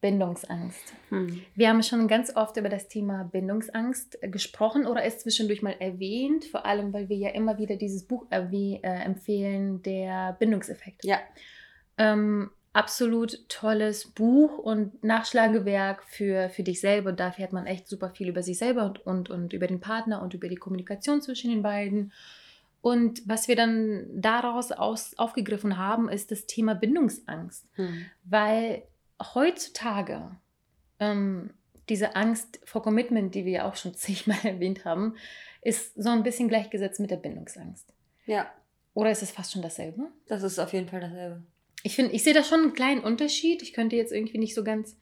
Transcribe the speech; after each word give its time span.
Bindungsangst? 0.00 0.94
Hm. 1.10 1.42
Wir 1.54 1.68
haben 1.68 1.82
schon 1.82 2.08
ganz 2.08 2.34
oft 2.34 2.56
über 2.56 2.68
das 2.68 2.88
Thema 2.88 3.24
Bindungsangst 3.24 4.18
gesprochen 4.22 4.86
oder 4.86 5.04
es 5.04 5.18
zwischendurch 5.18 5.62
mal 5.62 5.76
erwähnt, 5.78 6.44
vor 6.44 6.64
allem 6.64 6.92
weil 6.92 7.08
wir 7.08 7.16
ja 7.16 7.30
immer 7.30 7.58
wieder 7.58 7.76
dieses 7.76 8.04
Buch 8.04 8.26
äh, 8.30 8.78
empfehlen, 8.82 9.82
der 9.82 10.36
Bindungseffekt. 10.38 11.04
Ja, 11.04 11.18
Ähm, 11.98 12.50
absolut 12.72 13.48
tolles 13.48 14.06
Buch 14.10 14.58
und 14.58 15.02
Nachschlagewerk 15.02 16.04
für, 16.04 16.48
für 16.50 16.62
dich 16.62 16.80
selber. 16.80 17.10
Und 17.10 17.20
dafür 17.20 17.44
hat 17.44 17.52
man 17.52 17.66
echt 17.66 17.88
super 17.88 18.10
viel 18.10 18.28
über 18.28 18.42
sich 18.42 18.58
selber 18.58 18.84
und, 18.86 19.04
und, 19.06 19.30
und 19.30 19.52
über 19.52 19.66
den 19.66 19.80
Partner 19.80 20.22
und 20.22 20.34
über 20.34 20.48
die 20.48 20.56
Kommunikation 20.56 21.20
zwischen 21.20 21.50
den 21.50 21.62
beiden. 21.62 22.12
Und 22.80 23.22
was 23.26 23.48
wir 23.48 23.56
dann 23.56 24.06
daraus 24.14 24.72
aus, 24.72 25.18
aufgegriffen 25.18 25.76
haben, 25.76 26.08
ist 26.08 26.30
das 26.30 26.46
Thema 26.46 26.74
Bindungsangst. 26.74 27.66
hm. 27.74 28.06
Weil 28.24 28.84
heutzutage 29.34 30.36
ähm, 30.98 31.50
diese 31.88 32.16
Angst 32.16 32.60
vor 32.64 32.82
Commitment, 32.82 33.34
die 33.34 33.44
wir 33.44 33.52
ja 33.52 33.68
auch 33.68 33.76
schon 33.76 33.94
zigmal 33.96 34.38
erwähnt 34.44 34.84
haben, 34.84 35.16
ist 35.62 35.94
so 36.00 36.10
ein 36.10 36.22
bisschen 36.22 36.48
gleichgesetzt 36.48 37.00
mit 37.00 37.10
der 37.10 37.16
Bindungsangst. 37.16 37.92
ja, 38.26 38.50
Oder 38.94 39.10
ist 39.10 39.22
es 39.22 39.30
fast 39.30 39.52
schon 39.52 39.62
dasselbe? 39.62 40.08
das 40.26 40.42
ist 40.42 40.58
auf 40.58 40.72
jeden 40.72 40.88
Fall 40.88 41.00
dasselbe. 41.00 41.42
Ich 41.82 41.96
finde, 41.96 42.12
ich 42.12 42.22
sehe 42.22 42.34
da 42.34 42.44
schon 42.44 42.60
einen 42.60 42.74
kleinen 42.74 43.00
Unterschied. 43.02 43.62
Ich 43.62 43.72
könnte 43.72 43.96
jetzt 43.96 44.12
irgendwie 44.12 44.38
nicht 44.38 44.54
so 44.54 44.62
ganz, 44.64 44.98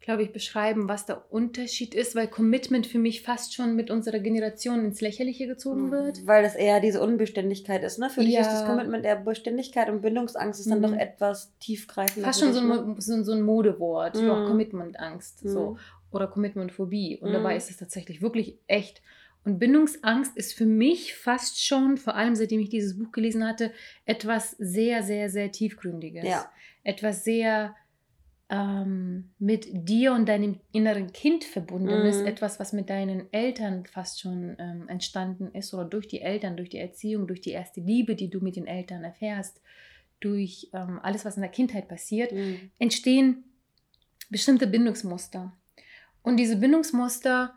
glaube 0.00 0.22
ich, 0.22 0.32
beschreiben, 0.32 0.88
was 0.88 1.06
der 1.06 1.30
Unterschied 1.32 1.94
ist, 1.94 2.14
weil 2.14 2.28
Commitment 2.28 2.86
für 2.86 2.98
mich 2.98 3.22
fast 3.22 3.54
schon 3.54 3.74
mit 3.76 3.90
unserer 3.90 4.20
Generation 4.20 4.84
ins 4.84 5.00
Lächerliche 5.00 5.46
gezogen 5.46 5.90
wird. 5.90 6.26
Weil 6.26 6.42
das 6.42 6.54
eher 6.54 6.80
diese 6.80 7.02
Unbeständigkeit 7.02 7.82
ist. 7.82 7.98
Ne? 7.98 8.08
Für 8.08 8.20
dich 8.20 8.34
Ja. 8.34 8.40
ist 8.42 8.50
das 8.50 8.64
Commitment 8.64 9.04
eher 9.04 9.16
Beständigkeit 9.16 9.90
und 9.90 10.00
Bindungsangst 10.02 10.60
ist 10.60 10.70
dann 10.70 10.78
Mhm. 10.78 10.82
doch 10.84 10.92
etwas 10.94 11.52
tiefgreifender. 11.58 12.26
Fast 12.26 12.40
schon 12.40 12.52
so 12.52 12.60
dich, 12.60 12.70
ein, 12.70 12.86
Mo- 12.86 12.94
so, 13.00 13.12
ein- 13.12 13.24
so 13.24 13.32
ein 13.32 13.42
Modewort, 13.42 14.14
wie 14.22 14.28
auch 14.30 14.42
Mhm. 14.44 14.46
Commitmentangst 14.46 15.40
so, 15.48 15.70
Mhm. 15.72 15.78
oder 16.12 16.26
Commitmentphobie. 16.28 17.18
Und 17.20 17.30
Mhm. 17.30 17.34
dabei 17.34 17.56
ist 17.56 17.68
es 17.70 17.76
tatsächlich 17.76 18.22
wirklich 18.22 18.56
echt. 18.66 19.02
Und 19.44 19.58
Bindungsangst 19.58 20.36
ist 20.36 20.54
für 20.54 20.66
mich 20.66 21.14
fast 21.14 21.64
schon, 21.64 21.96
vor 21.96 22.14
allem 22.14 22.34
seitdem 22.34 22.60
ich 22.60 22.68
dieses 22.68 22.98
Buch 22.98 23.12
gelesen 23.12 23.46
hatte, 23.46 23.72
etwas 24.04 24.52
sehr, 24.58 25.02
sehr, 25.02 25.28
sehr 25.30 25.50
tiefgründiges. 25.52 26.24
Ja. 26.24 26.50
Etwas 26.84 27.24
sehr 27.24 27.74
ähm, 28.50 29.30
mit 29.38 29.66
dir 29.88 30.12
und 30.12 30.26
deinem 30.26 30.58
inneren 30.72 31.12
Kind 31.12 31.44
verbunden 31.44 32.04
ist. 32.06 32.20
Mhm. 32.20 32.26
Etwas, 32.26 32.58
was 32.58 32.72
mit 32.72 32.88
deinen 32.88 33.32
Eltern 33.32 33.84
fast 33.86 34.20
schon 34.20 34.56
ähm, 34.58 34.88
entstanden 34.88 35.54
ist 35.54 35.74
oder 35.74 35.84
durch 35.84 36.08
die 36.08 36.22
Eltern, 36.22 36.56
durch 36.56 36.70
die 36.70 36.78
Erziehung, 36.78 37.26
durch 37.26 37.40
die 37.40 37.50
erste 37.50 37.80
Liebe, 37.80 38.14
die 38.14 38.30
du 38.30 38.40
mit 38.40 38.56
den 38.56 38.66
Eltern 38.66 39.04
erfährst, 39.04 39.60
durch 40.20 40.70
ähm, 40.72 40.98
alles, 41.02 41.24
was 41.24 41.36
in 41.36 41.42
der 41.42 41.50
Kindheit 41.50 41.88
passiert 41.88 42.32
Mhm. 42.32 42.70
entstehen 42.78 43.44
bestimmte 44.30 44.66
Bindungsmuster. 44.66 45.52
Und 46.22 46.36
diese 46.36 46.56
Bindungsmuster 46.56 47.54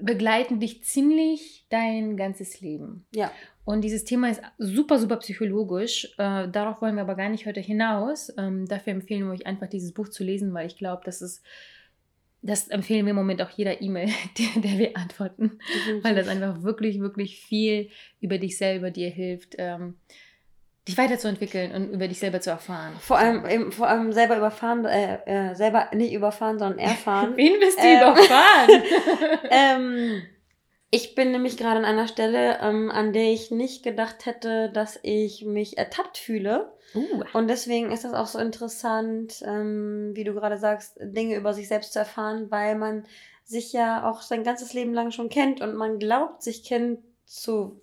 begleiten 0.00 0.60
dich 0.60 0.84
ziemlich 0.84 1.66
dein 1.68 2.16
ganzes 2.16 2.60
Leben. 2.60 3.06
Ja. 3.14 3.30
Und 3.64 3.82
dieses 3.82 4.04
Thema 4.04 4.30
ist 4.30 4.40
super, 4.56 4.98
super 4.98 5.16
psychologisch. 5.16 6.06
Äh, 6.16 6.48
darauf 6.48 6.80
wollen 6.80 6.94
wir 6.94 7.02
aber 7.02 7.16
gar 7.16 7.28
nicht 7.28 7.44
heute 7.44 7.60
hinaus. 7.60 8.32
Ähm, 8.38 8.66
dafür 8.66 8.94
empfehlen 8.94 9.26
wir 9.26 9.32
euch 9.32 9.46
einfach, 9.46 9.66
dieses 9.66 9.92
Buch 9.92 10.08
zu 10.08 10.24
lesen, 10.24 10.54
weil 10.54 10.66
ich 10.66 10.78
glaube, 10.78 11.02
das 11.04 11.20
ist, 11.20 11.44
das 12.40 12.68
empfehlen 12.68 13.04
wir 13.04 13.10
im 13.10 13.16
Moment 13.16 13.42
auch 13.42 13.50
jeder 13.50 13.82
E-Mail, 13.82 14.08
der, 14.38 14.62
der 14.62 14.78
wir 14.78 14.96
antworten, 14.96 15.58
weil 16.02 16.14
das 16.14 16.28
einfach 16.28 16.62
wirklich, 16.62 16.98
wirklich 17.00 17.40
viel 17.40 17.90
über 18.20 18.38
dich 18.38 18.56
selber 18.56 18.90
dir 18.90 19.10
hilft, 19.10 19.56
ähm, 19.58 19.96
dich 20.88 20.98
weiterzuentwickeln 20.98 21.72
und 21.72 21.92
über 21.92 22.08
dich 22.08 22.18
selber 22.18 22.40
zu 22.40 22.50
erfahren. 22.50 22.92
Vor 23.00 23.18
allem, 23.18 23.46
eben, 23.46 23.70
vor 23.72 23.88
allem 23.88 24.12
selber 24.12 24.36
überfahren, 24.36 24.84
äh, 24.86 25.18
äh, 25.26 25.54
selber 25.54 25.88
nicht 25.94 26.12
überfahren, 26.12 26.58
sondern 26.58 26.78
erfahren. 26.90 27.36
Wen 27.36 27.60
bist 27.60 27.78
du 27.78 27.86
Ähm. 27.86 28.00
überfahren? 28.00 28.82
ähm, 29.50 30.22
ich 30.90 31.14
bin 31.14 31.32
nämlich 31.32 31.56
gerade 31.58 31.78
an 31.78 31.84
einer 31.84 32.08
Stelle, 32.08 32.58
ähm, 32.62 32.90
an 32.90 33.12
der 33.12 33.30
ich 33.32 33.50
nicht 33.50 33.82
gedacht 33.84 34.24
hätte, 34.24 34.70
dass 34.72 34.98
ich 35.02 35.44
mich 35.44 35.76
ertappt 35.76 36.16
fühle. 36.16 36.72
uh, 36.94 37.22
Und 37.34 37.48
deswegen 37.48 37.92
ist 37.92 38.04
das 38.04 38.14
auch 38.14 38.26
so 38.26 38.38
interessant, 38.38 39.42
ähm, 39.46 40.12
wie 40.14 40.24
du 40.24 40.32
gerade 40.32 40.56
sagst, 40.56 40.96
Dinge 41.00 41.36
über 41.36 41.52
sich 41.52 41.68
selbst 41.68 41.92
zu 41.92 41.98
erfahren, 41.98 42.50
weil 42.50 42.74
man 42.76 43.04
sich 43.44 43.72
ja 43.74 44.08
auch 44.08 44.22
sein 44.22 44.44
ganzes 44.44 44.72
Leben 44.72 44.94
lang 44.94 45.10
schon 45.10 45.28
kennt 45.28 45.60
und 45.60 45.74
man 45.74 45.98
glaubt, 45.98 46.42
sich 46.42 46.64
kennen 46.64 46.98
zu. 47.26 47.80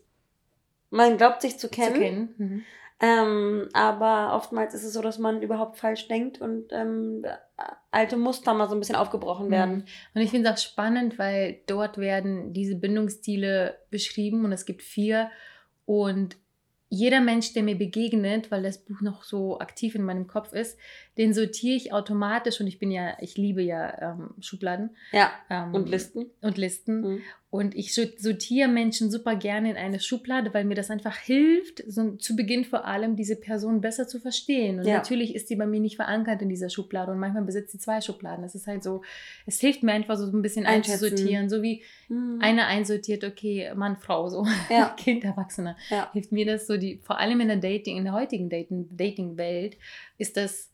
Man 0.89 1.17
glaubt, 1.17 1.41
sich 1.41 1.57
zu 1.59 1.69
kennen. 1.69 1.93
zu 1.93 1.99
kennen. 2.01 2.35
Mhm. 2.37 2.63
Ähm, 3.01 3.67
aber 3.73 4.35
oftmals 4.35 4.73
ist 4.73 4.83
es 4.83 4.93
so, 4.93 5.01
dass 5.01 5.19
man 5.19 5.41
überhaupt 5.41 5.77
falsch 5.77 6.07
denkt 6.07 6.39
und 6.39 6.71
ähm, 6.71 7.25
alte 7.91 8.15
Muster 8.15 8.53
mal 8.53 8.69
so 8.69 8.75
ein 8.75 8.79
bisschen 8.79 8.95
aufgebrochen 8.95 9.51
werden. 9.51 9.75
Mhm. 9.75 9.85
Und 10.13 10.21
ich 10.21 10.29
finde 10.29 10.49
es 10.49 10.55
auch 10.55 10.63
spannend, 10.63 11.19
weil 11.19 11.59
dort 11.67 11.97
werden 11.97 12.53
diese 12.53 12.75
Bindungsstile 12.75 13.77
beschrieben 13.89 14.45
und 14.45 14.53
es 14.53 14.65
gibt 14.65 14.81
vier. 14.81 15.29
Und 15.85 16.37
jeder 16.89 17.19
Mensch, 17.19 17.53
der 17.53 17.63
mir 17.63 17.77
begegnet, 17.77 18.51
weil 18.51 18.63
das 18.63 18.77
Buch 18.77 19.01
noch 19.01 19.23
so 19.23 19.59
aktiv 19.59 19.95
in 19.95 20.03
meinem 20.03 20.27
Kopf 20.27 20.53
ist, 20.53 20.77
den 21.17 21.33
sortiere 21.33 21.75
ich 21.75 21.91
automatisch 21.91 22.61
und 22.61 22.67
ich 22.67 22.79
bin 22.79 22.91
ja, 22.91 23.17
ich 23.19 23.37
liebe 23.37 23.61
ja 23.61 24.13
ähm, 24.13 24.35
Schubladen. 24.39 24.95
Ja, 25.11 25.31
Ähm, 25.49 25.73
und 25.73 25.89
Listen. 25.89 26.29
Und 26.41 26.57
Listen. 26.57 27.01
Mhm. 27.01 27.21
Und 27.55 27.75
ich 27.75 27.93
so- 27.93 28.03
sortiere 28.17 28.67
Menschen 28.67 29.09
super 29.11 29.35
gerne 29.35 29.71
in 29.71 29.77
eine 29.77 29.99
Schublade, 29.99 30.53
weil 30.53 30.65
mir 30.65 30.75
das 30.75 30.91
einfach 30.91 31.17
hilft, 31.17 31.83
so 31.87 32.11
zu 32.17 32.35
Beginn 32.35 32.65
vor 32.65 32.85
allem 32.85 33.15
diese 33.15 33.35
Person 33.35 33.81
besser 33.81 34.07
zu 34.07 34.19
verstehen. 34.19 34.79
Und 34.79 34.85
Ja. 34.87 34.97
natürlich 34.97 35.33
ist 35.35 35.47
sie 35.47 35.55
bei 35.55 35.65
mir 35.65 35.79
nicht 35.79 35.95
verankert 35.95 36.41
in 36.41 36.49
dieser 36.49 36.69
Schublade 36.69 37.11
und 37.11 37.19
manchmal 37.19 37.43
besitzt 37.43 37.71
sie 37.71 37.79
zwei 37.79 38.01
Schubladen. 38.01 38.43
Das 38.43 38.55
ist 38.55 38.67
halt 38.67 38.83
so, 38.83 39.01
es 39.45 39.59
hilft 39.59 39.83
mir 39.83 39.93
einfach 39.93 40.17
so 40.17 40.25
ein 40.25 40.41
bisschen 40.41 40.65
einzusortieren, 40.65 41.49
so 41.49 41.61
wie 41.61 41.81
Mhm. 42.09 42.39
einer 42.41 42.67
einsortiert, 42.67 43.23
okay, 43.23 43.71
Mann, 43.75 43.97
Frau, 43.97 44.29
so 44.29 44.43
Ja. 44.69 44.89
Kind, 44.97 45.23
Erwachsener. 45.23 45.75
Ja. 45.89 46.09
Hilft 46.13 46.31
mir 46.31 46.45
das 46.45 46.67
so, 46.67 46.77
die, 46.77 46.99
vor 47.03 47.19
allem 47.19 47.39
in 47.41 47.47
der 47.47 47.57
Dating, 47.57 47.97
in 47.97 48.03
der 48.03 48.13
heutigen 48.13 48.49
Dating- 48.49 48.87
Dating-Welt, 48.91 49.77
ist 50.17 50.37
das 50.37 50.71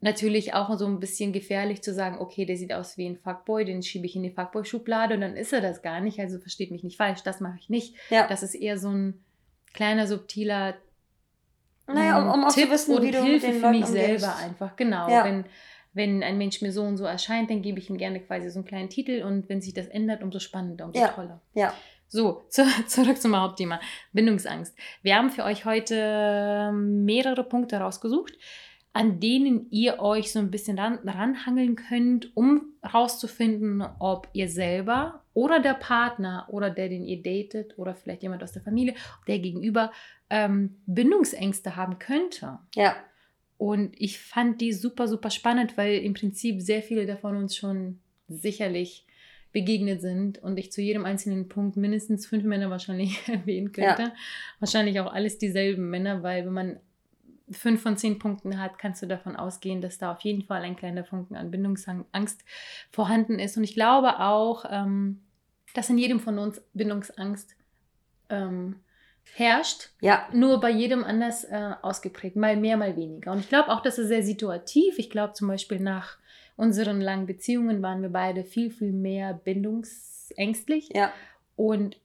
natürlich 0.00 0.54
auch 0.54 0.76
so 0.78 0.86
ein 0.86 1.00
bisschen 1.00 1.32
gefährlich 1.32 1.82
zu 1.82 1.92
sagen, 1.92 2.18
okay, 2.18 2.44
der 2.44 2.56
sieht 2.56 2.72
aus 2.72 2.96
wie 2.96 3.06
ein 3.06 3.16
Fuckboy, 3.16 3.64
den 3.64 3.82
schiebe 3.82 4.06
ich 4.06 4.14
in 4.16 4.22
die 4.22 4.30
Fuckboy-Schublade 4.30 5.14
und 5.14 5.20
dann 5.20 5.36
ist 5.36 5.52
er 5.52 5.60
das 5.60 5.82
gar 5.82 6.00
nicht. 6.00 6.18
Also 6.20 6.38
versteht 6.38 6.70
mich 6.70 6.84
nicht 6.84 6.96
falsch, 6.96 7.22
das 7.22 7.40
mache 7.40 7.58
ich 7.58 7.68
nicht. 7.68 7.94
ja. 8.10 8.26
Das 8.26 8.42
ist 8.42 8.54
eher 8.54 8.78
so 8.78 8.90
ein 8.90 9.24
kleiner, 9.74 10.06
subtiler 10.06 10.74
naja, 11.86 12.20
um, 12.20 12.28
um 12.40 12.44
auch 12.44 12.52
Tipp 12.52 12.66
zu 12.66 12.70
wissen, 12.72 13.02
wie 13.02 13.10
du 13.10 13.22
Hilfe 13.22 13.46
mit 13.46 13.54
den 13.54 13.60
für 13.60 13.66
Leuten 13.66 13.78
mich 13.78 13.88
umgehst. 13.88 14.20
selber 14.20 14.36
einfach. 14.36 14.76
Genau. 14.76 15.08
Ja. 15.08 15.24
Wenn, 15.24 15.44
wenn 15.94 16.22
ein 16.22 16.36
Mensch 16.36 16.60
mir 16.60 16.70
so 16.70 16.82
und 16.82 16.98
so 16.98 17.04
erscheint, 17.04 17.50
dann 17.50 17.62
gebe 17.62 17.78
ich 17.78 17.88
ihm 17.88 17.96
gerne 17.96 18.20
quasi 18.20 18.50
so 18.50 18.58
einen 18.58 18.66
kleinen 18.68 18.90
Titel 18.90 19.22
und 19.22 19.48
wenn 19.48 19.62
sich 19.62 19.72
das 19.72 19.86
ändert, 19.86 20.22
umso 20.22 20.38
spannender, 20.38 20.84
umso 20.84 21.00
Ja. 21.00 21.08
toller. 21.08 21.40
Ja. 21.54 21.72
So, 22.08 22.42
zu, 22.50 22.62
zurück 22.86 23.18
zum 23.20 23.34
Hauptthema. 23.34 23.80
Bindungsangst. 24.12 24.76
Wir 25.02 25.16
haben 25.16 25.30
für 25.30 25.44
euch 25.44 25.64
heute 25.64 26.72
mehrere 26.74 27.44
Punkte 27.44 27.78
rausgesucht, 27.78 28.34
an 28.98 29.20
denen 29.20 29.70
ihr 29.70 30.00
euch 30.00 30.32
so 30.32 30.40
ein 30.40 30.50
bisschen 30.50 30.76
ran, 30.76 30.98
ranhangeln 31.04 31.76
könnt, 31.76 32.36
um 32.36 32.72
herauszufinden, 32.82 33.80
ob 34.00 34.28
ihr 34.32 34.48
selber 34.48 35.22
oder 35.34 35.60
der 35.60 35.74
Partner 35.74 36.48
oder 36.50 36.68
der, 36.68 36.88
den 36.88 37.04
ihr 37.04 37.22
datet 37.22 37.78
oder 37.78 37.94
vielleicht 37.94 38.24
jemand 38.24 38.42
aus 38.42 38.50
der 38.50 38.62
Familie, 38.62 38.94
der 39.28 39.38
gegenüber 39.38 39.92
ähm, 40.30 40.78
Bindungsängste 40.86 41.76
haben 41.76 42.00
könnte. 42.00 42.58
Ja. 42.74 42.96
Und 43.56 43.94
ich 43.96 44.18
fand 44.18 44.60
die 44.60 44.72
super, 44.72 45.06
super 45.06 45.30
spannend, 45.30 45.78
weil 45.78 45.98
im 45.98 46.14
Prinzip 46.14 46.60
sehr 46.60 46.82
viele 46.82 47.06
davon 47.06 47.36
uns 47.36 47.54
schon 47.54 48.00
sicherlich 48.26 49.06
begegnet 49.52 50.00
sind 50.00 50.42
und 50.42 50.58
ich 50.58 50.72
zu 50.72 50.82
jedem 50.82 51.04
einzelnen 51.04 51.48
Punkt 51.48 51.76
mindestens 51.76 52.26
fünf 52.26 52.42
Männer 52.42 52.68
wahrscheinlich 52.68 53.16
erwähnen 53.28 53.70
könnte. 53.70 54.12
Wahrscheinlich 54.58 54.98
auch 54.98 55.12
alles 55.12 55.38
dieselben 55.38 55.88
Männer, 55.88 56.24
weil 56.24 56.44
wenn 56.44 56.52
man 56.52 56.80
fünf 57.50 57.82
von 57.82 57.96
zehn 57.96 58.18
Punkten 58.18 58.60
hat, 58.60 58.78
kannst 58.78 59.02
du 59.02 59.06
davon 59.06 59.36
ausgehen, 59.36 59.80
dass 59.80 59.98
da 59.98 60.12
auf 60.12 60.20
jeden 60.20 60.42
Fall 60.42 60.62
ein 60.62 60.76
kleiner 60.76 61.04
Funken 61.04 61.36
an 61.36 61.50
Bindungsangst 61.50 62.44
vorhanden 62.90 63.38
ist. 63.38 63.56
Und 63.56 63.64
ich 63.64 63.74
glaube 63.74 64.20
auch, 64.20 64.64
ähm, 64.70 65.20
dass 65.74 65.90
in 65.90 65.98
jedem 65.98 66.20
von 66.20 66.38
uns 66.38 66.60
Bindungsangst 66.74 67.56
ähm, 68.30 68.76
herrscht 69.34 69.90
Ja. 70.00 70.26
nur 70.32 70.60
bei 70.60 70.70
jedem 70.70 71.04
anders 71.04 71.44
äh, 71.44 71.72
ausgeprägt, 71.82 72.36
mal 72.36 72.56
mehr, 72.56 72.76
mal 72.76 72.96
weniger. 72.96 73.32
Und 73.32 73.40
ich 73.40 73.48
glaube 73.48 73.70
auch, 73.70 73.80
das 73.82 73.98
ist 73.98 74.08
sehr 74.08 74.22
situativ. 74.22 74.98
Ich 74.98 75.10
glaube 75.10 75.34
zum 75.34 75.48
Beispiel 75.48 75.80
nach 75.80 76.18
unseren 76.56 77.00
langen 77.00 77.26
Beziehungen 77.26 77.82
waren 77.82 78.02
wir 78.02 78.08
beide 78.08 78.44
viel, 78.44 78.70
viel 78.70 78.92
mehr 78.92 79.34
bindungsängstlich. 79.34 80.90
Ja. 80.94 81.12
Und 81.56 81.98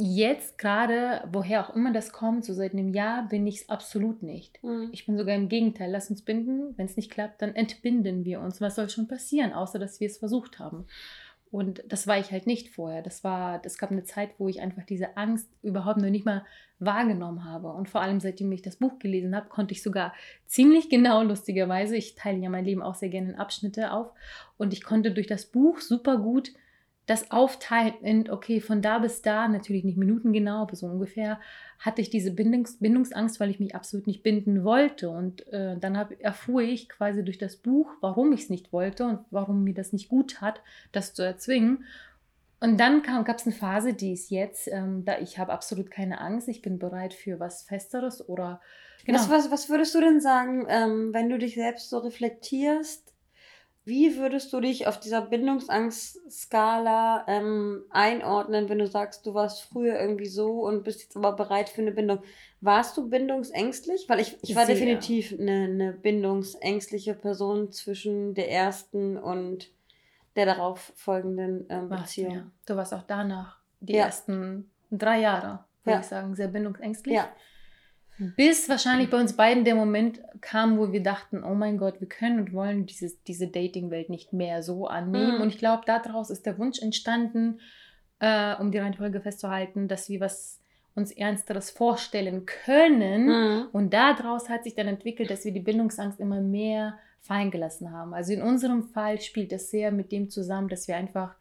jetzt 0.00 0.58
gerade, 0.58 1.28
woher 1.30 1.64
auch 1.64 1.74
immer 1.74 1.92
das 1.92 2.12
kommt, 2.12 2.44
so 2.44 2.52
seit 2.54 2.72
einem 2.72 2.92
Jahr, 2.92 3.28
bin 3.28 3.46
ich 3.46 3.62
es 3.62 3.68
absolut 3.68 4.22
nicht. 4.22 4.62
Mhm. 4.62 4.88
Ich 4.92 5.06
bin 5.06 5.16
sogar 5.16 5.34
im 5.36 5.48
Gegenteil, 5.48 5.90
lass 5.90 6.10
uns 6.10 6.22
binden. 6.22 6.74
Wenn 6.76 6.86
es 6.86 6.96
nicht 6.96 7.10
klappt, 7.10 7.42
dann 7.42 7.54
entbinden 7.54 8.24
wir 8.24 8.40
uns. 8.40 8.60
Was 8.60 8.76
soll 8.76 8.88
schon 8.88 9.08
passieren, 9.08 9.52
außer 9.52 9.78
dass 9.78 10.00
wir 10.00 10.06
es 10.08 10.18
versucht 10.18 10.58
haben? 10.58 10.86
Und 11.50 11.82
das 11.88 12.06
war 12.06 12.18
ich 12.18 12.30
halt 12.30 12.46
nicht 12.46 12.68
vorher. 12.68 13.02
Das 13.02 13.24
war, 13.24 13.60
es 13.64 13.76
gab 13.76 13.90
eine 13.90 14.04
Zeit, 14.04 14.30
wo 14.38 14.48
ich 14.48 14.60
einfach 14.60 14.84
diese 14.84 15.16
Angst 15.16 15.48
überhaupt 15.62 16.00
noch 16.00 16.10
nicht 16.10 16.24
mal 16.24 16.44
wahrgenommen 16.78 17.44
habe. 17.44 17.72
Und 17.72 17.88
vor 17.88 18.00
allem 18.00 18.20
seitdem 18.20 18.52
ich 18.52 18.62
das 18.62 18.76
Buch 18.76 18.98
gelesen 19.00 19.34
habe, 19.34 19.48
konnte 19.48 19.72
ich 19.72 19.82
sogar 19.82 20.14
ziemlich 20.46 20.88
genau, 20.88 21.22
lustigerweise, 21.22 21.96
ich 21.96 22.14
teile 22.14 22.38
ja 22.38 22.48
mein 22.48 22.64
Leben 22.64 22.82
auch 22.82 22.94
sehr 22.94 23.08
gerne 23.08 23.30
in 23.30 23.34
Abschnitte 23.34 23.92
auf, 23.92 24.12
und 24.58 24.72
ich 24.72 24.84
konnte 24.84 25.10
durch 25.10 25.26
das 25.26 25.46
Buch 25.46 25.80
super 25.80 26.18
gut 26.18 26.52
das 27.10 27.32
aufteilen 27.32 27.94
in, 28.02 28.30
okay, 28.30 28.60
von 28.60 28.82
da 28.82 29.00
bis 29.00 29.20
da, 29.20 29.48
natürlich 29.48 29.82
nicht 29.82 29.98
minutengenau, 29.98 30.62
aber 30.62 30.76
so 30.76 30.86
ungefähr, 30.86 31.40
hatte 31.80 32.00
ich 32.00 32.08
diese 32.08 32.30
Bindungs 32.30 32.78
Bindungsangst, 32.78 33.40
weil 33.40 33.50
ich 33.50 33.58
mich 33.58 33.74
absolut 33.74 34.06
nicht 34.06 34.22
binden 34.22 34.62
wollte. 34.62 35.10
Und 35.10 35.44
äh, 35.52 35.76
dann 35.76 35.98
hab, 35.98 36.12
erfuhr 36.20 36.62
ich 36.62 36.88
quasi 36.88 37.24
durch 37.24 37.38
das 37.38 37.56
Buch, 37.56 37.90
warum 38.00 38.30
ich 38.32 38.42
es 38.42 38.48
nicht 38.48 38.72
wollte 38.72 39.06
und 39.06 39.18
warum 39.32 39.64
mir 39.64 39.74
das 39.74 39.92
nicht 39.92 40.08
gut 40.08 40.40
hat, 40.40 40.62
das 40.92 41.12
zu 41.12 41.24
erzwingen. 41.24 41.84
Und 42.60 42.78
dann 42.78 43.02
gab 43.02 43.38
es 43.38 43.44
eine 43.44 43.56
Phase, 43.56 43.92
die 43.92 44.12
ist 44.12 44.30
jetzt, 44.30 44.68
ähm, 44.68 45.04
da 45.04 45.18
ich 45.18 45.36
habe 45.36 45.52
absolut 45.52 45.90
keine 45.90 46.20
Angst, 46.20 46.46
ich 46.46 46.62
bin 46.62 46.78
bereit 46.78 47.12
für 47.12 47.40
was 47.40 47.64
Festeres 47.64 48.28
oder 48.28 48.60
genau. 49.04 49.18
Was, 49.18 49.30
was, 49.30 49.50
was 49.50 49.68
würdest 49.68 49.96
du 49.96 50.00
denn 50.00 50.20
sagen, 50.20 50.64
ähm, 50.68 51.12
wenn 51.12 51.28
du 51.28 51.38
dich 51.38 51.56
selbst 51.56 51.90
so 51.90 51.98
reflektierst? 51.98 53.09
Wie 53.90 54.16
würdest 54.18 54.52
du 54.52 54.60
dich 54.60 54.86
auf 54.86 55.00
dieser 55.00 55.20
Bindungsangstskala 55.20 57.24
ähm, 57.26 57.82
einordnen, 57.90 58.68
wenn 58.68 58.78
du 58.78 58.86
sagst, 58.86 59.26
du 59.26 59.34
warst 59.34 59.62
früher 59.62 59.98
irgendwie 59.98 60.28
so 60.28 60.60
und 60.60 60.84
bist 60.84 61.02
jetzt 61.02 61.16
aber 61.16 61.32
bereit 61.32 61.68
für 61.68 61.80
eine 61.80 61.90
Bindung? 61.90 62.20
Warst 62.60 62.96
du 62.96 63.10
bindungsängstlich? 63.10 64.08
Weil 64.08 64.20
ich, 64.20 64.38
ich 64.42 64.54
war 64.54 64.66
Sehr. 64.66 64.76
definitiv 64.76 65.32
eine, 65.32 65.64
eine 65.64 65.92
bindungsängstliche 65.92 67.14
Person 67.14 67.72
zwischen 67.72 68.34
der 68.34 68.52
ersten 68.52 69.18
und 69.18 69.72
der 70.36 70.46
darauf 70.46 70.92
folgenden 70.94 71.66
ähm, 71.68 71.88
Beziehung. 71.88 72.30
Du, 72.30 72.38
ja. 72.38 72.46
du 72.66 72.76
warst 72.76 72.94
auch 72.94 73.02
danach 73.02 73.58
die 73.80 73.94
ja. 73.94 74.04
ersten 74.04 74.70
drei 74.92 75.18
Jahre, 75.18 75.64
würde 75.82 75.96
ja. 75.96 76.00
ich 76.00 76.06
sagen, 76.06 76.36
sehr 76.36 76.46
bindungsängstlich. 76.46 77.16
Ja. 77.16 77.28
Bis 78.36 78.68
wahrscheinlich 78.68 79.10
bei 79.10 79.18
uns 79.18 79.34
beiden 79.34 79.64
der 79.64 79.74
Moment 79.74 80.20
kam, 80.40 80.78
wo 80.78 80.92
wir 80.92 81.02
dachten, 81.02 81.42
oh 81.42 81.54
mein 81.54 81.78
Gott, 81.78 82.00
wir 82.00 82.08
können 82.08 82.38
und 82.40 82.52
wollen 82.52 82.86
dieses, 82.86 83.22
diese 83.24 83.48
Dating-Welt 83.48 84.10
nicht 84.10 84.32
mehr 84.32 84.62
so 84.62 84.86
annehmen. 84.86 85.36
Mhm. 85.36 85.42
Und 85.42 85.48
ich 85.48 85.58
glaube, 85.58 85.82
daraus 85.86 86.30
ist 86.30 86.46
der 86.46 86.58
Wunsch 86.58 86.80
entstanden, 86.80 87.60
äh, 88.20 88.54
um 88.56 88.70
die 88.70 88.78
Reihenfolge 88.78 89.20
festzuhalten, 89.20 89.88
dass 89.88 90.08
wir 90.08 90.20
was 90.20 90.60
uns 90.94 91.12
Ernsteres 91.12 91.70
vorstellen 91.70 92.46
können. 92.46 93.26
Mhm. 93.26 93.68
Und 93.72 93.94
daraus 93.94 94.48
hat 94.48 94.64
sich 94.64 94.74
dann 94.74 94.88
entwickelt, 94.88 95.30
dass 95.30 95.44
wir 95.44 95.52
die 95.52 95.60
Bindungsangst 95.60 96.20
immer 96.20 96.40
mehr 96.40 96.98
fallen 97.20 97.50
gelassen 97.50 97.92
haben. 97.92 98.14
Also 98.14 98.32
in 98.32 98.42
unserem 98.42 98.82
Fall 98.82 99.20
spielt 99.20 99.52
das 99.52 99.70
sehr 99.70 99.92
mit 99.92 100.12
dem 100.12 100.30
zusammen, 100.30 100.68
dass 100.68 100.88
wir 100.88 100.96
einfach 100.96 101.34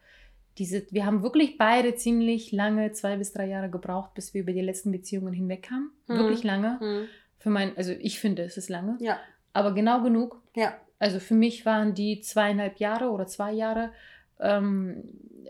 diese, 0.57 0.85
wir 0.91 1.05
haben 1.05 1.23
wirklich 1.23 1.57
beide 1.57 1.95
ziemlich 1.95 2.51
lange, 2.51 2.91
zwei 2.91 3.15
bis 3.15 3.31
drei 3.31 3.47
Jahre 3.47 3.69
gebraucht, 3.69 4.13
bis 4.13 4.33
wir 4.33 4.41
über 4.41 4.51
die 4.51 4.61
letzten 4.61 4.91
Beziehungen 4.91 5.33
hinweg 5.33 5.63
kamen. 5.63 5.91
Mhm. 6.07 6.15
Wirklich 6.15 6.43
lange. 6.43 6.77
Mhm. 6.81 7.07
Für 7.37 7.49
mein, 7.49 7.77
also 7.77 7.93
ich 7.93 8.19
finde, 8.19 8.43
es 8.43 8.57
ist 8.57 8.69
lange. 8.69 8.97
Ja. 8.99 9.19
Aber 9.53 9.73
genau 9.73 10.03
genug. 10.03 10.41
Ja. 10.55 10.73
Also 10.99 11.19
für 11.19 11.33
mich 11.33 11.65
waren 11.65 11.93
die 11.93 12.19
zweieinhalb 12.19 12.77
Jahre 12.79 13.09
oder 13.09 13.25
zwei 13.25 13.53
Jahre 13.53 13.91
ähm, 14.39 15.03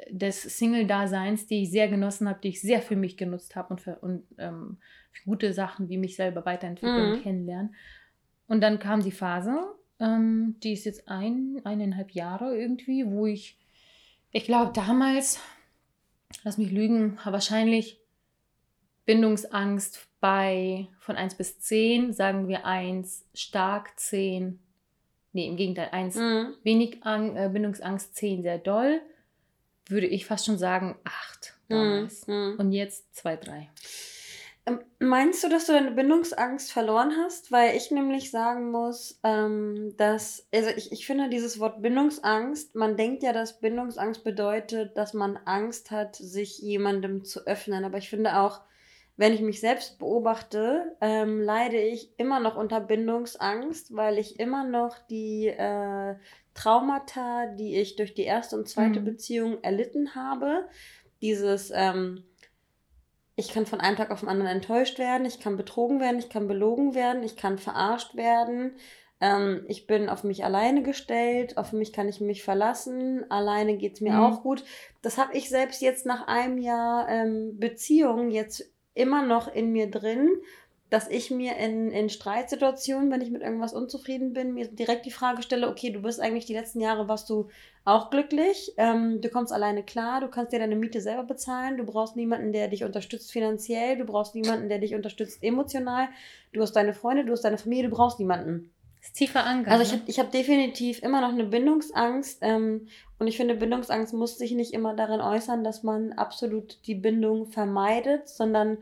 des 0.09 0.43
Single-Daseins, 0.43 1.47
die 1.47 1.63
ich 1.63 1.71
sehr 1.71 1.87
genossen 1.87 2.29
habe, 2.29 2.39
die 2.41 2.49
ich 2.49 2.61
sehr 2.61 2.81
für 2.81 2.95
mich 2.95 3.17
genutzt 3.17 3.55
habe 3.55 3.73
und 3.73 3.81
für, 3.81 3.95
und, 3.95 4.23
ähm, 4.37 4.77
für 5.11 5.23
gute 5.25 5.53
Sachen 5.53 5.89
wie 5.89 5.97
mich 5.97 6.15
selber 6.15 6.45
weiterentwickeln 6.45 7.07
mhm. 7.07 7.13
und 7.13 7.23
kennenlernen. 7.23 7.75
Und 8.47 8.61
dann 8.61 8.79
kam 8.79 9.01
die 9.01 9.11
Phase, 9.11 9.57
ähm, 9.99 10.55
die 10.63 10.73
ist 10.73 10.85
jetzt 10.85 11.07
ein, 11.07 11.61
eineinhalb 11.63 12.11
Jahre 12.11 12.55
irgendwie, 12.55 13.05
wo 13.09 13.25
ich 13.25 13.57
ich 14.31 14.43
glaube, 14.43 14.71
damals, 14.73 15.39
lass 16.43 16.57
mich 16.57 16.71
lügen, 16.71 17.17
wahrscheinlich 17.23 17.99
Bindungsangst 19.05 20.07
bei 20.19 20.87
von 20.99 21.15
1 21.15 21.35
bis 21.35 21.59
10, 21.59 22.13
sagen 22.13 22.47
wir 22.47 22.65
1, 22.65 23.25
stark 23.33 23.99
10. 23.99 24.59
Nee, 25.31 25.47
im 25.47 25.57
Gegenteil, 25.57 25.89
1 25.91 26.15
mhm. 26.15 26.55
wenig 26.63 27.03
Ang 27.03 27.35
äh, 27.35 27.49
Bindungsangst, 27.51 28.15
10 28.15 28.43
sehr 28.43 28.57
doll. 28.57 29.01
Würde 29.87 30.07
ich 30.07 30.25
fast 30.25 30.45
schon 30.45 30.57
sagen 30.57 30.95
8 31.03 31.53
damals. 31.69 32.27
Mhm. 32.27 32.55
Und 32.59 32.71
jetzt 32.71 33.15
2, 33.15 33.37
3. 33.37 33.69
Ähm, 34.65 34.79
meinst 34.99 35.43
du, 35.43 35.49
dass 35.49 35.65
du 35.65 35.73
deine 35.73 35.91
Bindungsangst 35.91 36.71
verloren 36.71 37.13
hast? 37.17 37.51
Weil 37.51 37.75
ich 37.75 37.91
nämlich 37.91 38.31
sagen 38.31 38.71
muss, 38.71 39.19
ähm, 39.23 39.93
dass, 39.97 40.47
also 40.53 40.69
ich, 40.75 40.91
ich 40.91 41.05
finde 41.05 41.29
dieses 41.29 41.59
Wort 41.59 41.81
Bindungsangst, 41.81 42.75
man 42.75 42.97
denkt 42.97 43.23
ja, 43.23 43.33
dass 43.33 43.59
Bindungsangst 43.59 44.23
bedeutet, 44.23 44.97
dass 44.97 45.13
man 45.13 45.37
Angst 45.45 45.91
hat, 45.91 46.15
sich 46.15 46.59
jemandem 46.59 47.23
zu 47.23 47.45
öffnen. 47.47 47.85
Aber 47.85 47.97
ich 47.97 48.09
finde 48.09 48.37
auch, 48.37 48.61
wenn 49.19 49.33
ich 49.33 49.41
mich 49.41 49.59
selbst 49.59 49.99
beobachte, 49.99 50.95
ähm, 51.01 51.41
leide 51.41 51.77
ich 51.77 52.17
immer 52.17 52.39
noch 52.39 52.55
unter 52.55 52.79
Bindungsangst, 52.79 53.93
weil 53.93 54.17
ich 54.17 54.39
immer 54.39 54.63
noch 54.63 54.97
die 55.09 55.47
äh, 55.47 56.15
Traumata, 56.53 57.47
die 57.47 57.77
ich 57.77 57.97
durch 57.97 58.13
die 58.13 58.23
erste 58.23 58.55
und 58.55 58.69
zweite 58.69 59.01
mhm. 59.01 59.05
Beziehung 59.05 59.61
erlitten 59.61 60.15
habe, 60.15 60.69
dieses, 61.21 61.69
ähm, 61.75 62.23
ich 63.39 63.53
kann 63.53 63.65
von 63.65 63.79
einem 63.79 63.95
Tag 63.95 64.11
auf 64.11 64.19
den 64.19 64.29
anderen 64.29 64.51
enttäuscht 64.51 64.99
werden, 64.99 65.25
ich 65.25 65.39
kann 65.39 65.55
betrogen 65.55 66.01
werden, 66.01 66.19
ich 66.19 66.29
kann 66.29 66.47
belogen 66.47 66.93
werden, 66.93 67.23
ich 67.23 67.37
kann 67.37 67.57
verarscht 67.57 68.15
werden. 68.15 68.73
Ähm, 69.21 69.63
ich 69.67 69.87
bin 69.87 70.09
auf 70.09 70.23
mich 70.23 70.43
alleine 70.43 70.83
gestellt, 70.83 71.57
auf 71.57 71.71
mich 71.71 71.93
kann 71.93 72.09
ich 72.09 72.19
mich 72.19 72.43
verlassen, 72.43 73.29
alleine 73.31 73.77
geht 73.77 73.93
es 73.95 74.01
mir 74.01 74.13
mhm. 74.13 74.19
auch 74.19 74.43
gut. 74.43 74.63
Das 75.01 75.17
habe 75.17 75.33
ich 75.37 75.49
selbst 75.49 75.81
jetzt 75.81 76.05
nach 76.05 76.27
einem 76.27 76.57
Jahr 76.57 77.07
ähm, 77.09 77.57
Beziehung 77.57 78.29
jetzt 78.29 78.69
immer 78.93 79.23
noch 79.23 79.53
in 79.53 79.71
mir 79.71 79.89
drin 79.89 80.29
dass 80.89 81.07
ich 81.07 81.29
mir 81.29 81.55
in, 81.57 81.91
in 81.91 82.09
Streitsituationen, 82.09 83.11
wenn 83.11 83.21
ich 83.21 83.29
mit 83.29 83.43
irgendwas 83.43 83.73
unzufrieden 83.73 84.33
bin, 84.33 84.55
mir 84.55 84.67
direkt 84.67 85.05
die 85.05 85.11
Frage 85.11 85.43
stelle, 85.43 85.69
okay, 85.69 85.91
du 85.91 86.01
bist 86.01 86.19
eigentlich 86.19 86.45
die 86.45 86.53
letzten 86.53 86.81
Jahre, 86.81 87.07
warst 87.07 87.29
du 87.29 87.47
auch 87.85 88.09
glücklich, 88.09 88.73
ähm, 88.77 89.21
du 89.21 89.29
kommst 89.29 89.53
alleine 89.53 89.83
klar, 89.83 90.19
du 90.21 90.27
kannst 90.27 90.51
dir 90.51 90.59
deine 90.59 90.75
Miete 90.75 90.99
selber 90.99 91.23
bezahlen, 91.23 91.77
du 91.77 91.83
brauchst 91.83 92.15
niemanden, 92.15 92.53
der 92.53 92.67
dich 92.67 92.83
unterstützt 92.83 93.31
finanziell, 93.31 93.97
du 93.97 94.05
brauchst 94.05 94.33
niemanden, 94.33 94.67
der 94.67 94.79
dich 94.79 94.95
unterstützt 94.95 95.43
emotional, 95.43 96.07
du 96.53 96.61
hast 96.61 96.73
deine 96.73 96.93
Freunde, 96.93 97.25
du 97.25 97.33
hast 97.33 97.43
deine 97.43 97.57
Familie, 97.59 97.89
du 97.89 97.95
brauchst 97.95 98.19
niemanden. 98.19 98.71
Das 98.99 99.09
ist 99.09 99.15
tiefer 99.15 99.41
verankert. 99.41 99.71
Also 99.71 99.83
ich 99.83 99.91
habe 99.93 100.03
ich 100.07 100.19
hab 100.19 100.31
definitiv 100.31 101.01
immer 101.03 101.21
noch 101.21 101.29
eine 101.29 101.45
Bindungsangst 101.45 102.39
ähm, 102.41 102.87
und 103.17 103.27
ich 103.27 103.37
finde, 103.37 103.55
Bindungsangst 103.55 104.13
muss 104.13 104.37
sich 104.37 104.51
nicht 104.51 104.73
immer 104.73 104.95
darin 104.95 105.21
äußern, 105.21 105.63
dass 105.63 105.83
man 105.83 106.13
absolut 106.13 106.79
die 106.85 106.95
Bindung 106.95 107.45
vermeidet, 107.45 108.27
sondern 108.27 108.79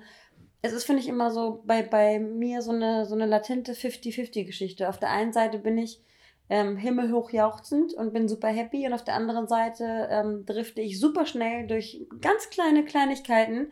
es 0.61 0.73
ist, 0.73 0.85
finde 0.85 1.01
ich, 1.01 1.07
immer 1.07 1.31
so 1.31 1.63
bei, 1.65 1.83
bei 1.83 2.19
mir 2.19 2.61
so 2.61 2.71
eine, 2.71 3.05
so 3.05 3.15
eine 3.15 3.25
latente 3.25 3.73
50-50-Geschichte. 3.73 4.89
Auf 4.89 4.99
der 4.99 5.11
einen 5.11 5.33
Seite 5.33 5.59
bin 5.59 5.77
ich 5.77 6.01
ähm, 6.49 6.77
himmelhoch 6.77 7.31
jauchzend 7.31 7.93
und 7.93 8.13
bin 8.13 8.27
super 8.27 8.47
happy 8.47 8.85
und 8.85 8.93
auf 8.93 9.03
der 9.03 9.15
anderen 9.15 9.47
Seite 9.47 10.07
ähm, 10.09 10.45
drifte 10.45 10.81
ich 10.81 10.99
super 10.99 11.25
schnell 11.25 11.67
durch 11.67 12.05
ganz 12.21 12.49
kleine 12.49 12.85
Kleinigkeiten, 12.85 13.71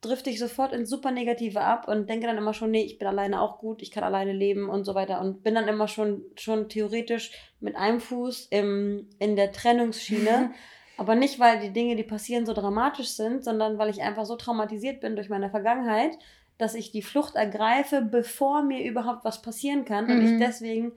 drifte 0.00 0.30
ich 0.30 0.38
sofort 0.38 0.72
ins 0.72 0.90
super 0.90 1.10
Negative 1.10 1.60
ab 1.60 1.86
und 1.88 2.08
denke 2.08 2.26
dann 2.26 2.38
immer 2.38 2.54
schon, 2.54 2.70
nee, 2.70 2.82
ich 2.82 2.98
bin 2.98 3.08
alleine 3.08 3.40
auch 3.40 3.58
gut, 3.58 3.82
ich 3.82 3.90
kann 3.90 4.04
alleine 4.04 4.32
leben 4.32 4.68
und 4.68 4.84
so 4.84 4.94
weiter 4.94 5.20
und 5.20 5.42
bin 5.42 5.54
dann 5.54 5.68
immer 5.68 5.88
schon, 5.88 6.24
schon 6.36 6.68
theoretisch 6.68 7.32
mit 7.60 7.76
einem 7.76 8.00
Fuß 8.00 8.48
im, 8.50 9.08
in 9.18 9.36
der 9.36 9.52
Trennungsschiene. 9.52 10.52
Aber 10.96 11.14
nicht, 11.14 11.40
weil 11.40 11.60
die 11.60 11.72
Dinge, 11.72 11.96
die 11.96 12.04
passieren, 12.04 12.46
so 12.46 12.52
dramatisch 12.52 13.08
sind, 13.08 13.44
sondern 13.44 13.78
weil 13.78 13.90
ich 13.90 14.02
einfach 14.02 14.26
so 14.26 14.36
traumatisiert 14.36 15.00
bin 15.00 15.16
durch 15.16 15.28
meine 15.28 15.50
Vergangenheit, 15.50 16.16
dass 16.58 16.74
ich 16.74 16.92
die 16.92 17.02
Flucht 17.02 17.34
ergreife, 17.34 18.02
bevor 18.02 18.62
mir 18.62 18.84
überhaupt 18.84 19.24
was 19.24 19.42
passieren 19.42 19.84
kann. 19.84 20.06
Mhm. 20.06 20.10
Und 20.10 20.24
ich 20.24 20.30
mhm. 20.32 20.40
deswegen 20.40 20.92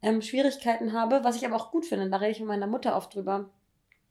ähm, 0.00 0.22
Schwierigkeiten 0.22 0.92
habe, 0.92 1.20
was 1.22 1.36
ich 1.36 1.46
aber 1.46 1.56
auch 1.56 1.70
gut 1.70 1.86
finde. 1.86 2.08
Da 2.08 2.16
rede 2.16 2.32
ich 2.32 2.40
mit 2.40 2.48
meiner 2.48 2.66
Mutter 2.66 2.96
oft 2.96 3.14
drüber. 3.14 3.50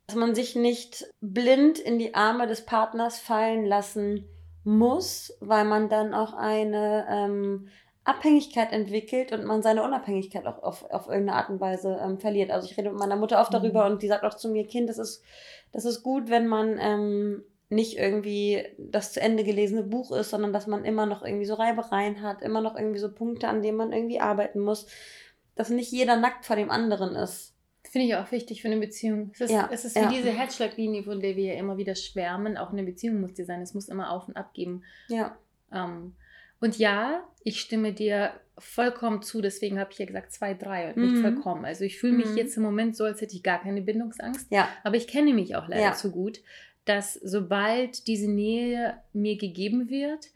Dass 0.08 0.16
man 0.16 0.36
sich 0.36 0.56
nicht 0.56 1.12
blind 1.22 1.80
in 1.80 1.98
die 1.98 2.14
Arme 2.14 2.48
des 2.48 2.66
Partners 2.66 3.20
fallen 3.20 3.66
lassen 3.66 4.26
muss, 4.64 5.36
weil 5.40 5.66
man 5.66 5.90
dann 5.90 6.14
auch 6.14 6.34
eine 6.34 7.08
ähm, 7.10 7.70
Abhängigkeit 8.04 8.72
entwickelt 8.72 9.32
und 9.32 9.46
man 9.46 9.62
seine 9.62 9.84
Unabhängigkeit 9.84 10.48
auch 10.48 10.64
auf, 10.64 10.90
auf 10.90 11.08
irgendeine 11.08 11.38
Art 11.38 11.50
und 11.50 11.60
Weise 11.60 12.00
ähm, 12.04 12.18
verliert. 12.18 12.50
Also 12.50 12.68
ich 12.68 12.78
rede 12.78 12.90
mit 12.90 13.00
meiner 13.00 13.16
Mutter 13.16 13.40
oft 13.40 13.54
darüber 13.54 13.86
mhm. 13.86 13.94
und 13.94 14.02
die 14.02 14.08
sagt 14.08 14.24
auch 14.24 14.34
zu 14.34 14.50
mir, 14.50 14.66
Kind, 14.66 14.90
das 14.90 14.98
ist, 14.98 15.24
das 15.72 15.86
ist 15.86 16.02
gut, 16.02 16.30
wenn 16.30 16.48
man 16.48 16.78
ähm, 16.80 17.44
nicht 17.70 17.98
irgendwie 17.98 18.66
das 18.78 19.14
zu 19.14 19.22
Ende 19.22 19.44
gelesene 19.44 19.84
Buch 19.84 20.12
ist, 20.12 20.32
sondern 20.32 20.52
dass 20.52 20.68
man 20.68 20.84
immer 20.84 21.06
noch 21.06 21.24
irgendwie 21.24 21.46
so 21.46 21.54
Reibereien 21.54 22.22
hat, 22.22 22.42
immer 22.42 22.62
noch 22.62 22.76
irgendwie 22.76 23.00
so 23.00 23.12
Punkte, 23.12 23.48
an 23.48 23.62
denen 23.62 23.78
man 23.78 23.94
irgendwie 23.94 24.20
arbeiten 24.20 24.60
muss, 24.60 24.88
dass 25.56 25.70
nicht 25.70 25.92
jeder 25.92 26.18
nackt 26.18 26.46
vor 26.46 26.56
dem 26.56 26.72
anderen 26.72 27.16
ist. 27.16 27.56
Finde 27.84 28.08
ich 28.08 28.16
auch 28.16 28.32
wichtig 28.32 28.62
für 28.62 28.68
eine 28.68 28.80
Beziehung. 28.80 29.32
Es 29.34 29.42
ist, 29.42 29.52
ja, 29.52 29.70
es 29.72 29.86
ist 29.86 29.96
wie 29.96 30.02
ja. 30.02 30.10
diese 30.10 30.32
Herzschlaglinie, 30.32 31.04
von 31.04 31.20
der 31.20 31.36
wir 31.36 31.54
ja 31.54 31.60
immer 31.60 31.78
wieder 31.78 31.96
schwärmen. 31.96 32.58
Auch 32.58 32.72
eine 32.72 32.84
Beziehung 32.84 33.22
muss 33.22 33.34
die 33.34 33.44
sein. 33.44 33.62
Es 33.62 33.74
muss 33.74 33.90
immer 33.90 34.12
auf 34.12 34.28
und 34.28 34.38
ab 34.38 34.54
geben. 34.54 34.84
Ja. 35.08 35.38
Ähm, 35.74 36.16
und 36.62 36.78
ja, 36.78 37.28
ich 37.44 37.60
stimme 37.60 37.92
dir 37.92 38.32
vollkommen 38.58 39.22
zu. 39.22 39.42
Deswegen 39.42 39.80
habe 39.80 39.92
ich 39.92 39.98
ja 39.98 40.06
gesagt 40.06 40.32
zwei, 40.32 40.54
drei 40.54 40.90
und 40.90 40.98
nicht 40.98 41.16
mhm. 41.16 41.22
vollkommen. 41.22 41.66
Also 41.66 41.84
ich 41.84 41.98
fühle 41.98 42.14
mich 42.14 42.28
mhm. 42.28 42.38
jetzt 42.38 42.56
im 42.56 42.64
Moment 42.64 42.96
so, 42.96 43.04
als 43.04 43.20
hätte 43.20 43.36
ich 43.36 43.44
gar 43.44 43.62
keine 43.62 43.82
Bindungsangst. 43.82 44.48
Ja. 44.52 44.70
Aber 44.84 44.96
ich 44.96 45.08
kenne 45.08 45.34
mich 45.34 45.56
auch 45.56 45.68
leider 45.68 45.82
ja. 45.82 45.94
zu 45.94 46.12
gut, 46.12 46.42
dass 46.86 47.16
sobald 47.16 48.08
diese 48.08 48.30
Nähe 48.30 48.96
mir 49.14 49.38
gegeben 49.38 49.90
wird, 49.90 50.30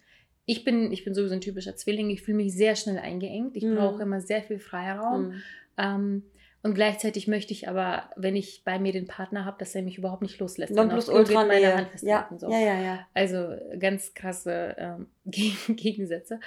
ich 0.48 0.63
bin, 0.63 0.91
ich 0.91 1.03
bin 1.03 1.13
sowieso 1.13 1.34
ein 1.34 1.41
typischer 1.41 1.75
Zwilling, 1.75 2.10
ich 2.10 2.22
fühle 2.22 2.38
mich 2.38 2.53
sehr 2.53 2.75
schnell 2.75 3.00
eingeengt. 3.00 3.55
Ich 3.55 3.63
mhm. 3.63 3.75
brauche 3.75 4.03
immer 4.03 4.22
sehr 4.22 4.44
viel 4.44 4.60
Freiraum. 4.60 5.27
Mhm. 5.27 5.41
Ähm, 5.77 6.24
und 6.65 6.74
gleichzeitig 6.74 7.27
möchte 7.27 7.53
ich 7.53 7.69
aber, 7.69 8.10
wenn 8.15 8.36
ich 8.36 8.63
bei 8.65 8.79
mir 8.79 8.91
den 8.91 9.05
Partner 9.05 9.45
habe, 9.45 9.57
dass 9.60 9.75
er 9.75 9.84
mich 9.84 10.00
überhaupt 10.00 10.24
nicht 10.24 10.39
loslässt. 10.39 10.74
Non 10.74 10.89
plus 10.89 11.10
ultra 11.10 11.43
mit 11.43 11.62
meiner 11.62 11.77
Hand 11.77 11.89
ja. 12.01 12.27
So. 12.39 12.50
ja, 12.50 12.57
ja, 12.57 12.81
ja. 12.81 13.07
Also 13.13 13.55
ganz 13.77 14.15
krasse 14.15 14.75
ähm, 14.79 15.05
Gegensätze. 15.67 16.39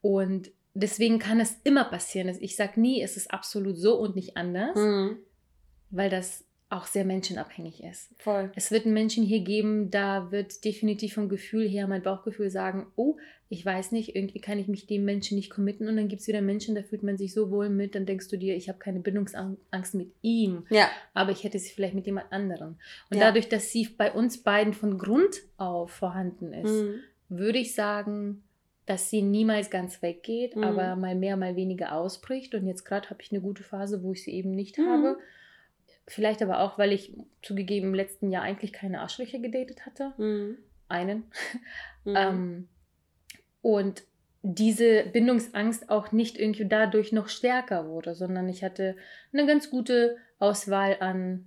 Und 0.00 0.50
deswegen 0.72 1.18
kann 1.18 1.40
es 1.40 1.58
immer 1.62 1.84
passieren. 1.84 2.34
Ich 2.40 2.56
sage 2.56 2.80
nie, 2.80 3.02
es 3.02 3.18
ist 3.18 3.30
absolut 3.30 3.76
so 3.76 3.98
und 3.98 4.16
nicht 4.16 4.38
anders, 4.38 4.76
mhm. 4.76 5.18
weil 5.90 6.08
das 6.08 6.46
auch 6.70 6.86
sehr 6.86 7.04
menschenabhängig 7.04 7.82
ist. 7.82 8.10
Voll. 8.18 8.50
Es 8.54 8.70
wird 8.70 8.84
einen 8.84 8.94
Menschen 8.94 9.24
hier 9.24 9.40
geben, 9.40 9.90
da 9.90 10.30
wird 10.30 10.64
definitiv 10.64 11.14
vom 11.14 11.28
Gefühl 11.28 11.68
her 11.68 11.88
mein 11.88 12.02
Bauchgefühl 12.02 12.48
sagen, 12.48 12.86
oh, 12.94 13.16
ich 13.48 13.66
weiß 13.66 13.90
nicht, 13.90 14.14
irgendwie 14.14 14.40
kann 14.40 14.60
ich 14.60 14.68
mich 14.68 14.86
dem 14.86 15.04
Menschen 15.04 15.36
nicht 15.36 15.50
committen 15.50 15.88
und 15.88 15.96
dann 15.96 16.06
gibt 16.06 16.22
es 16.22 16.28
wieder 16.28 16.40
Menschen, 16.40 16.76
da 16.76 16.84
fühlt 16.84 17.02
man 17.02 17.18
sich 17.18 17.34
so 17.34 17.50
wohl 17.50 17.68
mit, 17.68 17.96
dann 17.96 18.06
denkst 18.06 18.28
du 18.28 18.38
dir, 18.38 18.54
ich 18.54 18.68
habe 18.68 18.78
keine 18.78 19.00
Bindungsangst 19.00 19.94
mit 19.94 20.12
ihm, 20.22 20.64
ja. 20.70 20.88
aber 21.12 21.32
ich 21.32 21.42
hätte 21.42 21.58
sie 21.58 21.72
vielleicht 21.72 21.94
mit 21.94 22.06
jemand 22.06 22.32
anderem. 22.32 22.76
Und 23.10 23.16
ja. 23.16 23.24
dadurch, 23.24 23.48
dass 23.48 23.72
sie 23.72 23.88
bei 23.88 24.12
uns 24.12 24.38
beiden 24.38 24.72
von 24.72 24.96
Grund 24.96 25.40
auf 25.56 25.90
vorhanden 25.90 26.52
ist, 26.52 26.84
mhm. 26.84 26.94
würde 27.28 27.58
ich 27.58 27.74
sagen, 27.74 28.44
dass 28.86 29.10
sie 29.10 29.22
niemals 29.22 29.70
ganz 29.70 30.02
weggeht, 30.02 30.54
mhm. 30.54 30.62
aber 30.62 30.94
mal 30.94 31.16
mehr, 31.16 31.36
mal 31.36 31.56
weniger 31.56 31.96
ausbricht. 31.96 32.54
Und 32.54 32.68
jetzt 32.68 32.84
gerade 32.84 33.10
habe 33.10 33.20
ich 33.22 33.32
eine 33.32 33.40
gute 33.40 33.64
Phase, 33.64 34.04
wo 34.04 34.12
ich 34.12 34.22
sie 34.22 34.32
eben 34.32 34.52
nicht 34.52 34.78
mhm. 34.78 34.86
habe 34.88 35.16
Vielleicht 36.10 36.42
aber 36.42 36.58
auch, 36.60 36.76
weil 36.76 36.92
ich 36.92 37.16
zugegeben 37.40 37.88
im 37.88 37.94
letzten 37.94 38.30
Jahr 38.30 38.42
eigentlich 38.42 38.72
keine 38.72 39.00
Arschlöcher 39.00 39.38
gedatet 39.38 39.86
hatte. 39.86 40.12
Mhm. 40.18 40.58
Einen. 40.88 41.24
Mhm. 42.02 42.14
ähm, 42.16 42.68
und 43.60 44.04
diese 44.40 45.04
Bindungsangst 45.04 45.90
auch 45.90 46.12
nicht 46.12 46.38
irgendwie 46.38 46.66
dadurch 46.66 47.12
noch 47.12 47.28
stärker 47.28 47.86
wurde, 47.86 48.14
sondern 48.14 48.48
ich 48.48 48.64
hatte 48.64 48.96
eine 49.34 49.46
ganz 49.46 49.68
gute 49.68 50.16
Auswahl 50.38 50.96
an, 51.00 51.46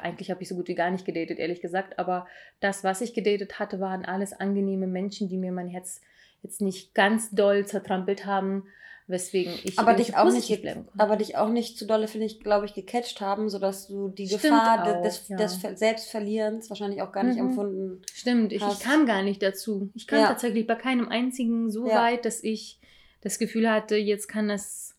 eigentlich 0.00 0.30
habe 0.30 0.40
ich 0.40 0.48
so 0.48 0.54
gut 0.54 0.68
wie 0.68 0.76
gar 0.76 0.92
nicht 0.92 1.04
gedatet, 1.04 1.40
ehrlich 1.40 1.60
gesagt, 1.60 1.98
aber 1.98 2.28
das, 2.60 2.84
was 2.84 3.00
ich 3.00 3.12
gedatet 3.12 3.58
hatte, 3.58 3.80
waren 3.80 4.04
alles 4.04 4.32
angenehme 4.32 4.86
Menschen, 4.86 5.28
die 5.28 5.36
mir 5.36 5.50
mein 5.50 5.66
Herz 5.66 6.00
jetzt 6.44 6.60
nicht 6.60 6.94
ganz 6.94 7.32
doll 7.32 7.66
zertrampelt 7.66 8.24
haben, 8.24 8.68
weswegen 9.08 9.52
ich 9.64 9.78
aber 9.78 9.94
dich 9.94 10.16
auch 10.16 10.30
nicht 10.30 10.64
aber 10.96 11.16
dich 11.16 11.36
auch 11.36 11.48
nicht 11.48 11.76
zu 11.76 11.86
dolle 11.86 12.08
finde 12.08 12.26
ich 12.26 12.40
glaube 12.40 12.66
ich 12.66 12.74
gecatcht 12.74 13.20
haben 13.20 13.48
sodass 13.48 13.88
du 13.88 14.08
die 14.08 14.26
Stimmt 14.26 14.42
Gefahr 14.42 14.98
auch, 14.98 15.02
des, 15.02 15.28
ja. 15.28 15.36
des 15.36 15.60
Selbstverlierens 15.60 16.70
wahrscheinlich 16.70 17.02
auch 17.02 17.12
gar 17.12 17.24
nicht 17.24 17.40
mhm. 17.40 17.48
empfunden 17.48 18.02
Stimmt, 18.14 18.52
ich, 18.52 18.62
ich, 18.62 18.80
kam 18.80 19.06
gar 19.06 19.22
nicht 19.22 19.42
dazu. 19.42 19.90
Ich 19.94 20.06
kam 20.06 20.20
ja. 20.20 20.28
tatsächlich 20.28 20.66
bei 20.66 20.74
keinem 20.74 21.08
einzigen 21.08 21.70
so 21.70 21.88
ja. 21.88 22.02
weit, 22.02 22.24
dass 22.24 22.42
ich 22.42 22.80
das 23.20 23.38
Gefühl 23.38 23.70
hatte, 23.70 23.96
jetzt 23.96 24.28
kann 24.28 24.48
das 24.48 24.96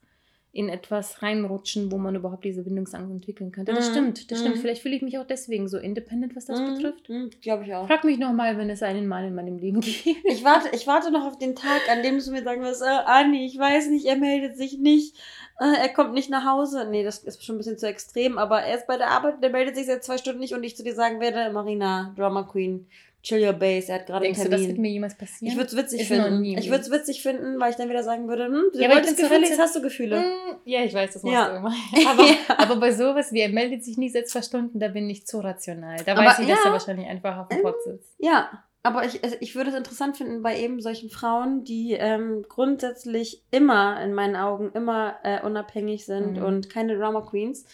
in 0.51 0.67
etwas 0.67 1.21
reinrutschen, 1.21 1.91
wo 1.91 1.99
man 1.99 2.15
überhaupt 2.15 2.43
diese 2.43 2.63
Bindungsangst 2.63 3.11
entwickeln 3.11 3.51
könnte. 3.51 3.71
Das 3.71 3.89
mhm. 3.89 3.91
stimmt, 3.91 4.31
das 4.31 4.39
mhm. 4.39 4.43
stimmt. 4.43 4.57
Vielleicht 4.59 4.81
fühle 4.81 4.95
ich 4.95 5.03
mich 5.03 5.19
auch 5.19 5.27
deswegen 5.27 5.67
so 5.67 5.77
independent, 5.77 6.35
was 6.35 6.45
das 6.47 6.59
mhm. 6.59 6.73
betrifft. 6.73 7.07
Mhm. 7.07 7.29
Glaube 7.41 7.65
ich 7.65 7.75
auch. 7.75 7.85
Frag 7.85 8.03
mich 8.03 8.17
nochmal, 8.17 8.57
wenn 8.57 8.69
es 8.69 8.81
einen 8.81 9.07
Mann 9.07 9.25
in 9.25 9.35
meinem 9.35 9.59
Leben 9.59 9.81
gibt. 9.81 10.05
Ich 10.05 10.43
warte, 10.43 10.69
ich 10.75 10.87
warte 10.87 11.11
noch 11.11 11.25
auf 11.25 11.37
den 11.37 11.55
Tag, 11.55 11.81
an 11.91 12.01
dem 12.01 12.17
du 12.17 12.31
mir 12.31 12.43
sagen 12.43 12.63
wirst, 12.63 12.81
äh, 12.81 12.85
Anni, 12.85 13.45
ich 13.45 13.59
weiß 13.59 13.89
nicht, 13.89 14.05
er 14.05 14.15
meldet 14.15 14.57
sich 14.57 14.79
nicht, 14.79 15.15
äh, 15.59 15.81
er 15.81 15.89
kommt 15.89 16.13
nicht 16.13 16.31
nach 16.31 16.45
Hause. 16.45 16.87
Nee, 16.89 17.03
das 17.03 17.19
ist 17.23 17.45
schon 17.45 17.55
ein 17.55 17.59
bisschen 17.59 17.77
zu 17.77 17.87
extrem, 17.87 18.39
aber 18.39 18.61
er 18.61 18.77
ist 18.77 18.87
bei 18.87 18.97
der 18.97 19.11
Arbeit, 19.11 19.43
der 19.43 19.51
meldet 19.51 19.75
sich 19.75 19.85
seit 19.85 20.03
zwei 20.03 20.17
Stunden 20.17 20.39
nicht 20.39 20.55
und 20.55 20.63
ich 20.63 20.75
zu 20.75 20.83
dir 20.83 20.95
sagen 20.95 21.19
werde, 21.19 21.53
Marina, 21.53 22.13
Drama 22.17 22.43
Queen, 22.43 22.87
Chill 23.21 23.45
Your 23.45 23.53
Base, 23.53 23.91
er 23.91 23.99
hat 23.99 24.05
gerade 24.07 24.25
einen 24.25 24.33
Termin. 24.33 24.51
Du, 24.51 24.57
das 24.57 24.67
wird 24.67 24.77
mir 24.77 24.91
jemals 24.91 25.15
passieren? 25.15 25.51
Ich 25.51 25.57
würde 25.57 25.69
es 25.69 25.75
witzig 25.75 26.01
ist 26.01 26.07
finden. 26.07 26.45
Ich 26.45 26.69
würde 26.69 26.83
es 26.83 26.89
witzig 26.91 27.21
finden, 27.21 27.59
weil 27.59 27.71
ich 27.71 27.75
dann 27.75 27.89
wieder 27.89 28.03
sagen 28.03 28.29
würde, 28.29 28.45
hm, 28.45 28.63
du 28.73 28.79
ja, 28.79 28.89
wolltest 28.89 29.17
Gefühle, 29.17 29.41
jetzt 29.41 29.59
hast 29.59 29.75
du 29.75 29.81
Gefühle. 29.81 30.19
Mm, 30.19 30.55
ja, 30.63 30.83
ich 30.83 30.93
weiß, 30.93 31.13
das 31.13 31.23
machst 31.23 31.33
ja. 31.33 31.49
du 31.49 31.57
immer. 31.57 31.73
Aber, 32.09 32.23
ja. 32.23 32.35
aber 32.57 32.75
bei 32.77 32.91
sowas 32.91 33.33
wie, 33.33 33.41
er 33.41 33.49
meldet 33.49 33.83
sich 33.83 33.97
nie 33.97 34.09
seit 34.09 34.29
zwei 34.29 34.41
Stunden, 34.41 34.79
da 34.79 34.87
bin 34.87 35.09
ich 35.09 35.25
zu 35.25 35.39
rational. 35.39 35.97
Da 36.05 36.13
aber, 36.13 36.25
weiß 36.25 36.39
ich, 36.39 36.47
ja, 36.47 36.55
dass 36.55 36.65
er 36.65 36.71
wahrscheinlich 36.71 37.07
einfach 37.07 37.37
auf 37.37 37.47
dem 37.49 37.61
Pott 37.61 37.75
sitzt. 37.83 38.15
Ja, 38.19 38.63
aber 38.83 39.03
ich, 39.03 39.21
ich 39.41 39.55
würde 39.55 39.71
es 39.71 39.75
interessant 39.75 40.15
finden 40.15 40.41
bei 40.41 40.57
eben 40.57 40.81
solchen 40.81 41.09
Frauen, 41.09 41.65
die 41.65 41.93
ähm, 41.93 42.45
grundsätzlich 42.47 43.43
immer, 43.51 44.01
in 44.01 44.13
meinen 44.13 44.37
Augen, 44.37 44.71
immer 44.73 45.15
äh, 45.23 45.41
unabhängig 45.41 46.05
sind 46.05 46.37
mhm. 46.37 46.43
und 46.43 46.69
keine 46.69 46.97
Drama 46.97 47.21
Queens 47.21 47.65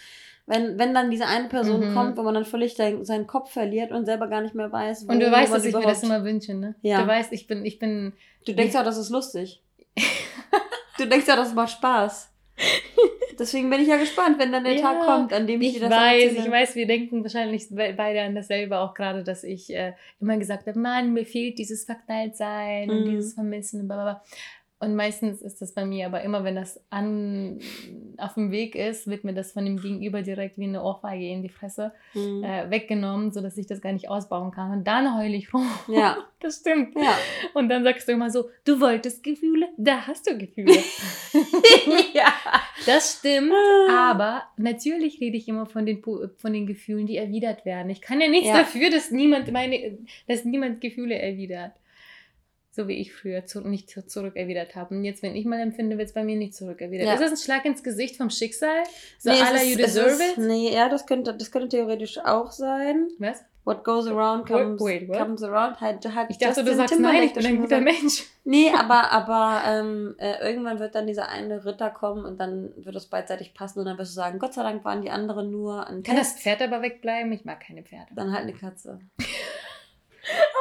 wenn, 0.47 0.77
wenn 0.77 0.93
dann 0.93 1.09
diese 1.09 1.25
eine 1.25 1.47
Person 1.47 1.89
mhm. 1.89 1.93
kommt, 1.93 2.17
wo 2.17 2.23
man 2.23 2.35
dann 2.35 2.45
völlig 2.45 2.75
dein, 2.75 3.03
seinen 3.03 3.25
Kopf 3.25 3.51
verliert 3.51 3.91
und 3.91 4.05
selber 4.05 4.27
gar 4.27 4.41
nicht 4.41 4.53
mehr 4.53 4.71
weiß, 4.71 5.07
wo 5.07 5.11
Und 5.11 5.19
du 5.19 5.31
weißt, 5.31 5.53
dass 5.53 5.65
ich 5.65 5.73
mir 5.73 5.81
das 5.81 6.03
immer 6.03 6.23
wünsche, 6.23 6.53
ne? 6.53 6.75
Ja. 6.81 7.01
Du 7.01 7.07
weißt, 7.07 7.33
ich 7.33 7.47
bin, 7.47 7.65
ich 7.65 7.79
bin. 7.79 8.13
Du 8.45 8.53
denkst 8.53 8.75
ja, 8.75 8.83
das 8.83 8.97
ist 8.97 9.09
lustig. 9.09 9.61
du 10.97 11.07
denkst 11.07 11.27
ja, 11.27 11.35
das 11.35 11.53
macht 11.53 11.71
Spaß. 11.71 12.31
Deswegen 13.37 13.69
bin 13.69 13.81
ich 13.81 13.87
ja 13.87 13.97
gespannt, 13.97 14.39
wenn 14.39 14.51
dann 14.51 14.63
der 14.63 14.75
ja, 14.75 14.81
Tag 14.81 15.01
kommt, 15.01 15.33
an 15.33 15.45
dem 15.45 15.61
ich, 15.61 15.69
ich 15.69 15.73
dir 15.75 15.89
das 15.89 15.91
weiß, 15.91 16.23
erzähle. 16.23 16.45
Ich 16.45 16.51
weiß, 16.51 16.75
wir 16.75 16.87
denken 16.87 17.23
wahrscheinlich 17.23 17.67
beide 17.69 18.21
an 18.21 18.35
dasselbe 18.35 18.79
auch 18.79 18.93
gerade, 18.93 19.23
dass 19.23 19.43
ich 19.43 19.73
äh, 19.73 19.93
immer 20.21 20.37
gesagt 20.37 20.67
habe, 20.67 20.79
Mann, 20.79 21.11
mir 21.11 21.25
fehlt 21.25 21.57
dieses 21.57 21.85
Verknalltsein 21.85 22.87
mhm. 22.87 22.95
und 22.95 23.05
dieses 23.05 23.33
Vermissen 23.33 23.81
und 23.81 23.87
bla. 23.87 24.23
Und 24.85 24.95
meistens 24.95 25.41
ist 25.41 25.63
das 25.63 25.73
bei 25.73 25.83
mir, 25.83 26.05
aber 26.05 26.21
immer 26.21 26.43
wenn 26.43 26.53
das 26.53 26.79
an, 26.91 27.57
auf 28.17 28.35
dem 28.35 28.51
Weg 28.51 28.75
ist, 28.75 29.07
wird 29.07 29.23
mir 29.23 29.33
das 29.33 29.51
von 29.51 29.65
dem 29.65 29.81
Gegenüber 29.81 30.21
direkt 30.21 30.59
wie 30.59 30.65
eine 30.65 30.83
Ohrfeige 30.83 31.27
in 31.27 31.41
die 31.41 31.49
Fresse 31.49 31.91
mhm. 32.13 32.43
äh, 32.43 32.69
weggenommen, 32.69 33.31
sodass 33.31 33.57
ich 33.57 33.65
das 33.65 33.81
gar 33.81 33.93
nicht 33.93 34.09
ausbauen 34.09 34.51
kann. 34.51 34.71
Und 34.71 34.83
dann 34.83 35.17
heule 35.17 35.35
ich 35.35 35.51
rum. 35.53 35.67
Ja. 35.87 36.17
Das 36.41 36.57
stimmt. 36.57 36.93
Ja. 36.95 37.17
Und 37.55 37.69
dann 37.69 37.83
sagst 37.83 38.07
du 38.07 38.11
immer 38.11 38.29
so, 38.29 38.51
du 38.65 38.79
wolltest 38.79 39.23
Gefühle, 39.23 39.67
da 39.77 40.05
hast 40.05 40.29
du 40.29 40.37
Gefühle. 40.37 40.75
ja. 42.13 42.31
Das 42.85 43.17
stimmt, 43.17 43.51
ah. 43.89 44.11
aber 44.11 44.43
natürlich 44.55 45.19
rede 45.19 45.37
ich 45.37 45.47
immer 45.47 45.65
von 45.65 45.87
den, 45.87 46.03
von 46.03 46.53
den 46.53 46.67
Gefühlen, 46.67 47.07
die 47.07 47.17
erwidert 47.17 47.65
werden. 47.65 47.89
Ich 47.89 47.99
kann 47.99 48.21
ja 48.21 48.27
nichts 48.27 48.49
ja. 48.49 48.59
dafür, 48.59 48.91
dass 48.91 49.09
niemand 49.09 49.51
meine, 49.51 49.97
dass 50.27 50.45
niemand 50.45 50.81
Gefühle 50.81 51.15
erwidert 51.17 51.71
so 52.75 52.89
wie 52.89 52.95
ich 52.95 53.13
früher 53.13 53.45
zu, 53.45 53.61
nicht 53.61 53.89
zurückerwidert 53.89 54.75
habe. 54.75 54.95
Und 54.95 55.05
jetzt, 55.05 55.23
wenn 55.23 55.33
ich 55.33 55.45
mal 55.45 55.61
empfinde, 55.61 55.97
wird 55.97 56.09
es 56.09 56.13
bei 56.13 56.25
mir 56.25 56.35
nicht 56.35 56.53
zurückerwidert. 56.53 57.07
Ja. 57.07 57.13
Ist 57.13 57.21
das 57.21 57.31
ein 57.31 57.37
Schlag 57.37 57.63
ins 57.63 57.83
Gesicht 57.83 58.17
vom 58.17 58.29
Schicksal? 58.29 58.83
So 59.17 59.31
nee, 59.31 59.41
alla 59.41 59.63
you 59.63 59.77
deserve 59.77 60.09
ist, 60.09 60.37
it? 60.37 60.37
Nee, 60.39 60.73
ja, 60.73 60.89
das 60.89 61.05
könnte, 61.05 61.33
das 61.33 61.51
könnte 61.51 61.69
theoretisch 61.69 62.17
auch 62.17 62.51
sein. 62.51 63.07
Was? 63.17 63.45
What 63.63 63.83
goes 63.83 64.07
around 64.07 64.45
comes, 64.45 64.79
wait, 64.79 65.07
wait, 65.07 65.17
comes 65.17 65.41
around. 65.41 65.79
Halt, 65.81 66.05
halt 66.13 66.29
ich 66.29 66.37
dachte, 66.37 66.63
du 66.63 66.75
sagst, 66.75 66.93
Timberlake 66.93 67.19
nein, 67.19 67.27
ich 67.29 67.33
bin 67.33 67.45
ein 67.45 67.61
guter 67.61 67.81
Mensch. 67.81 68.23
Nee, 68.43 68.71
aber, 68.77 69.11
aber 69.11 69.63
ähm, 69.65 70.15
äh, 70.19 70.45
irgendwann 70.45 70.79
wird 70.79 70.93
dann 70.93 71.07
dieser 71.07 71.29
eine 71.29 71.65
Ritter 71.65 71.89
kommen 71.89 72.25
und 72.25 72.39
dann 72.39 72.73
wird 72.75 72.95
es 72.95 73.07
beidseitig 73.07 73.55
passen 73.55 73.79
und 73.79 73.85
dann 73.85 73.97
wirst 73.97 74.11
du 74.11 74.15
sagen, 74.15 74.37
Gott 74.37 74.53
sei 74.53 74.63
Dank 74.63 74.83
waren 74.83 75.01
die 75.01 75.09
anderen 75.09 75.49
nur 75.49 75.87
an 75.87 76.03
Kann 76.03 76.17
Test. 76.17 76.35
das 76.35 76.43
Pferd 76.43 76.61
aber 76.61 76.81
wegbleiben? 76.81 77.31
Ich 77.31 77.45
mag 77.45 77.61
keine 77.61 77.83
Pferde. 77.83 78.11
Dann 78.13 78.33
halt 78.33 78.43
eine 78.43 78.53
Katze. 78.53 78.99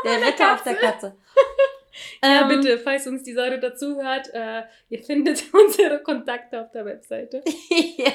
der 0.04 0.16
Ritter 0.18 0.30
Katze. 0.30 0.52
auf 0.52 0.62
der 0.62 0.75
Katze. 0.76 1.16
Ja, 2.25 2.43
ähm, 2.43 2.49
bitte, 2.49 2.78
falls 2.78 3.07
uns 3.07 3.23
die 3.23 3.35
Säure 3.35 3.59
dazuhört, 3.59 4.33
äh, 4.33 4.62
ihr 4.88 5.02
findet 5.02 5.45
unsere 5.52 6.02
Kontakte 6.02 6.61
auf 6.61 6.71
der 6.71 6.85
Webseite. 6.85 7.43
ja. 7.97 8.12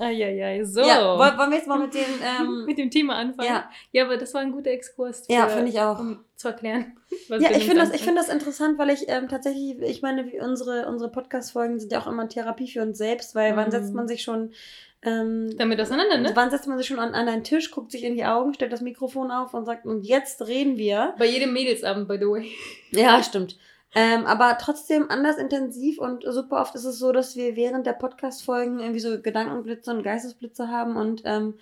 Eieiei, 0.00 0.62
so. 0.64 0.80
Ja, 0.80 1.18
wollen 1.18 1.50
wir 1.50 1.56
jetzt 1.56 1.66
mal 1.66 1.78
mit 1.78 1.92
dem, 1.92 2.04
ähm, 2.22 2.64
mit 2.66 2.78
dem 2.78 2.90
Thema 2.90 3.16
anfangen? 3.16 3.48
Ja. 3.48 3.68
ja, 3.90 4.04
aber 4.04 4.16
das 4.16 4.32
war 4.32 4.42
ein 4.42 4.52
guter 4.52 4.70
Exkurs. 4.70 5.26
Für, 5.26 5.32
ja, 5.32 5.48
finde 5.48 5.70
ich 5.70 5.80
auch. 5.80 5.98
Um 5.98 6.24
zu 6.36 6.48
erklären. 6.48 6.96
Ja, 7.28 7.50
ich 7.50 7.64
finde 7.64 7.80
das, 7.80 8.00
find 8.00 8.16
das 8.16 8.28
interessant, 8.28 8.78
weil 8.78 8.90
ich 8.90 9.08
ähm, 9.08 9.28
tatsächlich, 9.28 9.80
ich 9.80 10.02
meine, 10.02 10.30
unsere, 10.40 10.86
unsere 10.86 11.10
Podcast-Folgen 11.10 11.80
sind 11.80 11.90
ja 11.90 12.00
auch 12.00 12.06
immer 12.06 12.28
Therapie 12.28 12.68
für 12.68 12.82
uns 12.82 12.96
selbst, 12.96 13.34
weil 13.34 13.52
mhm. 13.52 13.56
wann 13.56 13.70
setzt 13.72 13.92
man 13.92 14.06
sich 14.06 14.22
schon 14.22 14.52
ähm, 15.02 15.56
Damit 15.56 15.80
auseinander, 15.80 16.18
ne? 16.18 16.32
Wann 16.34 16.50
setzt 16.50 16.66
man 16.66 16.76
sich 16.76 16.86
schon 16.86 16.98
an, 16.98 17.14
an 17.14 17.28
einen 17.28 17.44
Tisch, 17.44 17.70
guckt 17.70 17.92
sich 17.92 18.02
in 18.02 18.14
die 18.16 18.24
Augen, 18.24 18.54
stellt 18.54 18.72
das 18.72 18.80
Mikrofon 18.80 19.30
auf 19.30 19.54
und 19.54 19.64
sagt, 19.64 19.86
und 19.86 20.02
jetzt 20.02 20.46
reden 20.48 20.76
wir. 20.76 21.14
Bei 21.18 21.26
jedem 21.26 21.52
Mädelsabend, 21.52 22.08
by 22.08 22.18
the 22.18 22.26
way. 22.26 22.50
Ja, 22.90 23.22
stimmt. 23.22 23.56
Ähm, 23.94 24.26
aber 24.26 24.58
trotzdem 24.60 25.10
anders 25.10 25.38
intensiv 25.38 25.98
und 25.98 26.24
super 26.24 26.60
oft 26.60 26.74
ist 26.74 26.84
es 26.84 26.98
so, 26.98 27.12
dass 27.12 27.36
wir 27.36 27.56
während 27.56 27.86
der 27.86 27.94
Podcast-Folgen 27.94 28.80
irgendwie 28.80 29.00
so 29.00 29.20
Gedankenblitze 29.20 29.90
und 29.90 30.02
Geistesblitze 30.02 30.68
haben 30.68 30.96
und 30.96 31.22
ähm, 31.24 31.54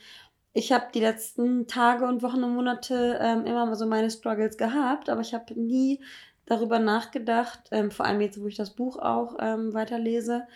ich 0.52 0.72
habe 0.72 0.86
die 0.92 1.00
letzten 1.00 1.66
Tage 1.66 2.06
und 2.06 2.22
Wochen 2.22 2.42
und 2.42 2.54
Monate 2.54 3.18
ähm, 3.20 3.44
immer 3.44 3.76
so 3.76 3.86
meine 3.86 4.10
Struggles 4.10 4.56
gehabt, 4.56 5.10
aber 5.10 5.20
ich 5.20 5.34
habe 5.34 5.52
nie 5.54 6.00
darüber 6.46 6.78
nachgedacht, 6.78 7.60
ähm, 7.72 7.90
vor 7.90 8.06
allem 8.06 8.22
jetzt, 8.22 8.40
wo 8.40 8.46
ich 8.46 8.56
das 8.56 8.70
Buch 8.70 8.98
auch 8.98 9.36
ähm, 9.38 9.74
weiterlese, 9.74 10.46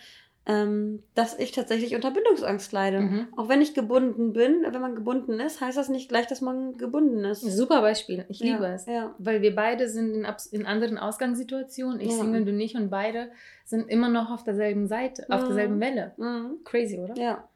ähm, 0.47 1.03
dass 1.13 1.37
ich 1.37 1.51
tatsächlich 1.51 1.93
unter 1.93 2.09
Bindungsangst 2.09 2.71
leide. 2.71 3.01
Mhm. 3.01 3.27
Auch 3.37 3.47
wenn 3.47 3.61
ich 3.61 3.75
gebunden 3.75 4.33
bin, 4.33 4.65
wenn 4.67 4.81
man 4.81 4.95
gebunden 4.95 5.39
ist, 5.39 5.61
heißt 5.61 5.77
das 5.77 5.87
nicht 5.87 6.09
gleich, 6.09 6.25
dass 6.25 6.41
man 6.41 6.77
gebunden 6.77 7.23
ist. 7.23 7.41
Super 7.41 7.81
Beispiel. 7.81 8.25
Ich 8.27 8.39
liebe 8.39 8.63
ja, 8.63 8.73
es. 8.73 8.85
Ja. 8.87 9.13
Weil 9.19 9.43
wir 9.43 9.55
beide 9.55 9.87
sind 9.87 10.15
in, 10.15 10.27
in 10.51 10.65
anderen 10.65 10.97
Ausgangssituationen. 10.97 11.99
Ich 11.99 12.09
ja. 12.09 12.17
Single, 12.17 12.45
du 12.45 12.53
nicht 12.53 12.75
und 12.75 12.89
beide 12.89 13.31
sind 13.65 13.87
immer 13.87 14.09
noch 14.09 14.31
auf 14.31 14.43
derselben 14.43 14.87
Seite, 14.87 15.25
mhm. 15.27 15.35
auf 15.35 15.43
derselben 15.43 15.79
Welle. 15.79 16.13
Mhm. 16.17 16.63
Crazy, 16.63 16.97
oder? 16.97 17.15
Ja. 17.15 17.47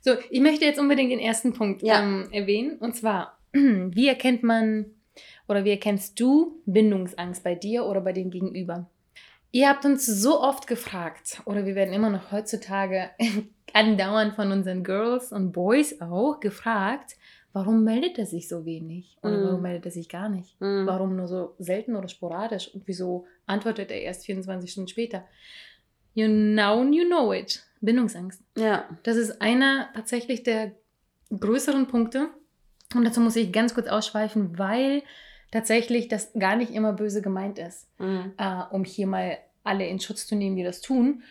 So, 0.00 0.12
ich 0.30 0.40
möchte 0.40 0.64
jetzt 0.64 0.80
unbedingt 0.80 1.12
den 1.12 1.20
ersten 1.20 1.52
Punkt 1.52 1.82
ähm, 1.84 2.28
erwähnen. 2.32 2.78
Und 2.78 2.96
zwar, 2.96 3.38
wie 3.52 4.08
erkennt 4.08 4.42
man 4.42 4.86
oder 5.46 5.64
wie 5.64 5.70
erkennst 5.70 6.18
du 6.18 6.62
Bindungsangst 6.64 7.44
bei 7.44 7.54
dir 7.54 7.84
oder 7.84 8.00
bei 8.00 8.14
dem 8.14 8.30
Gegenüber? 8.30 8.88
Ihr 9.52 9.68
habt 9.68 9.84
uns 9.84 10.06
so 10.06 10.40
oft 10.40 10.66
gefragt, 10.66 11.42
oder 11.44 11.66
wir 11.66 11.74
werden 11.74 11.92
immer 11.92 12.10
noch 12.10 12.30
heutzutage 12.30 13.10
andauernd 13.72 14.34
von 14.34 14.52
unseren 14.52 14.84
Girls 14.84 15.32
und 15.32 15.52
Boys 15.52 16.00
auch 16.00 16.38
gefragt, 16.40 17.16
warum 17.52 17.82
meldet 17.82 18.18
er 18.18 18.26
sich 18.26 18.48
so 18.48 18.64
wenig? 18.64 19.16
Oder 19.22 19.38
mm. 19.38 19.44
warum 19.44 19.62
meldet 19.62 19.86
er 19.86 19.90
sich 19.90 20.08
gar 20.08 20.28
nicht? 20.28 20.60
Mm. 20.60 20.86
Warum 20.86 21.16
nur 21.16 21.26
so 21.26 21.54
selten 21.58 21.96
oder 21.96 22.08
sporadisch? 22.08 22.72
Und 22.72 22.84
wieso 22.86 23.26
antwortet 23.46 23.90
er 23.90 24.02
erst 24.02 24.24
24 24.26 24.70
Stunden 24.70 24.88
später? 24.88 25.24
You 26.14 26.28
now 26.28 26.82
you 26.84 27.04
know 27.04 27.32
it. 27.32 27.64
Bindungsangst. 27.80 28.42
Ja. 28.56 28.84
Das 29.02 29.16
ist 29.16 29.40
einer 29.40 29.88
tatsächlich 29.94 30.42
der 30.42 30.72
größeren 31.36 31.86
Punkte. 31.86 32.28
Und 32.94 33.04
dazu 33.04 33.20
muss 33.20 33.36
ich 33.36 33.52
ganz 33.52 33.74
kurz 33.74 33.88
ausschweifen, 33.88 34.58
weil 34.58 35.02
tatsächlich 35.50 36.08
das 36.08 36.32
gar 36.38 36.56
nicht 36.56 36.72
immer 36.72 36.92
böse 36.92 37.22
gemeint 37.22 37.58
ist, 37.58 37.88
mhm. 37.98 38.32
äh, 38.38 38.62
um 38.70 38.84
hier 38.84 39.06
mal 39.06 39.38
alle 39.62 39.86
in 39.86 40.00
Schutz 40.00 40.26
zu 40.26 40.36
nehmen, 40.36 40.56
die 40.56 40.62
das 40.62 40.80
tun, 40.80 41.22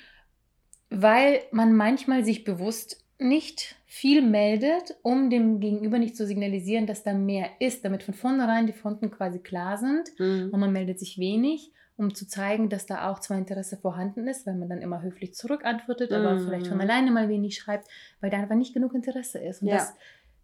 weil 0.90 1.42
man 1.52 1.74
manchmal 1.74 2.24
sich 2.24 2.44
bewusst 2.44 3.04
nicht 3.20 3.76
viel 3.86 4.22
meldet, 4.22 4.96
um 5.02 5.30
dem 5.30 5.60
Gegenüber 5.60 6.00
nicht 6.00 6.16
zu 6.16 6.26
signalisieren, 6.26 6.88
dass 6.88 7.04
da 7.04 7.14
mehr 7.14 7.50
ist, 7.60 7.84
damit 7.84 8.04
von 8.04 8.14
vornherein 8.14 8.66
die 8.66 8.74
Fronten 8.74 9.12
quasi 9.12 9.40
klar 9.40 9.78
sind 9.78 10.10
mhm. 10.18 10.50
und 10.52 10.60
man 10.60 10.72
meldet 10.72 11.00
sich 11.00 11.18
wenig, 11.18 11.74
um 11.98 12.16
zu 12.16 12.28
zeigen, 12.28 12.70
dass 12.70 12.86
da 12.86 13.10
auch 13.10 13.20
zwar 13.20 13.38
Interesse 13.38 13.76
vorhanden 13.76 14.28
ist, 14.28 14.48
weil 14.48 14.56
man 14.56 14.70
dann 14.70 14.82
immer 14.82 15.02
höflich 15.02 15.34
zurückantwortet, 15.34 16.12
mhm. 16.12 16.18
aber 16.18 16.40
vielleicht 16.40 16.68
von 16.68 16.80
alleine 16.80 17.12
mal 17.12 17.28
wenig 17.28 17.56
schreibt, 17.56 17.90
weil 18.22 18.30
da 18.30 18.38
einfach 18.38 18.56
nicht 18.56 18.74
genug 18.74 18.94
Interesse 18.94 19.40
ist. 19.40 19.62
Und 19.62 19.68
ja. 19.68 19.76
das 19.76 19.94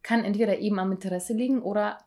kann 0.04 0.26
entweder 0.26 0.60
eben 0.60 0.78
am 0.78 0.92
Interesse 0.92 1.34
liegen 1.34 1.62
oder 1.62 2.00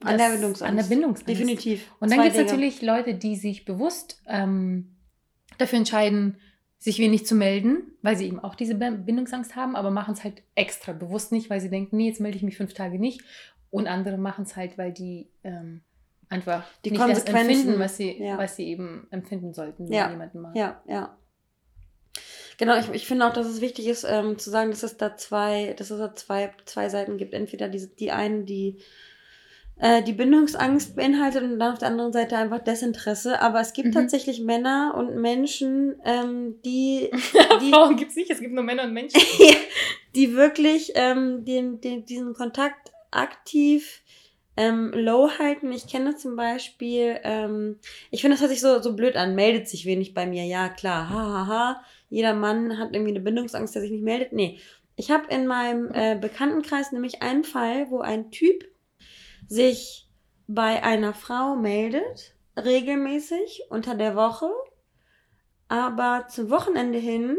an 0.00 0.18
der 0.18 0.30
Bindungsangst. 0.30 0.62
An 0.62 0.76
der 0.76 0.84
Bindungsangst. 0.84 1.28
Definitiv. 1.28 1.90
Und 2.00 2.10
dann 2.10 2.22
gibt 2.22 2.36
es 2.36 2.42
natürlich 2.42 2.82
Leute, 2.82 3.14
die 3.14 3.36
sich 3.36 3.64
bewusst 3.64 4.22
ähm, 4.26 4.96
dafür 5.58 5.78
entscheiden, 5.78 6.38
sich 6.78 6.98
wenig 6.98 7.26
zu 7.26 7.34
melden, 7.34 7.92
weil 8.02 8.16
sie 8.16 8.26
eben 8.26 8.38
auch 8.38 8.54
diese 8.54 8.74
Bindungsangst 8.74 9.56
haben, 9.56 9.74
aber 9.76 9.90
machen 9.90 10.14
es 10.14 10.22
halt 10.22 10.42
extra 10.54 10.92
bewusst 10.92 11.32
nicht, 11.32 11.48
weil 11.50 11.60
sie 11.60 11.70
denken, 11.70 11.96
nee, 11.96 12.08
jetzt 12.08 12.20
melde 12.20 12.36
ich 12.36 12.42
mich 12.42 12.56
fünf 12.56 12.74
Tage 12.74 12.98
nicht. 12.98 13.22
Und 13.70 13.88
andere 13.88 14.18
machen 14.18 14.44
es 14.44 14.56
halt, 14.56 14.78
weil 14.78 14.92
die 14.92 15.28
ähm, 15.42 15.80
einfach 16.28 16.64
die 16.84 16.90
nicht 16.90 17.02
das 17.02 17.24
empfinden, 17.24 17.78
was 17.78 17.96
sie, 17.96 18.22
ja. 18.22 18.38
was 18.38 18.56
sie 18.56 18.68
eben 18.68 19.06
empfinden 19.10 19.54
sollten, 19.54 19.88
wenn 19.88 19.94
ja. 19.94 20.10
jemanden 20.10 20.40
mag. 20.40 20.54
Ja, 20.54 20.82
ja. 20.86 21.16
Genau, 22.58 22.78
ich, 22.78 22.88
ich 22.90 23.06
finde 23.06 23.26
auch, 23.26 23.32
dass 23.32 23.46
es 23.46 23.60
wichtig 23.60 23.86
ist, 23.86 24.04
ähm, 24.04 24.38
zu 24.38 24.50
sagen, 24.50 24.70
dass 24.70 24.82
es 24.82 24.96
da 24.96 25.16
zwei, 25.16 25.74
dass 25.74 25.90
es 25.90 25.98
da 25.98 26.14
zwei, 26.14 26.52
zwei 26.64 26.88
Seiten 26.88 27.18
gibt. 27.18 27.34
Entweder 27.34 27.68
die, 27.68 27.86
die 27.96 28.12
einen, 28.12 28.46
die 28.46 28.78
äh, 29.78 30.02
die 30.02 30.12
Bindungsangst 30.12 30.96
beinhaltet 30.96 31.42
und 31.42 31.58
dann 31.58 31.72
auf 31.72 31.78
der 31.78 31.88
anderen 31.88 32.12
Seite 32.12 32.36
einfach 32.36 32.60
Desinteresse. 32.60 33.40
Aber 33.40 33.60
es 33.60 33.72
gibt 33.72 33.88
mhm. 33.88 33.92
tatsächlich 33.92 34.40
Männer 34.40 34.94
und 34.96 35.16
Menschen, 35.16 35.96
ähm, 36.04 36.56
die. 36.64 37.10
die 37.60 37.70
Frauen 37.70 37.96
gibt 37.96 38.10
es 38.10 38.16
nicht, 38.16 38.30
es 38.30 38.40
gibt 38.40 38.54
nur 38.54 38.64
Männer 38.64 38.84
und 38.84 38.92
Menschen. 38.92 39.20
die 40.14 40.34
wirklich 40.34 40.92
ähm, 40.94 41.44
den, 41.44 41.80
den, 41.80 42.06
diesen 42.06 42.32
Kontakt 42.32 42.90
aktiv 43.10 44.02
ähm, 44.56 44.92
low 44.94 45.30
halten. 45.38 45.70
Ich 45.72 45.86
kenne 45.86 46.16
zum 46.16 46.36
Beispiel, 46.36 47.20
ähm, 47.22 47.78
ich 48.10 48.22
finde, 48.22 48.36
das 48.36 48.40
hört 48.40 48.50
sich 48.50 48.62
so, 48.62 48.80
so 48.80 48.96
blöd 48.96 49.16
an, 49.16 49.34
meldet 49.34 49.68
sich 49.68 49.84
wenig 49.84 50.14
bei 50.14 50.26
mir. 50.26 50.44
Ja, 50.44 50.70
klar, 50.70 51.10
hahaha. 51.10 51.46
Ha, 51.46 51.46
ha. 51.46 51.84
Jeder 52.08 52.34
Mann 52.34 52.78
hat 52.78 52.94
irgendwie 52.94 53.10
eine 53.10 53.20
Bindungsangst, 53.20 53.74
der 53.74 53.82
sich 53.82 53.90
nicht 53.90 54.04
meldet. 54.04 54.32
Nee. 54.32 54.58
Ich 54.96 55.10
habe 55.10 55.26
in 55.28 55.46
meinem 55.46 55.90
äh, 55.92 56.16
Bekanntenkreis 56.18 56.92
nämlich 56.92 57.20
einen 57.20 57.44
Fall, 57.44 57.90
wo 57.90 58.00
ein 58.00 58.30
Typ 58.30 58.64
sich 59.48 60.08
bei 60.46 60.82
einer 60.82 61.14
Frau 61.14 61.56
meldet, 61.56 62.34
regelmäßig 62.56 63.64
unter 63.70 63.94
der 63.94 64.16
Woche, 64.16 64.50
aber 65.68 66.26
zum 66.28 66.50
Wochenende 66.50 66.98
hin 66.98 67.36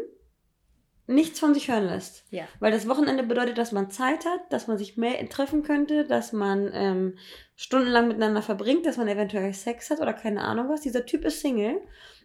nichts 1.08 1.40
von 1.40 1.54
sich 1.54 1.70
hören 1.70 1.86
lässt. 1.86 2.26
Ja. 2.32 2.44
Weil 2.60 2.74
das 2.74 2.88
Wochenende 2.88 3.24
bedeutet, 3.24 3.58
dass 3.58 3.72
man 3.72 3.90
Zeit 3.90 4.26
hat, 4.26 4.42
dass 4.52 4.68
man 4.68 4.78
sich 4.78 4.98
mehr 4.98 5.28
treffen 5.30 5.64
könnte, 5.64 6.06
dass 6.06 6.34
man 6.34 6.70
ähm, 6.74 7.18
stundenlang 7.56 8.10
miteinander 8.10 8.42
verbringt, 8.42 8.86
dass 8.86 8.98
man 8.98 9.08
eventuell 9.08 9.54
Sex 9.54 9.90
hat 9.90 10.02
oder 10.02 10.14
keine 10.14 10.42
Ahnung 10.42 10.68
was. 10.70 10.82
Dieser 10.82 11.06
Typ 11.06 11.24
ist 11.24 11.40
Single 11.40 11.82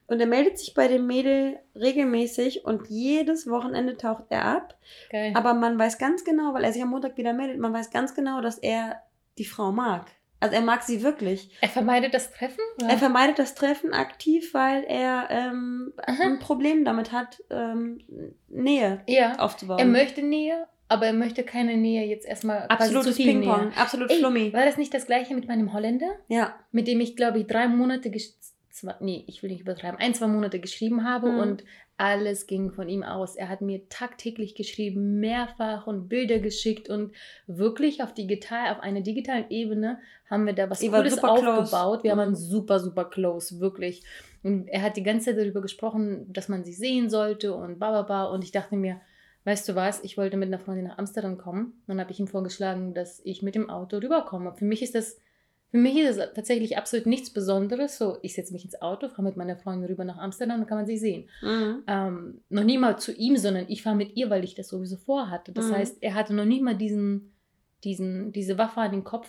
und 0.09 0.19
er 0.19 0.27
meldet 0.27 0.59
sich 0.59 0.75
bei 0.75 0.89
dem 0.89 1.07
Mädel 1.07 1.61
regelmäßig 1.77 2.65
und 2.65 2.89
jedes 2.89 3.49
Wochenende 3.49 3.97
taucht 3.97 4.25
er 4.31 4.45
ab. 4.45 4.77
Geil. 5.11 5.33
Aber 5.37 5.55
man 5.55 5.79
weiß 5.79 5.99
ganz 5.99 6.25
genau, 6.25 6.53
weil 6.53 6.65
er 6.65 6.73
sich 6.73 6.83
am 6.83 6.91
Montag 6.91 7.17
wieder 7.17 7.33
meldet, 7.33 7.59
man 7.59 7.73
weiß 7.73 7.91
ganz 7.91 8.15
genau, 8.15 8.41
dass 8.41 8.59
er 8.59 9.01
die 9.39 9.45
Frau 9.45 9.73
mag. 9.73 10.07
Also 10.43 10.57
er 10.57 10.63
mag 10.63 10.83
sie 10.83 11.03
wirklich. 11.03 11.51
Er 11.61 11.69
vermeidet 11.69 12.15
das 12.15 12.33
Treffen? 12.33 12.59
Oder? 12.79 12.91
Er 12.91 12.99
vermeidet 12.99 13.39
das 13.39 13.55
Treffen 13.55 13.93
aktiv, 13.93 14.53
weil 14.55 14.83
er 14.83 15.29
ähm, 15.31 15.93
ein 16.05 16.41
Problem 16.41 16.85
damit 16.85 17.13
hat, 17.13 17.43
ähm, 17.49 18.01
Nähe 18.49 19.03
ja. 19.07 19.39
aufzubauen. 19.39 19.79
Er 19.79 19.85
möchte 19.85 20.21
Nähe, 20.21 20.67
aber 20.89 21.07
er 21.07 21.13
möchte 21.13 21.45
keine 21.45 21.77
Nähe 21.77 22.07
jetzt 22.07 22.27
erstmal. 22.27 22.67
Absolutes 22.67 23.17
Ping-Pong, 23.17 23.73
absolut 23.77 24.11
Ey, 24.11 24.19
flummi. 24.19 24.53
War 24.53 24.65
das 24.65 24.79
nicht 24.79 24.93
das 24.93 25.07
gleiche 25.07 25.33
mit 25.37 25.47
meinem 25.47 25.73
Holländer? 25.73 26.11
Ja. 26.27 26.57
Mit 26.73 26.89
dem 26.89 27.01
ich, 27.01 27.15
glaube 27.15 27.39
ich, 27.39 27.47
drei 27.47 27.69
Monate, 27.69 28.11
zwei, 28.83 28.95
nee, 29.01 29.25
ich 29.27 29.43
will 29.43 29.51
nicht 29.51 29.63
übertreiben, 29.63 29.99
ein, 29.99 30.15
zwei 30.15 30.27
Monate 30.27 30.61
geschrieben 30.61 31.05
habe 31.05 31.31
mhm. 31.31 31.39
und 31.39 31.65
alles 31.97 32.47
ging 32.47 32.73
von 32.73 32.89
ihm 32.89 33.03
aus. 33.03 33.37
Er 33.37 33.49
hat 33.49 33.61
mir 33.61 33.89
tagtäglich 33.89 34.55
geschrieben, 34.55 35.21
mehrfach 35.21 35.87
und 35.87 36.09
Bilder 36.09 36.41
geschickt 36.41 36.89
und 36.89 37.13
wirklich 37.47 38.03
auf 38.03 38.13
digital, 38.13 38.73
auf 38.73 38.81
einer 38.81 39.03
digitalen 39.03 39.47
Ebene 39.51 39.99
haben 40.29 40.47
wir 40.47 40.53
da 40.53 40.69
was 40.69 40.81
Cooles 40.81 41.23
aufgebaut. 41.23 42.01
Close. 42.01 42.03
Wir 42.03 42.15
mhm. 42.15 42.19
waren 42.19 42.35
super, 42.35 42.81
super 42.81 43.05
close, 43.05 43.61
wirklich. 43.61 44.03
Und 44.43 44.69
er 44.69 44.83
hat 44.83 44.97
die 44.97 45.03
ganze 45.03 45.27
Zeit 45.27 45.39
darüber 45.39 45.61
gesprochen, 45.61 46.33
dass 46.33 46.49
man 46.49 46.65
sie 46.65 46.73
sehen 46.73 47.09
sollte 47.09 47.55
und 47.55 47.79
bababa. 47.79 48.25
Und 48.25 48.43
ich 48.43 48.51
dachte 48.51 48.75
mir, 48.75 49.01
weißt 49.45 49.69
du 49.69 49.75
was, 49.77 50.03
ich 50.03 50.17
wollte 50.17 50.37
mit 50.37 50.49
einer 50.49 50.59
Freundin 50.59 50.87
nach 50.87 50.99
Amsterdam 50.99 51.39
kommen. 51.39 51.83
Dann 51.87 52.01
habe 52.01 52.11
ich 52.11 52.19
ihm 52.19 52.27
vorgeschlagen, 52.27 52.95
dass 52.95 53.21
ich 53.25 53.43
mit 53.43 53.55
dem 53.55 53.71
Auto 53.71 53.99
rüberkomme. 53.99 54.55
Für 54.55 54.65
mich 54.65 54.83
ist 54.83 54.97
das 54.97 55.21
für 55.73 55.79
mich 55.79 55.97
ist 55.97 56.19
es 56.19 56.35
tatsächlich 56.35 56.77
absolut 56.77 57.07
nichts 57.07 57.31
Besonderes. 57.31 57.97
So, 57.97 58.19
ich 58.21 58.35
setze 58.35 58.53
mich 58.53 58.67
ins 58.67 58.83
Auto, 58.83 59.09
fahre 59.09 59.23
mit 59.23 59.39
meiner 59.39 59.57
Freundin 59.57 59.89
rüber 59.89 60.05
nach 60.05 60.19
Amsterdam, 60.19 60.59
dann 60.59 60.67
kann 60.67 60.77
man 60.77 60.87
sie 60.87 60.99
sehen. 60.99 61.31
Mhm. 61.41 61.83
Ähm, 61.87 62.41
noch 62.51 62.63
nie 62.63 62.77
mal 62.77 62.99
zu 62.99 63.11
ihm, 63.11 63.39
sondern 63.39 63.65
ich 63.69 63.83
fahre 63.83 63.97
mit 63.97 64.15
ihr, 64.15 64.29
weil 64.29 64.45
ich 64.45 64.55
das 64.55 64.69
sowieso 64.69 64.99
vorhatte. 64.99 65.51
Das 65.53 65.69
mhm. 65.69 65.77
heißt, 65.77 66.03
er 66.03 66.13
hatte 66.13 66.35
noch 66.35 66.45
nie 66.45 66.61
mal 66.61 66.77
diesen, 66.77 67.33
diesen, 67.85 68.33
diese 68.33 68.59
Waffe 68.59 68.83
an 68.83 68.91
den 68.93 69.05
Kopf. 69.05 69.29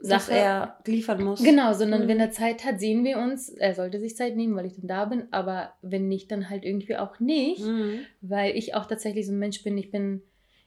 Dass 0.00 0.26
Sache. 0.26 0.36
er 0.36 0.78
liefern 0.84 1.24
muss. 1.24 1.42
Genau, 1.42 1.72
sondern 1.72 2.02
mhm. 2.02 2.08
wenn 2.08 2.20
er 2.20 2.30
Zeit 2.30 2.66
hat, 2.66 2.78
sehen 2.78 3.02
wir 3.04 3.16
uns. 3.16 3.48
Er 3.48 3.74
sollte 3.74 3.98
sich 4.00 4.16
Zeit 4.16 4.36
nehmen, 4.36 4.54
weil 4.54 4.66
ich 4.66 4.76
dann 4.76 4.86
da 4.86 5.06
bin. 5.06 5.28
Aber 5.30 5.72
wenn 5.80 6.08
nicht, 6.08 6.30
dann 6.30 6.50
halt 6.50 6.64
irgendwie 6.64 6.98
auch 6.98 7.20
nicht. 7.20 7.64
Mhm. 7.64 8.00
Weil 8.20 8.54
ich 8.54 8.74
auch 8.74 8.84
tatsächlich 8.84 9.24
so 9.24 9.32
ein 9.32 9.38
Mensch 9.38 9.62
bin. 9.62 9.78
Ich 9.78 9.90
bin 9.90 10.20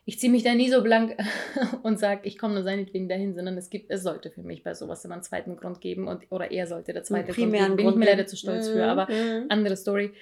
ich 0.07 0.19
ziehe 0.19 0.31
mich 0.31 0.43
da 0.43 0.55
nie 0.55 0.69
so 0.69 0.81
blank 0.81 1.17
und 1.83 1.99
sage, 1.99 2.21
ich 2.23 2.37
komme 2.37 2.53
nur 2.53 2.63
seinetwegen 2.63 3.09
dahin, 3.09 3.35
sondern 3.35 3.57
es 3.57 3.69
gibt, 3.69 3.91
es 3.91 4.03
sollte 4.03 4.31
für 4.31 4.41
mich 4.41 4.63
bei 4.63 4.73
sowas 4.73 5.03
immer 5.03 5.15
einen 5.15 5.23
zweiten 5.23 5.57
Grund 5.57 5.81
geben 5.81 6.07
und 6.07 6.23
oder 6.29 6.49
er 6.49 6.65
sollte 6.65 6.93
der 6.93 7.03
zweite 7.03 7.33
Grund 7.33 7.51
geben. 7.51 7.75
Bin 7.75 7.89
ich 7.89 7.95
mir 7.95 8.05
leider 8.05 8.25
zu 8.25 8.37
stolz 8.37 8.69
mhm. 8.69 8.73
für, 8.73 8.85
aber 8.85 9.11
mhm. 9.11 9.47
andere 9.49 9.75
Story. 9.75 10.13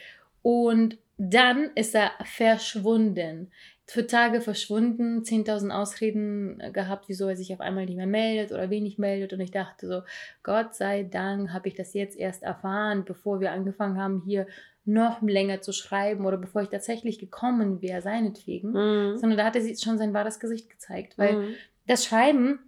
Und 0.41 0.97
dann 1.17 1.69
ist 1.75 1.93
er 1.93 2.11
verschwunden. 2.23 3.51
Für 3.85 4.07
Tage 4.07 4.41
verschwunden, 4.41 5.21
10.000 5.21 5.69
Ausreden 5.69 6.63
gehabt, 6.73 7.07
wieso 7.07 7.27
er 7.27 7.35
sich 7.35 7.53
auf 7.53 7.61
einmal 7.61 7.85
nicht 7.85 7.97
mehr 7.97 8.07
meldet 8.07 8.51
oder 8.51 8.71
wenig 8.71 8.97
meldet. 8.97 9.33
Und 9.33 9.39
ich 9.39 9.51
dachte 9.51 9.87
so, 9.87 10.01
Gott 10.41 10.73
sei 10.73 11.03
Dank 11.03 11.53
habe 11.53 11.67
ich 11.67 11.75
das 11.75 11.93
jetzt 11.93 12.17
erst 12.17 12.41
erfahren, 12.41 13.05
bevor 13.05 13.39
wir 13.39 13.51
angefangen 13.51 14.01
haben, 14.01 14.23
hier 14.25 14.47
noch 14.85 15.21
länger 15.21 15.61
zu 15.61 15.73
schreiben 15.73 16.25
oder 16.25 16.37
bevor 16.37 16.61
ich 16.61 16.69
tatsächlich 16.69 17.19
gekommen 17.19 17.81
wäre, 17.81 18.01
seinetwegen, 18.01 18.71
mhm. 18.71 19.17
sondern 19.17 19.37
da 19.37 19.45
hatte 19.45 19.61
sie 19.61 19.75
schon 19.75 19.97
sein 19.97 20.13
wahres 20.13 20.39
Gesicht 20.39 20.69
gezeigt, 20.69 21.17
weil 21.17 21.33
mhm. 21.33 21.53
das 21.87 22.05
Schreiben 22.05 22.59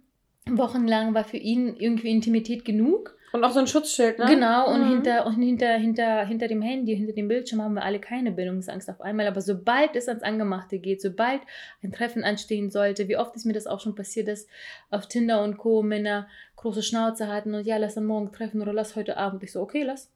wochenlang 0.50 1.14
war 1.14 1.24
für 1.24 1.36
ihn 1.36 1.76
irgendwie 1.76 2.10
Intimität 2.10 2.64
genug. 2.64 3.14
Und 3.30 3.44
auch 3.44 3.50
so 3.50 3.58
ein 3.58 3.66
Schutzschild, 3.66 4.18
ne? 4.18 4.24
Genau, 4.24 4.72
und, 4.72 4.80
mhm. 4.80 4.88
hinter, 4.88 5.26
und 5.26 5.34
hinter, 5.34 5.74
hinter, 5.74 6.24
hinter 6.24 6.48
dem 6.48 6.62
Handy, 6.62 6.96
hinter 6.96 7.12
dem 7.12 7.28
Bildschirm 7.28 7.60
haben 7.60 7.74
wir 7.74 7.84
alle 7.84 8.00
keine 8.00 8.32
Bildungsangst 8.32 8.88
auf 8.88 9.02
einmal. 9.02 9.26
Aber 9.26 9.42
sobald 9.42 9.96
es 9.96 10.08
ans 10.08 10.22
Angemachte 10.22 10.78
geht, 10.78 11.02
sobald 11.02 11.42
ein 11.82 11.92
Treffen 11.92 12.24
anstehen 12.24 12.70
sollte, 12.70 13.06
wie 13.06 13.18
oft 13.18 13.36
ist 13.36 13.44
mir 13.44 13.52
das 13.52 13.66
auch 13.66 13.80
schon 13.80 13.94
passiert, 13.94 14.28
dass 14.28 14.46
auf 14.90 15.08
Tinder 15.08 15.42
und 15.44 15.58
Co. 15.58 15.82
Männer 15.82 16.26
große 16.56 16.82
Schnauze 16.82 17.28
hatten 17.28 17.54
und 17.54 17.66
ja, 17.66 17.76
lass 17.76 17.96
dann 17.96 18.06
morgen 18.06 18.32
treffen 18.32 18.62
oder 18.62 18.72
lass 18.72 18.96
heute 18.96 19.18
Abend. 19.18 19.42
Ich 19.42 19.52
so, 19.52 19.60
okay, 19.60 19.82
lass. 19.82 20.10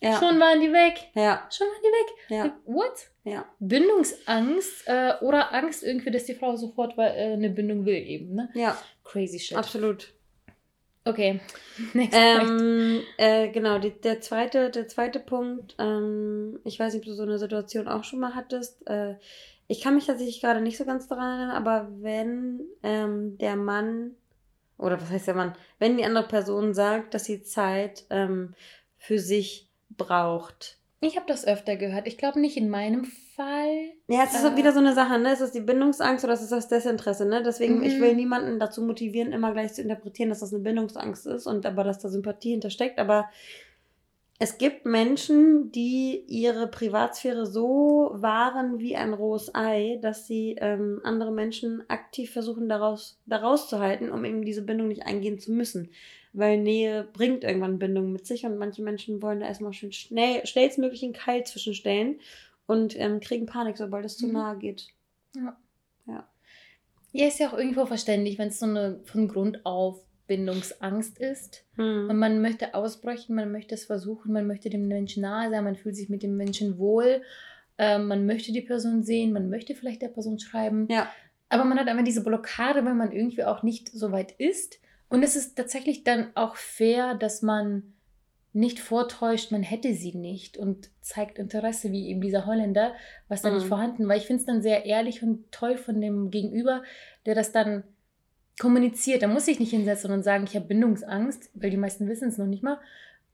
Ja. 0.00 0.18
Schon 0.18 0.38
waren 0.38 0.60
die 0.60 0.72
weg. 0.72 1.08
Ja. 1.14 1.48
Schon 1.50 1.66
waren 1.66 1.82
die 1.82 1.86
weg. 1.86 2.14
Ja. 2.28 2.56
What? 2.66 3.08
Ja. 3.24 3.46
Bindungsangst 3.58 4.86
äh, 4.86 5.14
oder 5.22 5.52
Angst 5.54 5.82
irgendwie, 5.82 6.10
dass 6.10 6.24
die 6.24 6.34
Frau 6.34 6.56
sofort 6.56 6.98
äh, 6.98 7.32
eine 7.32 7.50
Bindung 7.50 7.86
will 7.86 7.96
eben, 7.96 8.34
ne? 8.34 8.50
Ja. 8.54 8.76
Crazy 9.02 9.38
shit. 9.38 9.56
Absolut. 9.56 10.12
Okay. 11.04 11.40
Next 11.92 12.16
ähm, 12.18 13.02
äh, 13.18 13.48
genau, 13.48 13.78
die, 13.78 13.90
der, 13.90 14.20
zweite, 14.20 14.70
der 14.70 14.88
zweite 14.88 15.20
Punkt, 15.20 15.74
ähm, 15.78 16.58
ich 16.64 16.78
weiß 16.78 16.94
nicht, 16.94 17.02
ob 17.02 17.06
du 17.06 17.14
so 17.14 17.22
eine 17.22 17.38
Situation 17.38 17.88
auch 17.88 18.04
schon 18.04 18.20
mal 18.20 18.34
hattest. 18.34 18.86
Äh, 18.88 19.16
ich 19.68 19.80
kann 19.82 19.94
mich 19.94 20.06
tatsächlich 20.06 20.40
gerade 20.40 20.60
nicht 20.60 20.76
so 20.78 20.84
ganz 20.84 21.08
daran 21.08 21.38
erinnern, 21.38 21.56
aber 21.56 21.88
wenn 22.00 22.60
ähm, 22.82 23.38
der 23.38 23.56
Mann, 23.56 24.12
oder 24.78 25.00
was 25.00 25.10
heißt 25.10 25.28
der 25.28 25.34
Mann, 25.34 25.54
wenn 25.78 25.96
die 25.96 26.04
andere 26.04 26.28
Person 26.28 26.74
sagt, 26.74 27.14
dass 27.14 27.24
sie 27.24 27.42
Zeit 27.42 28.04
ähm, 28.10 28.54
für 28.98 29.18
sich 29.18 29.70
braucht, 29.96 30.78
ich 31.06 31.16
habe 31.16 31.26
das 31.28 31.46
öfter 31.46 31.76
gehört. 31.76 32.06
Ich 32.06 32.16
glaube 32.16 32.40
nicht 32.40 32.56
in 32.56 32.70
meinem 32.70 33.04
Fall. 33.04 33.90
Ja, 34.08 34.24
es 34.24 34.34
ist 34.34 34.44
äh, 34.44 34.56
wieder 34.56 34.72
so 34.72 34.78
eine 34.78 34.94
Sache, 34.94 35.18
ne? 35.18 35.32
Ist 35.32 35.42
das 35.42 35.52
die 35.52 35.60
Bindungsangst 35.60 36.24
oder 36.24 36.32
ist 36.32 36.50
das 36.50 36.68
Desinteresse, 36.68 37.26
ne? 37.26 37.42
Deswegen, 37.42 37.78
mhm. 37.78 37.82
ich 37.82 38.00
will 38.00 38.14
niemanden 38.14 38.58
dazu 38.58 38.82
motivieren, 38.82 39.32
immer 39.32 39.52
gleich 39.52 39.74
zu 39.74 39.82
interpretieren, 39.82 40.30
dass 40.30 40.40
das 40.40 40.54
eine 40.54 40.62
Bindungsangst 40.62 41.26
ist 41.26 41.46
und 41.46 41.66
aber 41.66 41.84
dass 41.84 41.98
da 41.98 42.08
Sympathie 42.08 42.52
hintersteckt. 42.52 42.98
Aber 42.98 43.28
es 44.38 44.56
gibt 44.56 44.86
Menschen, 44.86 45.70
die 45.72 46.24
ihre 46.26 46.68
Privatsphäre 46.68 47.44
so 47.44 48.12
wahren 48.14 48.78
wie 48.78 48.96
ein 48.96 49.12
rohes 49.12 49.54
Ei, 49.54 49.98
dass 50.00 50.26
sie 50.26 50.56
ähm, 50.58 51.00
andere 51.04 51.32
Menschen 51.32 51.84
aktiv 51.88 52.32
versuchen, 52.32 52.68
daraus, 52.68 53.20
daraus 53.26 53.68
zu 53.68 53.78
halten, 53.78 54.10
um 54.10 54.24
eben 54.24 54.44
diese 54.44 54.62
Bindung 54.62 54.88
nicht 54.88 55.06
eingehen 55.06 55.38
zu 55.38 55.52
müssen 55.52 55.90
weil 56.34 56.58
Nähe 56.58 57.08
bringt 57.12 57.44
irgendwann 57.44 57.78
Bindung 57.78 58.12
mit 58.12 58.26
sich 58.26 58.44
und 58.44 58.58
manche 58.58 58.82
Menschen 58.82 59.22
wollen 59.22 59.40
da 59.40 59.46
erstmal 59.46 59.72
schön 59.72 59.92
schnell, 59.92 60.44
schnellstmöglich 60.46 61.02
einen 61.04 61.12
Keil 61.12 61.44
zwischenstellen 61.44 62.20
und 62.66 62.98
ähm, 62.98 63.20
kriegen 63.20 63.46
Panik, 63.46 63.78
sobald 63.78 64.04
es 64.04 64.18
zu 64.18 64.26
mhm. 64.26 64.32
nahe 64.32 64.58
geht. 64.58 64.88
Ja. 65.36 65.56
Ja. 66.06 66.28
Ja, 67.12 67.28
ist 67.28 67.38
ja 67.38 67.48
auch 67.48 67.56
irgendwo 67.56 67.86
verständlich, 67.86 68.38
wenn 68.38 68.48
es 68.48 68.58
so 68.58 68.66
eine 68.66 69.00
von 69.04 69.28
Grund 69.28 69.64
auf 69.64 70.04
Bindungsangst 70.26 71.18
ist 71.18 71.64
mhm. 71.76 72.08
und 72.10 72.18
man 72.18 72.42
möchte 72.42 72.74
ausbrechen, 72.74 73.36
man 73.36 73.52
möchte 73.52 73.76
es 73.76 73.84
versuchen, 73.84 74.32
man 74.32 74.48
möchte 74.48 74.70
dem 74.70 74.88
Menschen 74.88 75.22
nahe 75.22 75.50
sein, 75.50 75.62
man 75.62 75.76
fühlt 75.76 75.94
sich 75.94 76.08
mit 76.08 76.24
dem 76.24 76.36
Menschen 76.36 76.78
wohl, 76.78 77.22
äh, 77.78 77.98
man 77.98 78.26
möchte 78.26 78.50
die 78.52 78.62
Person 78.62 79.04
sehen, 79.04 79.32
man 79.32 79.50
möchte 79.50 79.76
vielleicht 79.76 80.02
der 80.02 80.08
Person 80.08 80.40
schreiben. 80.40 80.88
Ja. 80.90 81.08
Aber 81.48 81.64
man 81.64 81.78
hat 81.78 81.86
einfach 81.86 82.04
diese 82.04 82.24
Blockade, 82.24 82.84
weil 82.84 82.94
man 82.94 83.12
irgendwie 83.12 83.44
auch 83.44 83.62
nicht 83.62 83.88
so 83.88 84.10
weit 84.10 84.32
ist 84.32 84.80
und 85.14 85.22
es 85.22 85.36
ist 85.36 85.56
tatsächlich 85.56 86.02
dann 86.02 86.32
auch 86.34 86.56
fair, 86.56 87.14
dass 87.14 87.40
man 87.40 87.94
nicht 88.52 88.80
vortäuscht, 88.80 89.52
man 89.52 89.62
hätte 89.62 89.94
sie 89.94 90.12
nicht 90.12 90.56
und 90.56 90.90
zeigt 91.00 91.38
Interesse, 91.38 91.92
wie 91.92 92.08
eben 92.08 92.20
dieser 92.20 92.46
Holländer, 92.46 92.94
was 93.28 93.42
da 93.42 93.50
mhm. 93.50 93.56
nicht 93.56 93.66
vorhanden 93.68 94.08
war. 94.08 94.16
Ich 94.16 94.26
finde 94.26 94.40
es 94.40 94.46
dann 94.46 94.60
sehr 94.60 94.86
ehrlich 94.86 95.22
und 95.22 95.52
toll 95.52 95.76
von 95.76 96.00
dem 96.00 96.32
Gegenüber, 96.32 96.82
der 97.26 97.36
das 97.36 97.52
dann 97.52 97.84
kommuniziert. 98.60 99.22
Da 99.22 99.28
muss 99.28 99.46
ich 99.46 99.60
nicht 99.60 99.70
hinsetzen 99.70 100.10
und 100.10 100.24
sagen, 100.24 100.44
ich 100.48 100.56
habe 100.56 100.66
Bindungsangst, 100.66 101.48
weil 101.54 101.70
die 101.70 101.76
meisten 101.76 102.08
wissen 102.08 102.28
es 102.28 102.38
noch 102.38 102.46
nicht 102.46 102.64
mal. 102.64 102.80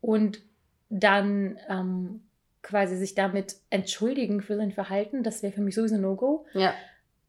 Und 0.02 0.42
dann 0.90 1.58
ähm, 1.68 2.22
quasi 2.62 2.96
sich 2.96 3.14
damit 3.14 3.56
entschuldigen 3.70 4.42
für 4.42 4.56
sein 4.56 4.72
Verhalten. 4.72 5.22
Das 5.22 5.42
wäre 5.42 5.54
für 5.54 5.62
mich 5.62 5.74
sowieso 5.74 5.96
No-Go. 5.96 6.44
Ja. 6.52 6.74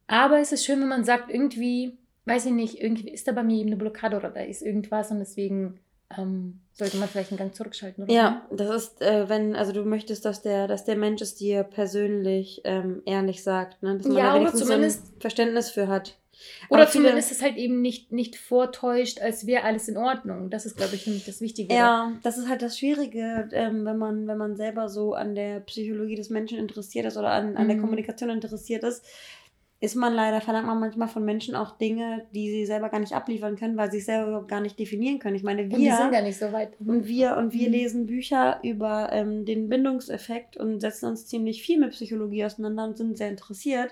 Aber 0.07 0.39
es 0.39 0.51
ist 0.51 0.65
schön, 0.65 0.81
wenn 0.81 0.89
man 0.89 1.05
sagt, 1.05 1.29
irgendwie, 1.29 1.97
weiß 2.25 2.45
ich 2.45 2.51
nicht, 2.51 2.81
irgendwie 2.81 3.09
ist 3.09 3.27
da 3.27 3.31
bei 3.31 3.43
mir 3.43 3.57
eben 3.57 3.69
eine 3.69 3.77
Blockade 3.77 4.17
oder 4.17 4.29
da 4.29 4.41
ist 4.41 4.61
irgendwas 4.61 5.11
und 5.11 5.19
deswegen 5.19 5.79
ähm, 6.17 6.59
sollte 6.73 6.97
man 6.97 7.07
vielleicht 7.07 7.31
einen 7.31 7.37
Gang 7.37 7.55
zurückschalten. 7.55 8.03
Oder 8.03 8.13
ja, 8.13 8.47
das 8.51 8.69
ist, 8.69 9.01
äh, 9.01 9.29
wenn, 9.29 9.55
also 9.55 9.71
du 9.71 9.83
möchtest, 9.83 10.25
dass 10.25 10.41
der, 10.41 10.67
dass 10.67 10.85
der 10.85 10.95
Mensch 10.95 11.21
es 11.21 11.35
dir 11.35 11.63
persönlich 11.63 12.61
ähm, 12.63 13.01
ehrlich 13.05 13.43
sagt, 13.43 13.81
ne? 13.83 13.97
dass 13.97 14.07
man 14.07 14.17
ja, 14.17 14.33
da 14.33 14.35
wenigstens 14.35 14.61
zumindest, 14.61 15.07
so 15.07 15.13
Verständnis 15.19 15.69
für 15.69 15.87
hat. 15.87 16.17
Oder 16.69 16.87
viele, 16.87 17.03
zumindest 17.05 17.31
es 17.31 17.43
halt 17.43 17.57
eben 17.57 17.81
nicht, 17.81 18.11
nicht 18.11 18.35
vortäuscht, 18.35 19.21
als 19.21 19.45
wäre 19.45 19.63
alles 19.63 19.87
in 19.87 19.97
Ordnung. 19.97 20.49
Das 20.49 20.65
ist, 20.65 20.75
glaube 20.75 20.95
ich, 20.95 21.05
mich 21.05 21.23
das 21.23 21.39
Wichtige. 21.39 21.73
Ja, 21.73 22.13
das 22.23 22.39
ist 22.39 22.49
halt 22.49 22.63
das 22.63 22.79
Schwierige, 22.79 23.47
ähm, 23.51 23.85
wenn, 23.85 23.97
man, 23.97 24.27
wenn 24.27 24.37
man 24.37 24.55
selber 24.55 24.89
so 24.89 25.13
an 25.13 25.35
der 25.35 25.59
Psychologie 25.59 26.15
des 26.15 26.31
Menschen 26.31 26.57
interessiert 26.57 27.05
ist 27.05 27.17
oder 27.17 27.29
an, 27.29 27.57
an 27.57 27.65
mhm. 27.65 27.69
der 27.69 27.77
Kommunikation 27.79 28.31
interessiert 28.31 28.83
ist 28.83 29.05
ist 29.83 29.95
man 29.95 30.13
leider, 30.13 30.41
verlangt 30.41 30.67
man 30.67 30.79
manchmal 30.79 31.07
von 31.07 31.25
Menschen 31.25 31.55
auch 31.55 31.75
Dinge, 31.75 32.27
die 32.35 32.51
sie 32.51 32.67
selber 32.67 32.89
gar 32.89 32.99
nicht 32.99 33.13
abliefern 33.13 33.55
können, 33.55 33.77
weil 33.77 33.91
sie 33.91 33.97
es 33.97 34.05
selber 34.05 34.45
gar 34.45 34.61
nicht 34.61 34.77
definieren 34.77 35.17
können. 35.17 35.35
Ich 35.35 35.41
meine, 35.41 35.67
wir. 35.69 35.75
Und 35.75 35.81
die 35.81 35.89
sind 35.89 36.13
ja 36.13 36.21
nicht 36.21 36.37
so 36.37 36.51
weit. 36.53 36.79
Und 36.79 37.07
wir, 37.07 37.35
und 37.35 37.51
wir 37.51 37.67
mhm. 37.67 37.73
lesen 37.73 38.05
Bücher 38.05 38.59
über 38.61 39.11
ähm, 39.11 39.43
den 39.43 39.69
Bindungseffekt 39.69 40.55
und 40.55 40.81
setzen 40.81 41.07
uns 41.07 41.25
ziemlich 41.25 41.63
viel 41.63 41.79
mit 41.79 41.93
Psychologie 41.93 42.45
auseinander 42.45 42.83
und 42.83 42.95
sind 42.95 43.17
sehr 43.17 43.29
interessiert 43.29 43.91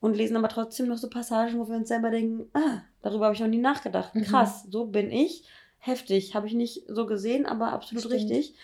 und 0.00 0.18
lesen 0.18 0.36
aber 0.36 0.50
trotzdem 0.50 0.88
noch 0.88 0.98
so 0.98 1.08
Passagen, 1.08 1.58
wo 1.58 1.66
wir 1.66 1.76
uns 1.76 1.88
selber 1.88 2.10
denken, 2.10 2.50
ah, 2.52 2.82
darüber 3.00 3.24
habe 3.24 3.34
ich 3.34 3.40
noch 3.40 3.48
nie 3.48 3.56
nachgedacht. 3.56 4.14
Mhm. 4.14 4.24
Krass, 4.24 4.66
so 4.70 4.84
bin 4.84 5.10
ich. 5.10 5.44
Heftig. 5.78 6.34
Habe 6.34 6.46
ich 6.46 6.52
nicht 6.52 6.82
so 6.88 7.06
gesehen, 7.06 7.46
aber 7.46 7.72
absolut 7.72 8.04
Stimmt. 8.04 8.16
richtig. 8.16 8.54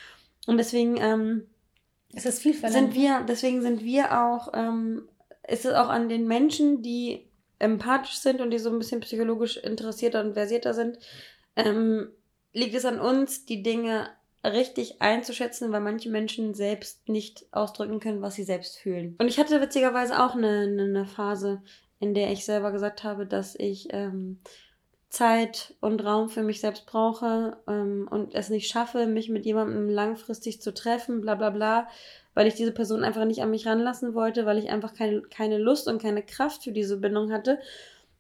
Und 0.47 0.59
deswegen, 0.59 0.99
ähm, 0.99 1.47
es 2.13 2.27
ist 2.27 2.43
viel 2.43 2.53
verlangt. 2.53 2.93
Sind 2.93 3.03
wir, 3.03 3.25
deswegen 3.27 3.63
sind 3.63 3.83
wir 3.83 4.23
auch 4.23 4.51
ähm, 4.53 5.09
ist 5.49 5.65
es 5.65 5.75
auch 5.75 5.89
an 5.89 6.09
den 6.09 6.27
Menschen, 6.27 6.83
die 6.83 7.29
empathisch 7.59 8.19
sind 8.19 8.41
und 8.41 8.51
die 8.51 8.59
so 8.59 8.71
ein 8.71 8.79
bisschen 8.79 9.01
psychologisch 9.01 9.57
interessierter 9.57 10.21
und 10.21 10.35
versierter 10.35 10.75
sind, 10.75 10.99
ähm, 11.57 12.11
liegt 12.53 12.75
es 12.75 12.85
an 12.85 13.01
uns, 13.01 13.45
die 13.47 13.63
Dinge 13.63 14.09
richtig 14.45 15.03
einzuschätzen, 15.03 15.73
weil 15.73 15.81
manche 15.81 16.11
Menschen 16.11 16.55
selbst 16.55 17.09
nicht 17.09 17.47
ausdrücken 17.51 18.01
können, 18.01 18.23
was 18.23 18.35
sie 18.35 18.45
selbst 18.45 18.79
fühlen. 18.79 19.17
Und 19.19 19.27
ich 19.29 19.39
hatte 19.39 19.61
witzigerweise 19.61 20.23
auch 20.23 20.35
eine, 20.35 20.61
eine 20.61 21.07
Phase, 21.07 21.63
in 21.99 22.15
der 22.15 22.31
ich 22.31 22.45
selber 22.45 22.71
gesagt 22.71 23.03
habe, 23.03 23.27
dass 23.27 23.57
ich 23.57 23.89
ähm, 23.91 24.41
Zeit 25.11 25.75
und 25.81 26.05
Raum 26.05 26.29
für 26.29 26.43
mich 26.43 26.61
selbst 26.61 26.87
brauche 26.87 27.57
ähm, 27.67 28.07
und 28.11 28.35
es 28.35 28.51
nicht 28.51 28.71
schaffe, 28.71 29.07
mich 29.07 29.29
mit 29.29 29.47
jemandem 29.47 29.89
langfristig 29.89 30.61
zu 30.61 30.73
treffen, 30.73 31.21
bla 31.21 31.35
bla 31.35 31.51
bla, 31.51 31.89
weil 32.39 32.47
ich 32.47 32.55
diese 32.55 32.71
Person 32.71 33.03
einfach 33.03 33.25
nicht 33.25 33.43
an 33.43 33.51
mich 33.51 33.67
ranlassen 33.67 34.15
wollte, 34.15 34.47
weil 34.47 34.59
ich 34.59 34.71
einfach 34.71 34.95
keine, 34.95 35.23
keine 35.23 35.59
Lust 35.59 35.89
und 35.89 36.01
keine 36.01 36.23
Kraft 36.23 36.63
für 36.63 36.71
diese 36.71 36.97
Bindung 36.99 37.33
hatte. 37.33 37.59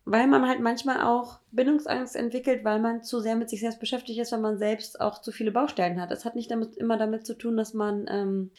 Weil 0.06 0.26
man 0.26 0.48
halt 0.48 0.58
manchmal 0.58 1.02
auch 1.02 1.38
Bindungsangst 1.52 2.16
entwickelt, 2.16 2.64
weil 2.64 2.80
man 2.80 3.04
zu 3.04 3.20
sehr 3.20 3.36
mit 3.36 3.48
sich 3.48 3.60
selbst 3.60 3.78
beschäftigt 3.78 4.18
ist, 4.18 4.32
weil 4.32 4.40
man 4.40 4.58
selbst 4.58 5.00
auch 5.00 5.20
zu 5.20 5.30
viele 5.30 5.52
Baustellen 5.52 6.00
hat. 6.00 6.10
Es 6.10 6.24
hat 6.24 6.34
nicht 6.34 6.50
damit, 6.50 6.76
immer 6.76 6.96
damit 6.96 7.26
zu 7.26 7.38
tun, 7.38 7.56
dass 7.56 7.74
man 7.74 8.06
ähm, 8.10 8.50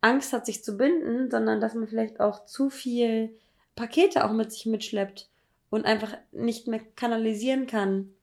Angst 0.00 0.32
hat, 0.32 0.46
sich 0.46 0.64
zu 0.64 0.78
binden, 0.78 1.30
sondern 1.30 1.60
dass 1.60 1.74
man 1.74 1.88
vielleicht 1.88 2.18
auch 2.18 2.46
zu 2.46 2.70
viel 2.70 3.36
Pakete 3.76 4.24
auch 4.24 4.32
mit 4.32 4.50
sich 4.50 4.64
mitschleppt 4.64 5.28
und 5.68 5.84
einfach 5.84 6.16
nicht 6.30 6.68
mehr 6.68 6.80
kanalisieren 6.96 7.66
kann, 7.66 8.14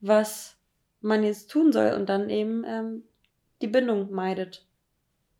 was 0.00 0.56
man 1.00 1.24
jetzt 1.24 1.50
tun 1.50 1.72
soll 1.72 1.94
und 1.94 2.08
dann 2.08 2.30
eben 2.30 2.62
ähm, 2.64 3.02
die 3.60 3.66
Bindung 3.66 4.12
meidet. 4.12 4.64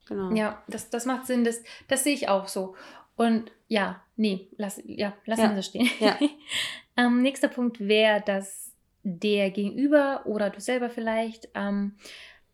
Genau. 0.07 0.33
Ja, 0.35 0.63
das, 0.69 0.91
das 0.91 1.07
macht 1.07 1.27
Sinn. 1.27 1.45
Das, 1.45 1.63
das 1.89 2.05
sehe 2.05 2.15
ich 2.15 2.29
auch 2.29 2.49
so. 2.49 2.75
Und 3.17 3.53
ja, 3.69 4.03
nee, 4.17 4.49
lass, 4.57 4.81
ja, 4.85 5.15
lassen 5.25 5.43
ja. 5.43 5.55
wir 5.55 5.63
stehen. 5.63 5.89
Ja. 6.01 6.19
ähm, 6.97 7.23
nächster 7.23 7.49
Punkt 7.49 7.81
wäre, 7.81 8.23
dass 8.25 8.73
der 9.03 9.51
Gegenüber 9.51 10.23
oder 10.27 10.51
du 10.51 10.61
selber 10.61 10.91
vielleicht 10.91 11.49
ähm, 11.55 11.97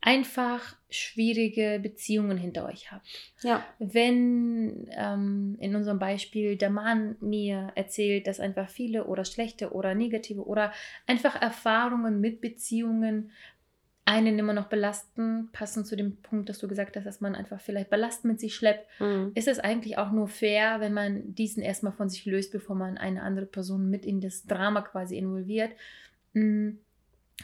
einfach 0.00 0.76
schwierige 0.88 1.80
Beziehungen 1.82 2.38
hinter 2.38 2.66
euch 2.66 2.90
habt. 2.92 3.06
Ja. 3.42 3.64
Wenn 3.78 4.88
ähm, 4.92 5.56
in 5.60 5.74
unserem 5.74 5.98
Beispiel 5.98 6.56
der 6.56 6.70
Mann 6.70 7.16
mir 7.20 7.72
erzählt, 7.74 8.26
dass 8.26 8.40
einfach 8.40 8.68
viele 8.68 9.06
oder 9.06 9.24
schlechte 9.24 9.72
oder 9.72 9.94
negative 9.94 10.46
oder 10.46 10.72
einfach 11.06 11.40
Erfahrungen 11.40 12.20
mit 12.20 12.40
Beziehungen 12.40 13.32
einen 14.08 14.38
immer 14.38 14.54
noch 14.54 14.68
belasten, 14.68 15.50
passend 15.52 15.86
zu 15.86 15.94
dem 15.94 16.16
Punkt, 16.16 16.48
dass 16.48 16.58
du 16.58 16.66
gesagt 16.66 16.96
hast, 16.96 17.04
dass 17.04 17.20
man 17.20 17.34
einfach 17.34 17.60
vielleicht 17.60 17.90
Ballast 17.90 18.24
mit 18.24 18.40
sich 18.40 18.54
schleppt, 18.54 18.86
mhm. 19.00 19.32
ist 19.34 19.48
es 19.48 19.58
eigentlich 19.58 19.98
auch 19.98 20.12
nur 20.12 20.28
fair, 20.28 20.80
wenn 20.80 20.94
man 20.94 21.34
diesen 21.34 21.62
erstmal 21.62 21.92
von 21.92 22.08
sich 22.08 22.24
löst, 22.24 22.50
bevor 22.50 22.74
man 22.74 22.96
eine 22.96 23.22
andere 23.22 23.44
Person 23.44 23.90
mit 23.90 24.06
in 24.06 24.22
das 24.22 24.46
Drama 24.46 24.80
quasi 24.80 25.18
involviert. 25.18 25.72
Mhm. 26.32 26.78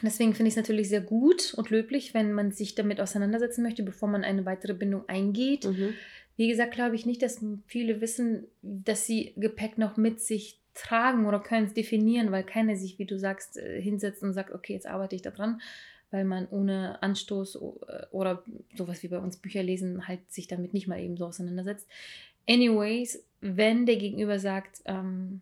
Deswegen 0.01 0.33
finde 0.33 0.47
ich 0.47 0.53
es 0.53 0.57
natürlich 0.57 0.89
sehr 0.89 1.01
gut 1.01 1.53
und 1.53 1.69
löblich, 1.69 2.15
wenn 2.15 2.33
man 2.33 2.51
sich 2.51 2.73
damit 2.73 2.99
auseinandersetzen 2.99 3.61
möchte, 3.61 3.83
bevor 3.83 4.09
man 4.09 4.23
eine 4.23 4.47
weitere 4.47 4.73
Bindung 4.73 5.07
eingeht. 5.07 5.65
Mhm. 5.65 5.93
Wie 6.35 6.47
gesagt, 6.47 6.73
glaube 6.73 6.95
ich 6.95 7.05
nicht, 7.05 7.21
dass 7.21 7.45
viele 7.67 8.01
wissen, 8.01 8.47
dass 8.63 9.05
sie 9.05 9.33
Gepäck 9.37 9.77
noch 9.77 9.97
mit 9.97 10.19
sich 10.19 10.59
tragen 10.73 11.27
oder 11.27 11.39
können 11.39 11.67
es 11.67 11.73
definieren, 11.75 12.31
weil 12.31 12.43
keiner 12.43 12.75
sich, 12.75 12.97
wie 12.97 13.05
du 13.05 13.19
sagst, 13.19 13.57
äh, 13.57 13.79
hinsetzt 13.79 14.23
und 14.23 14.33
sagt, 14.33 14.51
okay, 14.51 14.73
jetzt 14.73 14.87
arbeite 14.87 15.15
ich 15.15 15.21
daran 15.21 15.61
weil 16.11 16.25
man 16.25 16.47
ohne 16.49 17.01
Anstoß 17.01 17.55
äh, 17.55 18.05
oder 18.11 18.43
sowas 18.75 19.03
wie 19.03 19.07
bei 19.07 19.19
uns 19.19 19.37
Bücher 19.37 19.63
lesen 19.63 20.07
halt 20.07 20.31
sich 20.31 20.47
damit 20.47 20.73
nicht 20.73 20.87
mal 20.87 20.99
eben 20.99 21.17
so 21.17 21.25
auseinandersetzt. 21.25 21.87
Anyways, 22.47 23.23
wenn 23.41 23.85
der 23.85 23.97
Gegenüber 23.97 24.39
sagt, 24.39 24.81
ähm, 24.85 25.41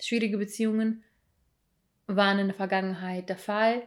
schwierige 0.00 0.38
Beziehungen 0.38 1.02
waren 2.06 2.38
in 2.38 2.48
der 2.48 2.56
Vergangenheit 2.56 3.28
der 3.28 3.38
Fall, 3.38 3.82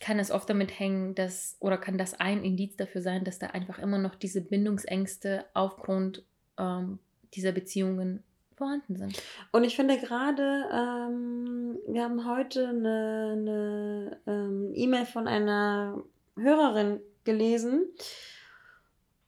kann 0.00 0.18
es 0.18 0.30
oft 0.30 0.48
damit 0.50 0.78
hängen, 0.78 1.14
dass 1.14 1.56
oder 1.60 1.78
kann 1.78 1.98
das 1.98 2.14
ein 2.14 2.44
Indiz 2.44 2.76
dafür 2.76 3.00
sein, 3.00 3.24
dass 3.24 3.38
da 3.38 3.48
einfach 3.48 3.78
immer 3.78 3.98
noch 3.98 4.14
diese 4.14 4.40
Bindungsängste 4.40 5.44
aufgrund 5.54 6.24
ähm, 6.58 6.98
dieser 7.34 7.52
Beziehungen 7.52 8.22
vorhanden 8.56 8.96
sind. 8.96 9.22
Und 9.52 9.64
ich 9.64 9.76
finde 9.76 9.98
gerade, 9.98 10.64
ähm, 10.72 11.55
wir 11.86 12.02
haben 12.02 12.28
heute 12.28 12.68
eine, 12.68 13.36
eine 13.36 14.20
ähm, 14.26 14.72
E-Mail 14.74 15.06
von 15.06 15.28
einer 15.28 16.02
Hörerin 16.36 17.00
gelesen 17.24 17.86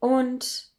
und 0.01 0.73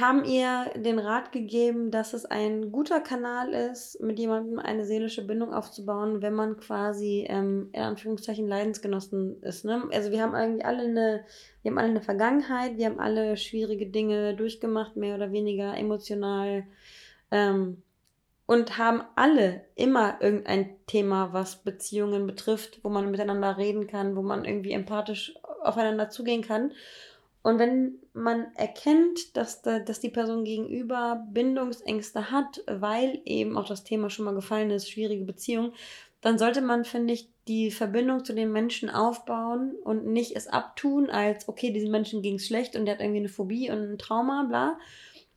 haben 0.00 0.24
ihr 0.24 0.72
den 0.74 0.98
Rat 0.98 1.30
gegeben, 1.30 1.92
dass 1.92 2.12
es 2.12 2.26
ein 2.26 2.72
guter 2.72 3.00
Kanal 3.00 3.52
ist, 3.52 4.00
mit 4.00 4.18
jemandem 4.18 4.58
eine 4.58 4.84
seelische 4.84 5.24
Bindung 5.24 5.54
aufzubauen, 5.54 6.20
wenn 6.20 6.34
man 6.34 6.56
quasi 6.56 7.24
ähm, 7.28 7.70
in 7.72 7.82
Anführungszeichen 7.82 8.48
Leidensgenossen 8.48 9.40
ist. 9.42 9.64
Ne? 9.64 9.84
Also 9.92 10.10
wir 10.10 10.20
haben 10.20 10.34
eigentlich 10.34 10.66
alle 10.66 10.82
eine, 10.82 11.24
wir 11.62 11.70
haben 11.70 11.78
alle 11.78 11.90
eine 11.90 12.02
Vergangenheit, 12.02 12.76
wir 12.76 12.86
haben 12.86 12.98
alle 12.98 13.36
schwierige 13.36 13.86
Dinge 13.86 14.34
durchgemacht, 14.34 14.96
mehr 14.96 15.14
oder 15.14 15.30
weniger 15.30 15.76
emotional. 15.76 16.64
Ähm, 17.30 17.82
und 18.50 18.78
haben 18.78 19.04
alle 19.14 19.60
immer 19.76 20.20
irgendein 20.20 20.74
Thema, 20.88 21.32
was 21.32 21.62
Beziehungen 21.62 22.26
betrifft, 22.26 22.80
wo 22.82 22.88
man 22.88 23.08
miteinander 23.08 23.56
reden 23.58 23.86
kann, 23.86 24.16
wo 24.16 24.22
man 24.22 24.44
irgendwie 24.44 24.72
empathisch 24.72 25.36
aufeinander 25.62 26.10
zugehen 26.10 26.42
kann. 26.42 26.72
Und 27.44 27.60
wenn 27.60 28.00
man 28.12 28.52
erkennt, 28.56 29.36
dass, 29.36 29.62
da, 29.62 29.78
dass 29.78 30.00
die 30.00 30.08
Person 30.08 30.42
gegenüber 30.42 31.24
Bindungsängste 31.30 32.32
hat, 32.32 32.64
weil 32.66 33.22
eben 33.24 33.56
auch 33.56 33.68
das 33.68 33.84
Thema 33.84 34.10
schon 34.10 34.24
mal 34.24 34.34
gefallen 34.34 34.72
ist, 34.72 34.90
schwierige 34.90 35.24
Beziehung, 35.24 35.72
dann 36.20 36.36
sollte 36.36 36.60
man, 36.60 36.84
finde 36.84 37.14
ich, 37.14 37.28
die 37.46 37.70
Verbindung 37.70 38.24
zu 38.24 38.34
den 38.34 38.50
Menschen 38.50 38.90
aufbauen 38.90 39.76
und 39.84 40.06
nicht 40.06 40.34
es 40.34 40.48
abtun 40.48 41.08
als, 41.08 41.48
okay, 41.48 41.70
diesem 41.70 41.92
Menschen 41.92 42.20
ging 42.20 42.34
es 42.34 42.48
schlecht 42.48 42.74
und 42.74 42.86
der 42.86 42.94
hat 42.94 43.00
irgendwie 43.00 43.20
eine 43.20 43.28
Phobie 43.28 43.70
und 43.70 43.92
ein 43.92 43.98
Trauma, 43.98 44.42
bla, 44.48 44.76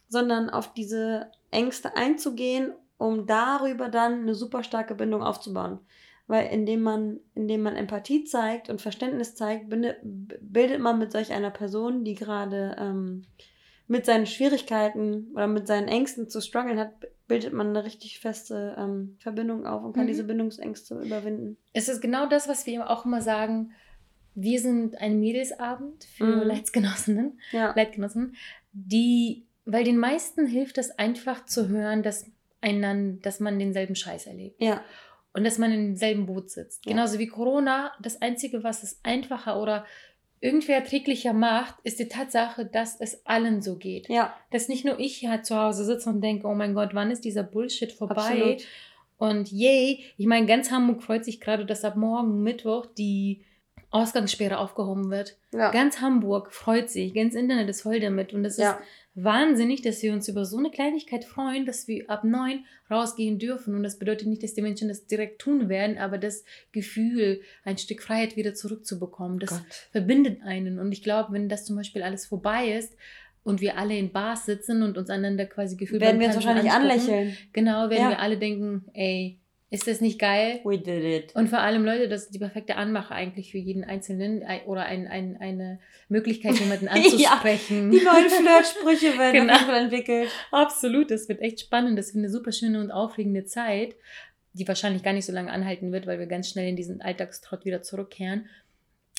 sondern 0.10 0.49
auf 0.49 0.73
diese 0.73 1.30
Ängste 1.52 1.95
einzugehen, 1.95 2.73
um 3.04 3.26
darüber 3.26 3.89
dann 3.89 4.22
eine 4.22 4.36
super 4.36 4.63
starke 4.63 4.96
Bindung 4.96 5.24
aufzubauen 5.24 5.80
weil 6.28 6.48
indem 6.48 6.82
man, 6.82 7.20
indem 7.36 7.63
man 7.63 7.76
Empathie 7.76 8.24
zeigt 8.24 8.70
und 8.70 8.82
Verständnis 8.82 9.36
zeigt, 9.36 9.66
bildet 9.70 10.80
man 10.80 11.00
mit 11.00 11.12
solch 11.12 11.34
einer 11.34 11.52
Person, 11.52 12.04
die 12.04 12.16
gerade 12.16 12.76
ähm, 12.80 13.26
mit 13.88 14.06
seinen 14.06 14.26
Schwierigkeiten 14.26 15.32
oder 15.34 15.48
mit 15.48 15.68
seinen 15.68 15.88
Ängsten 15.88 16.30
zu 16.30 16.42
strugglen 16.42 16.80
hat, 16.80 16.92
bildet 17.28 17.54
man 17.54 17.68
eine 17.68 17.84
richtig 17.84 18.20
feste 18.20 18.76
ähm, 18.78 19.18
Verbindung 19.20 19.66
auf 19.66 19.84
und 19.84 19.94
kann 19.94 20.04
mhm. 20.04 20.08
diese 20.08 20.24
Bindungsängste 20.24 21.02
überwinden. 21.02 21.58
Es 21.74 21.89
ist 21.89 22.02
genau 22.02 22.28
das, 22.28 22.48
was 22.48 22.66
wir 22.66 22.89
auch 22.89 23.06
immer 23.06 23.22
sagen. 23.22 23.72
Wir 24.36 24.60
sind 24.60 25.00
ein 25.00 25.20
Mädelsabend 25.20 26.06
für 26.06 26.26
mhm. 26.26 26.48
Leidgenossinnen, 26.48 27.39
ja. 27.52 27.74
Leidgenossen, 27.76 28.36
die, 28.72 29.46
weil 29.66 29.84
den 29.84 29.98
meisten 29.98 30.48
hilft 30.48 30.78
es 30.78 30.98
einfach 30.98 31.46
zu 31.46 31.68
hören, 31.68 32.02
dass, 32.02 32.26
einander, 32.63 33.19
dass 33.21 33.39
man 33.39 33.60
denselben 33.60 33.95
Scheiß 33.95 34.28
erlebt. 34.28 34.62
Ja 34.62 34.84
und 35.34 35.43
dass 35.43 35.58
man 35.58 35.71
im 35.71 35.95
selben 35.95 36.26
Boot 36.26 36.49
sitzt. 36.49 36.86
Ja. 36.86 36.91
Genauso 36.91 37.19
wie 37.19 37.28
Corona. 37.28 37.91
Das 38.02 38.21
Einzige, 38.21 38.63
was 38.63 38.84
es 38.84 38.99
einfacher 39.04 39.60
oder 39.60 39.86
irgendwie 40.39 40.73
erträglicher 40.73 41.34
macht, 41.34 41.76
ist 41.84 41.99
die 41.99 42.08
Tatsache, 42.08 42.65
dass 42.65 42.99
es 42.99 43.26
allen 43.26 43.62
so 43.62 43.78
geht. 43.78 44.10
Ja. 44.10 44.36
Dass 44.52 44.67
nicht 44.67 44.86
nur 44.86 44.99
ich 44.99 45.17
hier 45.17 45.41
zu 45.41 45.58
Hause 45.58 45.86
sitze 45.86 46.10
und 46.10 46.21
denke, 46.21 46.47
oh 46.47 46.54
mein 46.54 46.73
Gott, 46.73 46.93
wann 46.93 47.12
ist 47.12 47.26
dieser 47.26 47.43
Bullshit 47.43 47.91
vorbei? 47.91 48.15
Absolut. 48.15 48.67
Und 49.17 49.52
yay, 49.52 50.04
ich 50.17 50.26
meine, 50.26 50.45
ganz 50.45 50.69
Hamburg 50.69 51.02
freut 51.02 51.23
sich 51.23 51.39
gerade, 51.39 51.65
dass 51.65 51.86
ab 51.86 51.95
morgen 51.95 52.43
Mittwoch 52.43 52.86
die 52.97 53.45
Ausgangssperre 53.89 54.58
aufgehoben 54.58 55.10
wird. 55.12 55.38
Ja. 55.54 55.71
Ganz 55.71 56.02
Hamburg 56.02 56.52
freut 56.52 56.89
sich, 56.89 57.13
ganz 57.13 57.36
Internet 57.36 57.69
ist 57.69 57.84
voll 57.84 57.99
damit. 57.99 58.34
Und 58.34 58.43
das 58.43 58.58
ja. 58.58 58.71
ist 58.71 58.80
wahnsinnig, 59.15 59.82
dass 59.82 60.02
wir 60.02 60.13
uns 60.13 60.28
über 60.28 60.45
so 60.45 60.58
eine 60.58 60.71
Kleinigkeit 60.71 61.26
freuen, 61.26 61.65
dass 61.65 61.88
wir 61.88 62.10
ab 62.10 62.23
neun 62.23 62.65
rausgehen 62.89 63.39
dürfen. 63.39 63.76
Und 63.76 63.84
das 63.84 63.99
bedeutet 63.99 64.28
nicht, 64.28 64.43
dass 64.43 64.54
die 64.54 64.62
Menschen 64.62 64.88
das 64.88 65.06
direkt 65.06 65.39
tun 65.39 65.69
werden, 65.69 65.97
aber 65.97 66.17
das 66.17 66.43
Gefühl, 66.71 67.41
ein 67.63 67.78
Stück 67.78 68.02
Freiheit 68.02 68.36
wieder 68.36 68.54
zurückzubekommen, 68.54 69.39
das 69.39 69.52
Gott. 69.52 69.89
verbindet 69.91 70.41
einen. 70.43 70.80
Und 70.80 70.91
ich 70.91 71.04
glaube, 71.04 71.34
wenn 71.34 71.49
das 71.49 71.65
zum 71.65 71.76
Beispiel 71.76 72.04
alles 72.04 72.26
vorbei 72.26 72.71
ist, 72.78 72.95
und 73.45 73.60
wir 73.60 73.78
alle 73.78 73.97
in 73.97 74.13
Bars 74.13 74.45
sitzen 74.45 74.84
und 74.84 74.97
uns 74.97 75.10
einander 75.10 75.45
quasi 75.45 75.76
gefühlt 75.76 76.02
werden 76.02 76.19
wir 76.19 76.28
uns 76.28 76.36
wahrscheinlich 76.36 76.71
anlächeln. 76.71 77.36
Genau, 77.52 77.89
werden 77.89 78.04
ja. 78.04 78.10
wir 78.12 78.19
alle 78.19 78.38
denken, 78.38 78.86
ey, 78.93 79.38
ist 79.74 79.88
das 79.88 80.02
nicht 80.02 80.20
geil? 80.20 80.60
We 80.64 80.78
did 80.78 81.04
it. 81.04 81.36
Und 81.36 81.50
vor 81.50 81.58
allem, 81.58 81.84
Leute, 81.84 82.08
das 82.08 82.26
ist 82.26 82.36
die 82.36 82.38
perfekte 82.38 82.76
Anmache 82.76 83.16
eigentlich 83.16 83.50
für 83.52 83.58
jeden 83.58 83.84
Einzelnen 83.84 84.44
oder 84.68 84.84
ein, 84.86 85.08
ein, 85.08 85.36
eine 85.40 85.80
Möglichkeit, 86.10 86.60
jemanden 86.60 86.88
anzusprechen. 86.90 87.92
ja, 87.92 88.00
die 88.00 88.06
neuen 88.06 88.30
Flirtsprüche 88.30 89.18
werden 89.18 89.48
genau. 89.48 89.72
entwickelt. 89.72 90.30
Absolut, 90.52 91.10
das 91.10 91.28
wird 91.28 91.42
echt 91.42 91.60
spannend. 91.60 91.98
Das 91.98 92.14
wird 92.14 92.24
eine 92.24 92.30
super 92.30 92.52
schöne 92.52 92.80
und 92.82 92.92
aufregende 92.92 93.46
Zeit, 93.46 93.96
die 94.54 94.68
wahrscheinlich 94.68 95.02
gar 95.02 95.14
nicht 95.14 95.26
so 95.26 95.34
lange 95.34 95.52
anhalten 95.52 95.92
wird, 95.92 96.06
weil 96.06 96.20
wir 96.20 96.28
ganz 96.28 96.50
schnell 96.50 96.70
in 96.70 96.76
diesen 96.76 97.02
Alltagstrott 97.02 97.66
wieder 97.66 97.82
zurückkehren. 97.82 98.48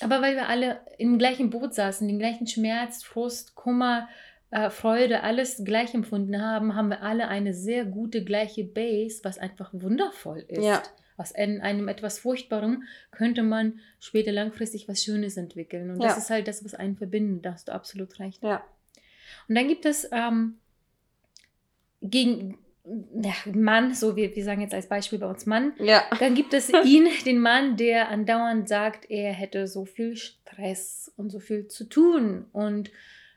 Aber 0.03 0.23
weil 0.23 0.37
wir 0.37 0.49
alle 0.49 0.83
im 0.99 1.19
gleichen 1.19 1.51
Boot 1.51 1.75
saßen, 1.75 2.07
den 2.07 2.21
gleichen 2.21 2.47
Schmerz, 2.47 3.03
Frust, 3.03 3.57
Kummer, 3.57 4.09
äh, 4.55 4.71
Freude, 4.71 5.25
alles 5.25 5.63
gleich 5.65 5.95
empfunden 5.95 6.41
haben, 6.41 6.77
haben 6.77 6.89
wir 6.89 7.03
alle 7.03 7.27
eine 7.27 7.53
sehr 7.53 7.85
gute 7.85 8.23
gleiche 8.23 8.63
Base, 8.63 9.25
was 9.25 9.37
einfach 9.37 9.71
wundervoll 9.73 10.45
ist. 10.47 10.65
Ja. 10.65 10.81
Aus 11.17 11.35
einem 11.35 11.89
etwas 11.89 12.21
Furchtbarem 12.21 12.85
könnte 13.11 13.43
man 13.43 13.81
später 13.99 14.31
langfristig 14.31 14.87
was 14.87 15.03
Schönes 15.03 15.37
entwickeln. 15.37 15.91
Und 15.91 16.01
ja. 16.01 16.09
das 16.09 16.19
ist 16.19 16.31
halt 16.31 16.47
das, 16.47 16.65
was 16.65 16.75
einen 16.75 16.97
verbindet. 16.97 17.45
Da 17.45 17.53
hast 17.53 17.67
du 17.67 17.73
absolut 17.73 18.21
recht. 18.21 18.45
Ja. 18.45 18.65
Und 19.49 19.57
dann 19.57 19.67
gibt 19.67 19.87
es 19.87 20.09
ähm, 20.13 20.59
gegen 22.01 22.59
ja, 22.85 23.33
Mann, 23.53 23.93
so 23.93 24.15
wie 24.15 24.37
wir 24.37 24.45
sagen 24.45 24.61
jetzt 24.61 24.75
als 24.75 24.89
Beispiel 24.89 25.19
bei 25.19 25.27
uns 25.27 25.47
Mann, 25.47 25.73
ja. 25.79 26.05
dann 26.21 26.37
gibt 26.37 26.55
es 26.55 26.69
ihn, 26.85 27.09
den 27.27 27.41
Mann, 27.41 27.77
der 27.77 28.09
andauernd 28.09 28.69
sagt, 28.69 29.11
er 29.11 29.33
hätte 29.33 29.67
so 29.67 29.85
viel 29.85 30.17
Stress 30.17 31.13
und 31.17 31.31
so 31.31 31.41
viel 31.41 31.67
zu 31.67 31.89
tun 31.89 32.45
und 32.53 32.93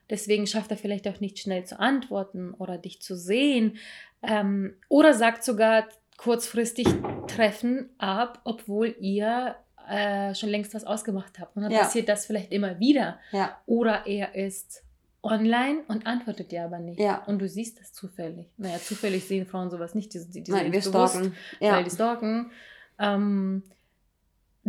Deswegen 0.09 0.47
schafft 0.47 0.71
er 0.71 0.77
vielleicht 0.77 1.07
auch 1.07 1.19
nicht 1.19 1.39
schnell 1.39 1.65
zu 1.65 1.79
antworten 1.79 2.53
oder 2.53 2.77
dich 2.77 3.01
zu 3.01 3.15
sehen. 3.15 3.77
Ähm, 4.21 4.75
oder 4.89 5.13
sagt 5.13 5.43
sogar 5.43 5.87
kurzfristig 6.17 6.87
Treffen 7.27 7.89
ab, 7.97 8.41
obwohl 8.43 8.95
ihr 8.99 9.55
äh, 9.89 10.33
schon 10.35 10.49
längst 10.49 10.73
was 10.73 10.83
ausgemacht 10.83 11.39
habt. 11.39 11.55
Und 11.55 11.63
dann 11.63 11.71
ja. 11.71 11.79
passiert 11.79 12.09
das 12.09 12.25
vielleicht 12.25 12.51
immer 12.51 12.79
wieder. 12.79 13.19
Ja. 13.31 13.57
Oder 13.65 14.05
er 14.05 14.35
ist 14.35 14.83
online 15.23 15.83
und 15.87 16.05
antwortet 16.05 16.51
dir 16.51 16.63
aber 16.63 16.79
nicht. 16.79 16.99
Ja. 16.99 17.23
Und 17.25 17.39
du 17.39 17.47
siehst 17.47 17.79
das 17.79 17.93
zufällig. 17.93 18.47
Naja, 18.57 18.77
zufällig 18.79 19.25
sehen 19.25 19.45
Frauen 19.45 19.69
sowas 19.69 19.95
nicht. 19.95 20.13
Die, 20.13 20.25
die, 20.29 20.43
die 20.43 20.51
Nein, 20.51 20.71
wir 20.71 20.81
stalken. 20.81 21.33
Ja. 21.59 21.73
Weil 21.73 21.83
die 21.83 21.89
stalken. 21.89 22.51
Ähm, 22.99 23.63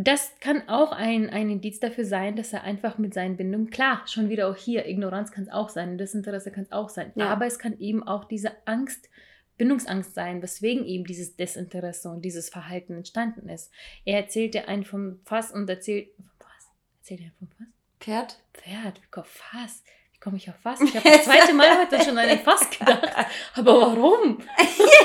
das 0.01 0.33
kann 0.39 0.69
auch 0.69 0.93
ein, 0.93 1.29
ein 1.29 1.51
Indiz 1.51 1.81
dafür 1.81 2.05
sein, 2.05 2.37
dass 2.37 2.53
er 2.53 2.63
einfach 2.63 2.99
mit 2.99 3.15
seinen 3.15 3.37
Bindungen, 3.37 3.69
klar, 3.69 4.03
schon 4.07 4.29
wieder 4.29 4.49
auch 4.49 4.55
hier, 4.55 4.87
Ignoranz 4.87 5.33
kann 5.33 5.43
es 5.43 5.51
auch 5.51 5.71
sein, 5.71 5.99
Desinteresse 5.99 6.53
kann 6.53 6.63
es 6.63 6.71
auch 6.71 6.89
sein, 6.89 7.11
ja. 7.17 7.27
aber 7.27 7.47
es 7.47 7.59
kann 7.59 7.81
eben 7.81 8.05
auch 8.05 8.25
diese 8.25 8.53
Angst, 8.65 9.09
Bindungsangst 9.57 10.15
sein, 10.15 10.41
weswegen 10.41 10.85
eben 10.85 11.05
dieses 11.05 11.35
Desinteresse 11.35 12.11
und 12.11 12.23
dieses 12.23 12.49
Verhalten 12.49 12.95
entstanden 12.95 13.49
ist. 13.49 13.73
Er 14.05 14.21
erzählt 14.21 14.55
dir 14.55 14.69
einen 14.69 14.85
vom 14.85 15.19
Fass 15.25 15.51
und 15.51 15.69
erzählt, 15.69 16.15
vom 16.15 16.31
Fass? 16.39 16.69
Erzählt 17.01 17.21
er 17.23 17.33
vom 17.37 17.49
Fass? 17.49 17.67
Pferd? 17.99 18.39
Pferd, 18.55 19.03
wie 19.03 19.11
kommt 19.11 19.27
Fass? 19.27 19.83
Wie 20.13 20.19
komme 20.21 20.37
ich 20.37 20.49
auf 20.49 20.55
Fass? 20.61 20.81
Ich 20.81 20.95
habe 20.95 21.11
das 21.11 21.25
zweite 21.25 21.55
Mal 21.55 21.77
heute 21.77 22.05
schon 22.05 22.17
an 22.17 22.29
den 22.29 22.39
Fass 22.39 22.71
gedacht. 22.71 23.11
Aber 23.57 23.81
warum? 23.81 24.39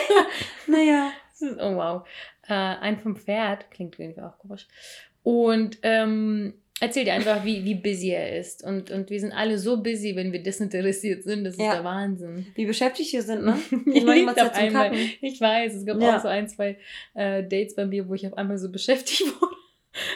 naja. 0.67 1.13
Oh 1.59 1.75
wow 1.75 2.05
äh, 2.47 2.53
ein 2.53 2.99
vom 2.99 3.15
Pferd, 3.15 3.71
klingt 3.71 3.99
irgendwie 3.99 4.21
auch 4.21 4.37
komisch. 4.37 4.67
Und 5.23 5.77
ähm, 5.83 6.53
erzählt 6.79 7.07
dir 7.07 7.13
einfach, 7.13 7.45
wie, 7.45 7.63
wie 7.63 7.75
busy 7.75 8.09
er 8.09 8.37
ist. 8.37 8.63
Und, 8.63 8.91
und 8.91 9.09
wir 9.09 9.19
sind 9.19 9.31
alle 9.31 9.57
so 9.57 9.81
busy, 9.81 10.15
wenn 10.15 10.31
wir 10.31 10.43
desinteressiert 10.43 11.23
sind. 11.23 11.45
Das 11.45 11.53
ist 11.53 11.61
ja. 11.61 11.75
der 11.75 11.83
Wahnsinn. 11.83 12.47
Wie 12.55 12.65
beschäftigt 12.65 13.13
wir 13.13 13.21
sind, 13.21 13.45
ne? 13.45 13.57
Immer 13.93 14.31
auf 14.31 14.53
einmal. 14.53 14.91
Ich 15.21 15.39
weiß, 15.39 15.75
es 15.75 15.85
gab 15.85 16.01
ja. 16.01 16.17
auch 16.17 16.21
so 16.21 16.27
ein, 16.27 16.47
zwei 16.47 16.77
äh, 17.13 17.43
Dates 17.43 17.75
bei 17.75 17.85
mir, 17.85 18.07
wo 18.09 18.13
ich 18.13 18.27
auf 18.27 18.37
einmal 18.37 18.57
so 18.57 18.69
beschäftigt 18.69 19.21
wurde. 19.41 19.55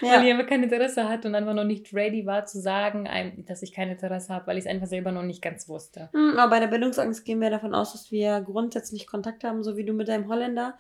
Weil 0.02 0.26
ich 0.26 0.32
einfach 0.32 0.48
kein 0.48 0.64
Interesse 0.64 1.08
hatte 1.08 1.28
und 1.28 1.36
einfach 1.36 1.54
noch 1.54 1.64
nicht 1.64 1.94
ready 1.94 2.26
war 2.26 2.46
zu 2.46 2.60
sagen, 2.60 3.08
dass 3.48 3.62
ich 3.62 3.72
kein 3.72 3.90
Interesse 3.90 4.34
habe, 4.34 4.48
weil 4.48 4.58
ich 4.58 4.66
es 4.66 4.70
einfach 4.70 4.88
selber 4.88 5.12
noch 5.12 5.22
nicht 5.22 5.40
ganz 5.42 5.70
wusste. 5.70 6.10
Hm, 6.14 6.40
aber 6.40 6.50
bei 6.50 6.60
der 6.60 6.68
Bildungsangst 6.68 7.24
gehen 7.26 7.40
wir 7.40 7.52
davon 7.52 7.76
aus, 7.76 7.92
dass 7.92 8.12
wir 8.12 8.42
grundsätzlich 8.42 9.06
Kontakt 9.06 9.44
haben, 9.44 9.64
so 9.64 9.78
wie 9.78 9.86
du 9.86 9.94
mit 9.94 10.08
deinem 10.08 10.28
Holländer 10.30 10.80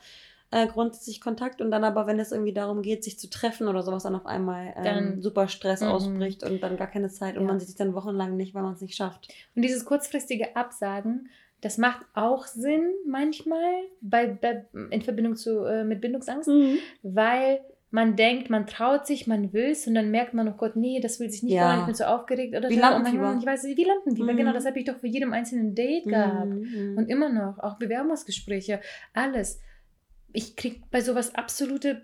äh, 0.51 0.67
grundsätzlich 0.67 1.19
Kontakt 1.19 1.61
und 1.61 1.71
dann 1.71 1.83
aber, 1.83 2.07
wenn 2.07 2.19
es 2.19 2.31
irgendwie 2.31 2.53
darum 2.53 2.81
geht, 2.81 3.03
sich 3.03 3.19
zu 3.19 3.29
treffen 3.29 3.67
oder 3.67 3.83
sowas, 3.83 4.03
dann 4.03 4.15
auf 4.15 4.25
einmal 4.25 4.73
ähm, 4.77 4.83
dann, 4.83 5.21
super 5.21 5.47
Stress 5.47 5.81
mhm. 5.81 5.87
ausbricht 5.87 6.43
und 6.43 6.63
dann 6.63 6.77
gar 6.77 6.87
keine 6.87 7.09
Zeit 7.09 7.37
und 7.37 7.45
man 7.45 7.59
sieht 7.59 7.69
sich 7.69 7.77
dann 7.77 7.93
wochenlang 7.93 8.37
nicht, 8.37 8.55
weil 8.55 8.63
man 8.63 8.73
es 8.73 8.81
nicht 8.81 8.95
schafft. 8.95 9.27
Und 9.55 9.61
dieses 9.61 9.83
kurzfristige 9.83 10.55
Absagen, 10.55 11.29
das 11.61 11.77
macht 11.77 12.05
auch 12.13 12.45
Sinn 12.45 12.93
manchmal 13.05 13.73
bei, 13.99 14.27
bei 14.27 14.65
in 14.89 15.01
Verbindung 15.01 15.35
zu, 15.35 15.65
äh, 15.65 15.83
mit 15.83 15.99
Bindungsangst, 16.01 16.47
mhm. 16.47 16.77
weil 17.03 17.59
man 17.89 18.15
denkt, 18.15 18.49
man 18.49 18.67
traut 18.67 19.07
sich, 19.07 19.27
man 19.27 19.53
will 19.53 19.71
es 19.71 19.87
und 19.87 19.95
dann 19.95 20.11
merkt 20.11 20.33
man, 20.33 20.47
oh 20.47 20.55
Gott, 20.57 20.75
nee, 20.75 20.99
das 21.01 21.19
will 21.19 21.29
sich 21.29 21.43
nicht 21.43 21.53
ja. 21.53 21.67
wollen, 21.67 21.79
ich 21.81 21.85
bin 21.87 21.95
so 21.95 22.03
aufgeregt 22.03 22.55
oder 22.55 22.69
wie 22.69 22.75
so. 22.75 22.81
Lampenfieber. 22.81 23.37
Ich 23.39 23.45
weiß, 23.45 23.63
wie 23.65 23.83
Lampenfieber, 23.83 24.33
mhm. 24.33 24.37
genau, 24.37 24.53
das 24.53 24.65
habe 24.65 24.79
ich 24.79 24.85
doch 24.85 24.97
für 24.97 25.07
jedem 25.07 25.33
einzelnen 25.33 25.73
Date 25.73 26.05
mhm. 26.05 26.09
gehabt. 26.09 26.51
Und 26.97 27.09
immer 27.09 27.29
noch, 27.29 27.59
auch 27.59 27.77
Bewerbungsgespräche, 27.77 28.79
alles. 29.13 29.61
Ich 30.33 30.55
kriege 30.55 30.81
bei 30.91 31.01
sowas 31.01 31.35
absolute 31.35 32.03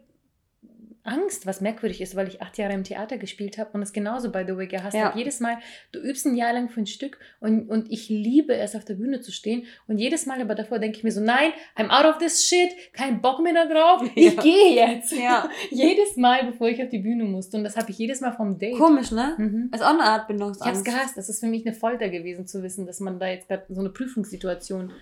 Angst, 1.03 1.45
was 1.45 1.59
merkwürdig 1.59 1.99
ist, 1.99 2.15
weil 2.15 2.29
ich 2.29 2.41
acht 2.41 2.57
Jahre 2.57 2.73
im 2.73 2.85
Theater 2.85 3.17
gespielt 3.17 3.57
habe 3.57 3.71
und 3.73 3.81
es 3.81 3.91
genauso, 3.91 4.31
by 4.31 4.45
the 4.47 4.55
way, 4.55 4.67
gehasst 4.67 4.95
ja. 4.95 5.05
habe. 5.05 5.19
Jedes 5.19 5.41
Mal, 5.41 5.57
du 5.91 5.99
übst 5.99 6.25
ein 6.25 6.35
Jahr 6.35 6.53
lang 6.53 6.69
für 6.69 6.79
ein 6.79 6.85
Stück 6.85 7.19
und, 7.41 7.69
und 7.69 7.91
ich 7.91 8.07
liebe 8.07 8.55
es, 8.55 8.73
auf 8.73 8.85
der 8.85 8.93
Bühne 8.93 9.19
zu 9.19 9.33
stehen. 9.33 9.65
Und 9.87 9.97
jedes 9.97 10.25
Mal 10.25 10.41
aber 10.41 10.55
davor 10.55 10.79
denke 10.79 10.97
ich 10.97 11.03
mir 11.03 11.11
so, 11.11 11.19
nein, 11.19 11.51
I'm 11.77 11.89
out 11.89 12.05
of 12.05 12.19
this 12.19 12.45
shit, 12.45 12.69
kein 12.93 13.21
Bock 13.21 13.41
mehr 13.41 13.53
da 13.53 13.65
drauf, 13.65 14.09
ich 14.15 14.37
gehe 14.37 14.75
jetzt. 14.75 15.11
Ja. 15.11 15.49
jedes 15.71 16.15
Mal, 16.15 16.45
bevor 16.45 16.69
ich 16.69 16.81
auf 16.81 16.89
die 16.89 16.99
Bühne 16.99 17.25
musste. 17.25 17.57
Und 17.57 17.65
das 17.65 17.75
habe 17.75 17.91
ich 17.91 17.97
jedes 17.97 18.21
Mal 18.21 18.31
vom 18.31 18.57
Date. 18.57 18.77
Komisch, 18.77 19.11
ne? 19.11 19.35
Mhm. 19.37 19.69
Das 19.71 19.81
ist 19.81 19.85
auch 19.85 19.93
eine 19.93 20.03
Art 20.03 20.27
Bindungsangst. 20.27 20.61
Ich 20.61 20.67
habe 20.67 20.77
es 20.77 20.83
gehasst. 20.85 21.17
Das 21.17 21.27
ist 21.27 21.41
für 21.41 21.47
mich 21.47 21.65
eine 21.65 21.75
Folter 21.75 22.07
gewesen, 22.07 22.47
zu 22.47 22.63
wissen, 22.63 22.85
dass 22.85 23.01
man 23.01 23.19
da 23.19 23.27
jetzt 23.27 23.49
gerade 23.49 23.65
so 23.67 23.81
eine 23.81 23.89
Prüfungssituation 23.89 24.93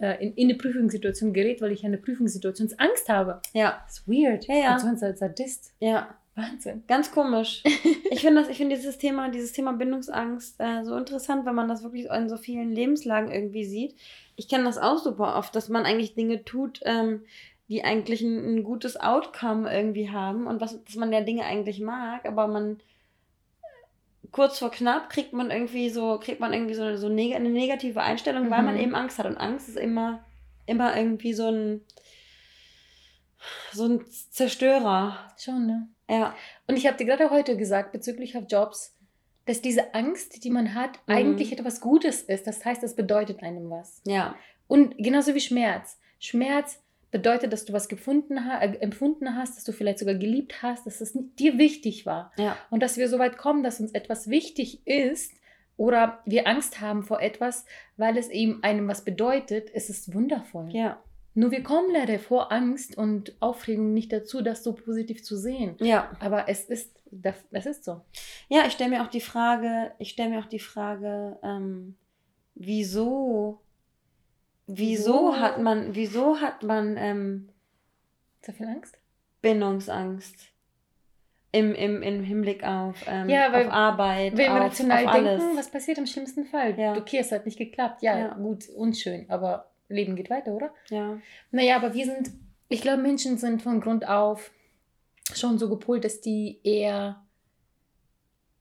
äh, 0.00 0.24
in, 0.24 0.34
in 0.34 0.48
eine 0.48 0.58
Prüfungssituation 0.58 1.32
gerät, 1.32 1.60
weil 1.60 1.72
ich 1.72 1.84
eine 1.84 1.98
Prüfungssituationsangst 1.98 3.08
habe. 3.08 3.40
Ja. 3.52 3.82
Das 3.86 3.98
ist 3.98 4.08
weird. 4.08 4.46
Ja, 4.46 4.54
ja. 4.56 4.72
Und 4.74 4.80
sonst 4.80 5.02
als 5.02 5.20
Sadist. 5.20 5.72
Ja. 5.80 6.14
Wahnsinn. 6.34 6.84
Ganz 6.86 7.10
komisch. 7.12 7.62
Ich 8.12 8.22
finde 8.22 8.42
das, 8.42 8.56
dieses 8.56 8.98
Thema, 8.98 9.30
dieses 9.30 9.52
Thema 9.52 9.72
Bindungsangst 9.72 10.56
äh, 10.58 10.82
so 10.82 10.96
interessant, 10.96 11.46
wenn 11.46 11.54
man 11.54 11.68
das 11.68 11.84
wirklich 11.84 12.06
in 12.06 12.28
so 12.28 12.36
vielen 12.36 12.72
Lebenslagen 12.72 13.30
irgendwie 13.30 13.64
sieht. 13.64 13.94
Ich 14.34 14.48
kenne 14.48 14.64
das 14.64 14.78
auch 14.78 14.98
super 14.98 15.36
oft, 15.36 15.54
dass 15.54 15.68
man 15.68 15.84
eigentlich 15.84 16.14
Dinge 16.14 16.44
tut, 16.44 16.80
ähm, 16.84 17.22
die 17.68 17.84
eigentlich 17.84 18.20
ein, 18.22 18.56
ein, 18.56 18.64
gutes 18.64 19.00
Outcome 19.00 19.72
irgendwie 19.72 20.10
haben 20.10 20.48
und 20.48 20.60
was, 20.60 20.82
dass 20.82 20.96
man 20.96 21.12
ja 21.12 21.20
Dinge 21.20 21.44
eigentlich 21.44 21.78
mag, 21.78 22.26
aber 22.26 22.48
man 22.48 22.78
kurz 24.32 24.58
vor 24.58 24.70
knapp 24.70 25.10
kriegt 25.10 25.32
man 25.32 25.50
irgendwie 25.50 25.90
so, 25.90 26.18
kriegt 26.18 26.40
man 26.40 26.52
irgendwie 26.52 26.74
so, 26.74 26.96
so 26.96 27.08
neg 27.08 27.34
eine 27.34 27.50
negative 27.50 28.00
Einstellung, 28.00 28.46
mhm. 28.46 28.50
weil 28.50 28.62
man 28.62 28.74
mhm. 28.74 28.80
eben 28.80 28.94
Angst 28.94 29.18
hat. 29.18 29.26
Und 29.26 29.36
Angst 29.36 29.68
ist 29.68 29.76
immer, 29.76 30.24
immer 30.66 30.96
irgendwie 30.96 31.32
so 31.32 31.48
ein, 31.48 31.80
so 33.72 33.86
ein 33.86 34.04
Zerstörer. 34.30 35.16
Schon, 35.38 35.66
ne? 35.66 35.88
Ja. 36.08 36.34
Und 36.66 36.76
ich 36.76 36.86
habe 36.86 36.96
dir 36.96 37.06
gerade 37.06 37.30
heute 37.30 37.56
gesagt, 37.56 37.92
bezüglich 37.92 38.36
auf 38.36 38.44
Jobs, 38.48 38.96
dass 39.46 39.62
diese 39.62 39.94
Angst, 39.94 40.44
die 40.44 40.50
man 40.50 40.74
hat, 40.74 40.98
mhm. 41.06 41.14
eigentlich 41.14 41.52
etwas 41.52 41.80
Gutes 41.80 42.22
ist. 42.22 42.46
Das 42.46 42.64
heißt, 42.64 42.82
es 42.82 42.94
bedeutet 42.94 43.42
einem 43.42 43.70
was. 43.70 44.00
Ja. 44.04 44.34
Und 44.68 44.96
genauso 44.98 45.34
wie 45.34 45.40
Schmerz. 45.40 45.98
Schmerz 46.18 46.80
bedeutet, 47.10 47.52
dass 47.52 47.64
du 47.64 47.72
was 47.72 47.88
gefunden 47.88 48.46
ha 48.46 48.60
äh, 48.60 48.76
empfunden 48.78 49.34
hast, 49.34 49.56
dass 49.56 49.64
du 49.64 49.72
vielleicht 49.72 49.98
sogar 49.98 50.14
geliebt 50.14 50.62
hast, 50.62 50.86
dass 50.86 51.00
es 51.00 51.16
dir 51.38 51.58
wichtig 51.58 52.06
war. 52.06 52.32
Ja. 52.36 52.56
Und 52.70 52.82
dass 52.82 52.96
wir 52.96 53.08
so 53.08 53.18
weit 53.18 53.36
kommen, 53.36 53.62
dass 53.62 53.80
uns 53.80 53.92
etwas 53.92 54.28
wichtig 54.28 54.86
ist 54.86 55.32
oder 55.76 56.20
wir 56.26 56.46
Angst 56.46 56.80
haben 56.80 57.02
vor 57.02 57.20
etwas, 57.20 57.64
weil 57.96 58.16
es 58.16 58.28
eben 58.28 58.62
einem 58.62 58.86
was 58.88 59.04
bedeutet, 59.04 59.70
ist 59.70 59.90
es 59.90 60.12
wundervoll. 60.12 60.68
Ja. 60.72 61.02
Nur 61.34 61.52
wir 61.52 61.62
kommen 61.62 61.92
leider 61.92 62.18
vor 62.18 62.52
Angst 62.52 62.98
und 62.98 63.34
Aufregung 63.40 63.94
nicht 63.94 64.12
dazu, 64.12 64.42
das 64.42 64.64
so 64.64 64.74
positiv 64.74 65.22
zu 65.22 65.36
sehen. 65.36 65.76
Ja. 65.78 66.10
Aber 66.20 66.48
es 66.48 66.64
ist, 66.64 67.00
das 67.10 67.66
ist 67.66 67.84
so. 67.84 68.00
Ja, 68.48 68.66
ich 68.66 68.72
stelle 68.72 68.90
mir 68.90 69.02
auch 69.02 69.10
die 69.10 69.20
Frage, 69.20 69.92
ich 69.98 70.10
stelle 70.10 70.30
mir 70.30 70.40
auch 70.40 70.48
die 70.48 70.58
Frage, 70.58 71.38
ähm, 71.42 71.94
wieso 72.54 73.60
Wieso 74.72 75.36
hat 75.36 75.60
man, 75.60 75.94
wieso 75.96 76.40
hat 76.40 76.62
man 76.62 76.96
ähm, 76.96 77.48
so 78.40 78.52
viel 78.52 78.66
Angst? 78.66 78.96
Bindungsangst. 79.42 80.36
Im, 81.52 81.74
im, 81.74 82.00
Im 82.02 82.22
Hinblick 82.22 82.62
auf, 82.62 82.94
ähm, 83.08 83.28
ja, 83.28 83.52
weil, 83.52 83.66
auf 83.66 83.72
Arbeit, 83.72 84.36
wenn 84.36 84.54
wir 84.54 84.60
rational 84.60 85.04
auf 85.04 85.12
alles. 85.12 85.40
denken, 85.40 85.56
was 85.56 85.68
passiert 85.68 85.98
im 85.98 86.06
schlimmsten 86.06 86.44
Fall? 86.44 86.78
Ja. 86.78 86.96
Okay, 86.96 87.18
es 87.18 87.32
hat 87.32 87.44
nicht 87.44 87.58
geklappt. 87.58 88.02
Ja, 88.02 88.16
ja, 88.16 88.34
gut, 88.34 88.68
unschön, 88.68 89.28
aber 89.28 89.68
Leben 89.88 90.14
geht 90.14 90.30
weiter, 90.30 90.52
oder? 90.52 90.72
Ja. 90.90 91.18
Naja, 91.50 91.74
aber 91.74 91.92
wir 91.92 92.04
sind, 92.04 92.30
ich 92.68 92.80
glaube, 92.80 93.02
Menschen 93.02 93.36
sind 93.36 93.62
von 93.62 93.80
Grund 93.80 94.08
auf 94.08 94.52
schon 95.34 95.58
so 95.58 95.68
gepolt, 95.68 96.04
dass 96.04 96.20
die 96.20 96.60
eher 96.62 97.20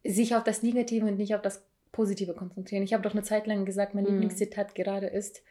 sich 0.03 0.35
auf 0.35 0.43
das 0.43 0.63
Negative 0.63 1.05
und 1.05 1.17
nicht 1.17 1.35
auf 1.35 1.43
das 1.43 1.63
Positive 1.91 2.33
konzentrieren. 2.33 2.81
Ich 2.81 2.93
habe 2.93 3.03
doch 3.03 3.13
eine 3.13 3.23
Zeit 3.23 3.45
lang 3.45 3.65
gesagt, 3.65 3.93
mein 3.93 4.05
mhm. 4.05 4.11
Lieblingszitat 4.11 4.73
gerade 4.73 5.05
ist, 5.05 5.43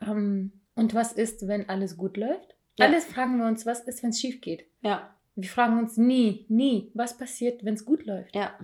ähm, 0.00 0.52
und 0.74 0.94
was 0.94 1.12
ist, 1.12 1.48
wenn 1.48 1.68
alles 1.68 1.96
gut 1.96 2.16
läuft? 2.16 2.54
Ja. 2.78 2.86
Alles 2.86 3.04
fragen 3.04 3.38
wir 3.38 3.46
uns, 3.46 3.64
was 3.64 3.80
ist, 3.80 4.02
wenn 4.02 4.10
es 4.10 4.20
schief 4.20 4.40
geht? 4.40 4.66
Ja. 4.82 5.14
Wir 5.34 5.48
fragen 5.48 5.78
uns 5.78 5.96
nie, 5.96 6.46
nie, 6.48 6.90
was 6.94 7.16
passiert, 7.16 7.64
wenn 7.64 7.74
es 7.74 7.84
gut 7.84 8.06
läuft? 8.06 8.34
Ja. 8.34 8.58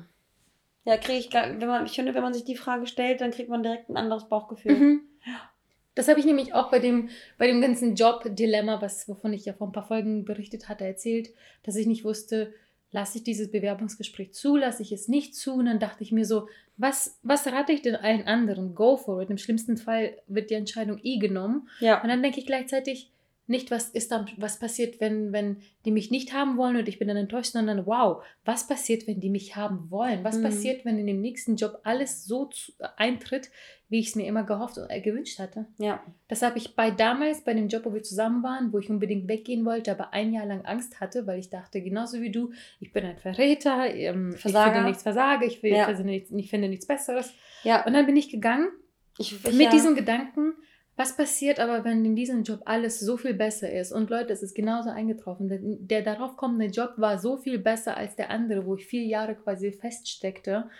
Ja, 0.84 0.96
kriege 0.96 1.18
ich, 1.18 1.32
wenn 1.32 1.58
man, 1.66 1.86
ich 1.86 1.92
finde, 1.92 2.14
wenn 2.14 2.22
man 2.22 2.34
sich 2.34 2.44
die 2.44 2.56
Frage 2.56 2.86
stellt, 2.86 3.20
dann 3.20 3.30
kriegt 3.30 3.48
man 3.48 3.62
direkt 3.62 3.88
ein 3.88 3.96
anderes 3.96 4.28
Bauchgefühl. 4.28 4.74
Mhm. 4.74 5.00
Das 5.94 6.08
habe 6.08 6.18
ich 6.18 6.26
nämlich 6.26 6.54
auch 6.54 6.70
bei 6.70 6.78
dem, 6.78 7.10
bei 7.38 7.46
dem 7.46 7.60
ganzen 7.60 7.94
Job-Dilemma, 7.94 8.80
wovon 9.06 9.32
ich 9.32 9.44
ja 9.44 9.52
vor 9.52 9.68
ein 9.68 9.72
paar 9.72 9.86
Folgen 9.86 10.24
berichtet 10.24 10.68
hatte, 10.68 10.84
erzählt, 10.84 11.30
dass 11.62 11.76
ich 11.76 11.86
nicht 11.86 12.04
wusste, 12.04 12.54
lasse 12.92 13.18
ich 13.18 13.24
dieses 13.24 13.50
Bewerbungsgespräch 13.50 14.32
zu, 14.32 14.56
lasse 14.56 14.82
ich 14.82 14.92
es 14.92 15.08
nicht 15.08 15.34
zu? 15.34 15.54
Und 15.54 15.64
dann 15.66 15.80
dachte 15.80 16.04
ich 16.04 16.12
mir 16.12 16.24
so, 16.24 16.48
was, 16.76 17.18
was 17.22 17.46
rate 17.46 17.72
ich 17.72 17.82
denn 17.82 17.96
allen 17.96 18.26
anderen? 18.26 18.74
Go 18.74 18.96
for 18.96 19.20
it. 19.22 19.30
Im 19.30 19.38
schlimmsten 19.38 19.76
Fall 19.76 20.16
wird 20.28 20.50
die 20.50 20.54
Entscheidung 20.54 21.00
eh 21.02 21.18
genommen. 21.18 21.68
Ja. 21.80 22.02
Und 22.02 22.08
dann 22.08 22.22
denke 22.22 22.38
ich 22.38 22.46
gleichzeitig, 22.46 23.10
nicht, 23.48 23.70
was 23.70 23.88
ist 23.88 24.12
dann, 24.12 24.28
was 24.36 24.58
passiert, 24.58 25.00
wenn, 25.00 25.32
wenn 25.32 25.56
die 25.84 25.90
mich 25.90 26.10
nicht 26.10 26.32
haben 26.32 26.56
wollen 26.56 26.76
und 26.76 26.88
ich 26.88 26.98
bin 26.98 27.08
dann 27.08 27.16
enttäuscht, 27.16 27.52
sondern 27.52 27.86
wow, 27.86 28.22
was 28.44 28.66
passiert, 28.68 29.06
wenn 29.06 29.20
die 29.20 29.30
mich 29.30 29.56
haben 29.56 29.90
wollen? 29.90 30.22
Was 30.22 30.38
mhm. 30.38 30.44
passiert, 30.44 30.84
wenn 30.84 30.98
in 30.98 31.06
dem 31.06 31.20
nächsten 31.20 31.56
Job 31.56 31.80
alles 31.82 32.24
so 32.24 32.46
zu, 32.46 32.72
eintritt, 32.96 33.50
wie 33.92 34.00
ich 34.00 34.08
es 34.08 34.16
mir 34.16 34.26
immer 34.26 34.42
gehofft 34.42 34.78
und 34.78 34.88
äh, 34.88 35.02
gewünscht 35.02 35.38
hatte? 35.38 35.66
Ja. 35.76 36.02
Das 36.26 36.40
habe 36.40 36.56
ich 36.56 36.74
bei 36.74 36.90
damals, 36.90 37.44
bei 37.44 37.52
dem 37.52 37.68
Job, 37.68 37.84
wo 37.84 37.92
wir 37.92 38.02
zusammen 38.02 38.42
waren, 38.42 38.72
wo 38.72 38.78
ich 38.78 38.88
unbedingt 38.88 39.28
weggehen 39.28 39.66
wollte, 39.66 39.90
aber 39.90 40.14
ein 40.14 40.32
Jahr 40.32 40.46
lang 40.46 40.64
Angst 40.64 40.98
hatte, 40.98 41.26
weil 41.26 41.38
ich 41.38 41.50
dachte, 41.50 41.82
genauso 41.82 42.22
wie 42.22 42.30
du, 42.30 42.52
ich 42.80 42.90
bin 42.90 43.04
ein 43.04 43.18
Verräter, 43.18 43.94
ähm, 43.94 44.32
Versager. 44.32 44.66
ich 44.66 44.72
finde 44.72 44.88
nichts 44.88 45.02
Versage, 45.02 45.44
ich, 45.44 45.62
will, 45.62 45.72
ja. 45.72 45.90
ich, 45.90 45.96
finde 45.96 46.10
nichts, 46.10 46.30
ich 46.34 46.50
finde 46.50 46.68
nichts 46.68 46.86
Besseres. 46.86 47.34
Ja. 47.64 47.84
Und 47.84 47.92
dann 47.92 48.06
bin 48.06 48.16
ich 48.16 48.30
gegangen 48.30 48.68
ich, 49.18 49.32
ich, 49.44 49.52
mit 49.52 49.66
ja. 49.66 49.70
diesem 49.70 49.94
Gedanken, 49.94 50.54
was 50.96 51.14
passiert 51.14 51.60
aber, 51.60 51.84
wenn 51.84 52.02
in 52.02 52.16
diesem 52.16 52.44
Job 52.44 52.62
alles 52.64 52.98
so 52.98 53.18
viel 53.18 53.34
besser 53.34 53.70
ist? 53.70 53.92
Und 53.92 54.08
Leute, 54.08 54.32
es 54.32 54.42
ist 54.42 54.54
genauso 54.54 54.88
eingetroffen. 54.88 55.48
Der, 55.48 55.58
der 55.60 56.02
darauf 56.02 56.36
kommende 56.38 56.66
Job 56.66 56.94
war 56.96 57.18
so 57.18 57.36
viel 57.36 57.58
besser 57.58 57.96
als 57.98 58.16
der 58.16 58.30
andere, 58.30 58.64
wo 58.64 58.76
ich 58.76 58.86
vier 58.86 59.04
Jahre 59.04 59.34
quasi 59.34 59.70
feststeckte 59.70 60.70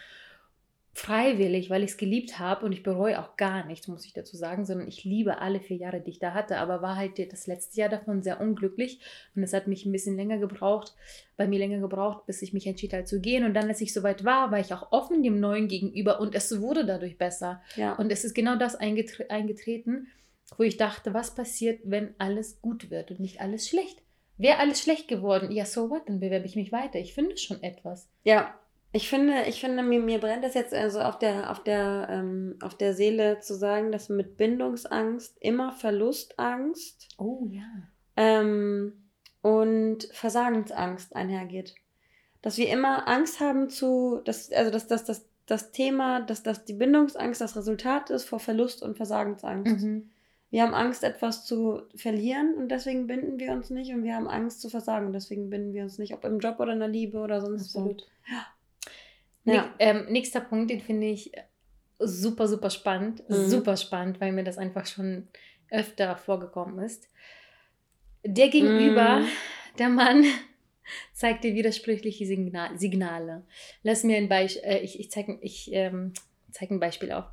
freiwillig, 0.95 1.71
weil 1.71 1.83
ich 1.83 1.93
es 1.93 1.97
geliebt 1.97 2.39
habe 2.39 2.67
und 2.67 2.73
ich 2.73 2.83
bereue 2.83 3.19
auch 3.19 3.37
gar 3.39 3.65
nichts, 3.65 3.89
muss 3.89 4.05
ich 4.05 4.13
dazu 4.13 4.37
sagen, 4.37 4.67
sondern 4.67 4.87
ich 4.87 5.05
liebe 5.05 5.39
alle 5.39 5.61
vier 5.61 5.79
Jahre, 5.79 6.03
die 6.03 6.11
ich 6.11 6.19
da 6.19 6.35
hatte, 6.35 6.59
aber 6.59 6.83
war 6.83 6.97
halt 6.97 7.19
das 7.33 7.47
letzte 7.47 7.81
Jahr 7.81 7.89
davon 7.89 8.23
sehr 8.23 8.41
unglücklich 8.41 9.01
und 9.35 9.43
es 9.43 9.55
hat 9.55 9.69
mich 9.69 9.87
ein 9.87 9.93
bisschen 9.93 10.17
länger 10.17 10.37
gebraucht, 10.37 10.95
bei 11.39 11.49
mir 11.49 11.59
länger 11.59 11.79
gebraucht, 11.79 12.27
bis 12.27 12.43
ich 12.43 12.53
mich 12.53 12.67
entschied 12.67 12.93
halt 12.93 13.09
zu 13.09 13.21
gehen 13.21 13.45
und 13.45 13.55
dann, 13.55 13.69
als 13.69 13.81
ich 13.81 13.95
soweit 13.95 14.25
war, 14.25 14.51
war 14.51 14.61
ich 14.61 14.75
auch 14.75 14.93
offen 14.93 15.23
dem 15.23 15.41
Neuen 15.41 15.67
gegenüber 15.67 16.21
und 16.21 16.35
es 16.35 16.61
wurde 16.61 16.85
dadurch 16.85 17.17
besser 17.17 17.63
ja. 17.77 17.95
und 17.95 18.13
es 18.13 18.25
ist 18.25 18.35
genau 18.35 18.57
das 18.57 18.77
eingetre 18.77 19.31
eingetreten, 19.31 20.09
wo 20.59 20.63
ich 20.63 20.77
dachte, 20.77 21.15
was 21.15 21.35
passiert, 21.35 21.81
wenn 21.85 22.15
alles 22.19 22.61
gut 22.61 22.91
wird 22.91 23.11
und 23.11 23.21
nicht 23.21 23.41
alles 23.41 23.67
schlecht. 23.67 24.03
Wäre 24.37 24.59
alles 24.59 24.83
schlecht 24.83 25.09
geworden, 25.09 25.53
ja, 25.53 25.65
so 25.65 25.89
what, 25.89 26.09
dann 26.09 26.21
bewerbe 26.21 26.47
ich 26.47 26.57
mich 26.57 26.73
weiter. 26.73 26.99
Ich 26.99 27.15
finde 27.15 27.37
schon 27.37 27.63
etwas. 27.63 28.09
Ja, 28.25 28.59
ich 28.93 29.09
finde, 29.09 29.45
ich 29.49 29.61
finde, 29.61 29.83
mir, 29.83 30.01
mir 30.01 30.21
brennt 30.21 30.45
das 30.45 30.53
jetzt 30.53 30.75
also 30.75 31.01
auf 31.01 31.19
der, 31.19 31.51
auf 31.51 31.63
der, 31.63 32.09
ähm, 32.11 32.57
auf 32.61 32.75
der 32.77 32.93
Seele 32.93 33.41
zu 33.41 33.55
sagen, 33.55 33.91
dass 33.91 34.11
mit 34.11 34.37
Bindungsangst 34.37 35.37
immer 35.41 35.73
Verlustangst 35.73 37.09
oh, 37.17 37.47
ja. 37.51 37.65
ähm, 38.17 38.93
und 39.41 40.05
Versagensangst 40.13 41.17
einhergeht. 41.17 41.75
Dass 42.43 42.59
wir 42.59 42.69
immer 42.69 43.09
Angst 43.09 43.41
haben 43.41 43.71
zu, 43.71 44.21
dass, 44.25 44.53
also 44.53 44.71
dass, 44.71 44.89
dass, 44.89 45.05
dass 45.05 45.25
das 45.47 45.73
Thema, 45.73 46.21
dass, 46.21 46.43
dass 46.43 46.67
die 46.67 46.75
Bindungsangst 46.75 47.41
das 47.41 47.57
Resultat 47.57 48.11
ist 48.11 48.25
vor 48.25 48.41
Verlust 48.41 48.83
und 48.83 48.97
Versagensangst. 48.97 49.85
Mhm. 49.85 50.11
Wir 50.51 50.65
haben 50.65 50.75
Angst, 50.75 51.03
etwas 51.03 51.47
zu 51.47 51.81
verlieren 51.95 52.55
und 52.57 52.69
deswegen 52.69 53.07
binden 53.07 53.41
wir 53.41 53.53
uns 53.53 53.71
nicht 53.71 53.91
und 53.95 54.05
wir 54.05 54.15
haben 54.15 54.29
Angst 54.29 54.61
zu 54.61 54.69
versagen 54.69 55.07
und 55.07 55.15
deswegen 55.15 55.49
binden 55.49 55.73
wir 55.73 55.83
uns 55.83 55.97
nicht, 55.97 56.13
ob 56.13 56.27
im 56.27 56.41
Job 56.41 56.61
oder 56.61 56.75
in 56.75 56.79
der 56.79 56.89
Liebe 56.89 57.19
oder 57.21 57.41
sonst 57.41 57.75
Absolut. 57.75 58.03
wo. 58.03 58.33
Ja. 58.35 58.47
Ja. 59.45 59.75
Ähm, 59.79 60.07
nächster 60.09 60.41
Punkt, 60.41 60.71
den 60.71 60.81
finde 60.81 61.09
ich 61.09 61.33
super, 61.99 62.49
super 62.49 62.71
spannend. 62.71 63.29
Mhm. 63.29 63.49
Super 63.49 63.77
spannend, 63.77 64.21
weil 64.21 64.33
mir 64.33 64.45
das 64.45 64.59
einfach 64.59 64.87
schon 64.87 65.29
öfter 65.71 66.17
vorgekommen 66.17 66.85
ist. 66.85 67.09
Der 68.25 68.49
Gegenüber, 68.49 69.21
mhm. 69.21 69.29
der 69.79 69.89
Mann, 69.89 70.25
zeigt 71.15 71.45
dir 71.45 71.55
widersprüchliche 71.55 72.27
Signal 72.27 72.79
Signale. 72.79 73.45
Lass 73.83 74.05
mir 74.05 74.17
ein 74.17 74.29
Beispiel, 74.29 74.63
äh, 74.65 74.79
ich, 74.81 75.01
ich 75.01 75.11
zeige 75.11 75.39
ich, 75.41 75.73
ähm, 75.73 76.13
zeig 76.51 76.71
ein 76.71 76.81
Beispiel 76.81 77.13
auf. 77.13 77.25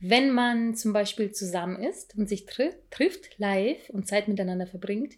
wenn 0.00 0.30
man 0.30 0.74
zum 0.74 0.92
Beispiel 0.92 1.32
zusammen 1.32 1.82
ist 1.82 2.14
und 2.16 2.28
sich 2.28 2.44
tri 2.46 2.70
trifft 2.90 3.38
live 3.38 3.88
und 3.90 4.06
Zeit 4.06 4.28
miteinander 4.28 4.66
verbringt, 4.66 5.14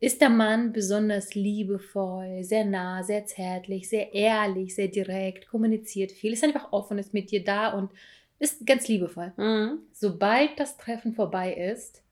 ist 0.00 0.20
der 0.20 0.30
Mann 0.30 0.72
besonders 0.72 1.34
liebevoll, 1.34 2.44
sehr 2.44 2.64
nah, 2.64 3.02
sehr 3.02 3.26
zärtlich, 3.26 3.88
sehr 3.88 4.14
ehrlich, 4.14 4.74
sehr 4.74 4.88
direkt, 4.88 5.48
kommuniziert 5.48 6.12
viel, 6.12 6.32
ist 6.32 6.44
einfach 6.44 6.72
offen, 6.72 6.98
ist 6.98 7.14
mit 7.14 7.30
dir 7.30 7.42
da 7.42 7.72
und 7.72 7.90
ist 8.38 8.64
ganz 8.66 8.86
liebevoll. 8.86 9.32
Mhm. 9.36 9.80
Sobald 9.92 10.50
das 10.58 10.76
Treffen 10.76 11.14
vorbei 11.14 11.52
ist, 11.52 12.02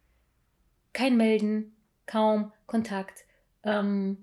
kein 0.93 1.17
Melden, 1.17 1.77
kaum 2.07 2.53
Kontakt, 2.67 3.25
ähm, 3.63 4.17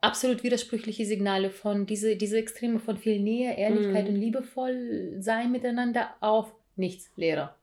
absolut 0.00 0.42
widersprüchliche 0.42 1.04
Signale 1.04 1.50
von 1.50 1.84
diese, 1.84 2.16
diese 2.16 2.38
Extreme 2.38 2.78
von 2.78 2.96
viel 2.96 3.20
Nähe, 3.20 3.56
Ehrlichkeit 3.56 4.04
mhm. 4.04 4.14
und 4.14 4.20
liebevoll 4.20 5.16
sein 5.18 5.52
miteinander 5.52 6.14
auf 6.20 6.54
nichts, 6.76 7.10
Lehrer. 7.16 7.56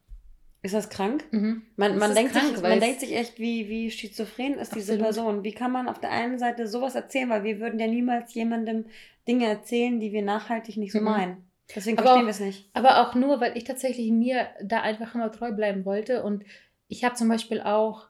Ist 0.64 0.74
das 0.74 0.90
krank? 0.90 1.26
Mhm. 1.32 1.64
Man, 1.76 1.98
man, 1.98 2.16
denkt, 2.16 2.32
krank, 2.32 2.56
sich, 2.56 2.62
man 2.62 2.80
denkt 2.80 3.02
sich 3.02 3.14
echt, 3.14 3.38
wie, 3.38 3.68
wie 3.68 3.92
schizophren 3.92 4.54
ist 4.54 4.74
diese 4.74 4.98
Person. 4.98 5.44
Wie 5.44 5.52
kann 5.52 5.74
man 5.74 5.90
auf 5.90 6.00
der 6.00 6.12
einen 6.12 6.40
Seite 6.40 6.68
sowas 6.68 6.96
erzählen, 6.96 7.30
weil 7.30 7.44
wir 7.44 7.60
würden 7.60 7.80
ja 7.82 7.88
niemals 7.88 8.34
jemandem 8.34 8.86
Dinge 9.28 9.46
erzählen, 9.46 10.00
die 10.00 10.14
wir 10.14 10.22
nachhaltig 10.22 10.78
nicht 10.78 10.94
so 10.94 11.00
mhm. 11.00 11.06
meinen. 11.06 11.50
Deswegen 11.76 11.98
aber 11.98 12.08
verstehen 12.08 12.26
wir 12.26 12.32
es 12.32 12.40
nicht. 12.40 12.70
Aber 12.74 13.02
auch 13.02 13.14
nur, 13.14 13.42
weil 13.42 13.58
ich 13.58 13.66
tatsächlich 13.66 14.10
mir 14.10 14.48
da 14.64 14.82
einfach 14.82 15.14
immer 15.16 15.32
treu 15.34 15.52
bleiben 15.52 15.84
wollte. 15.84 16.24
Und 16.24 16.46
ich 16.88 17.04
habe 17.04 17.16
zum 17.16 17.28
Beispiel 17.28 17.60
auch, 17.60 18.08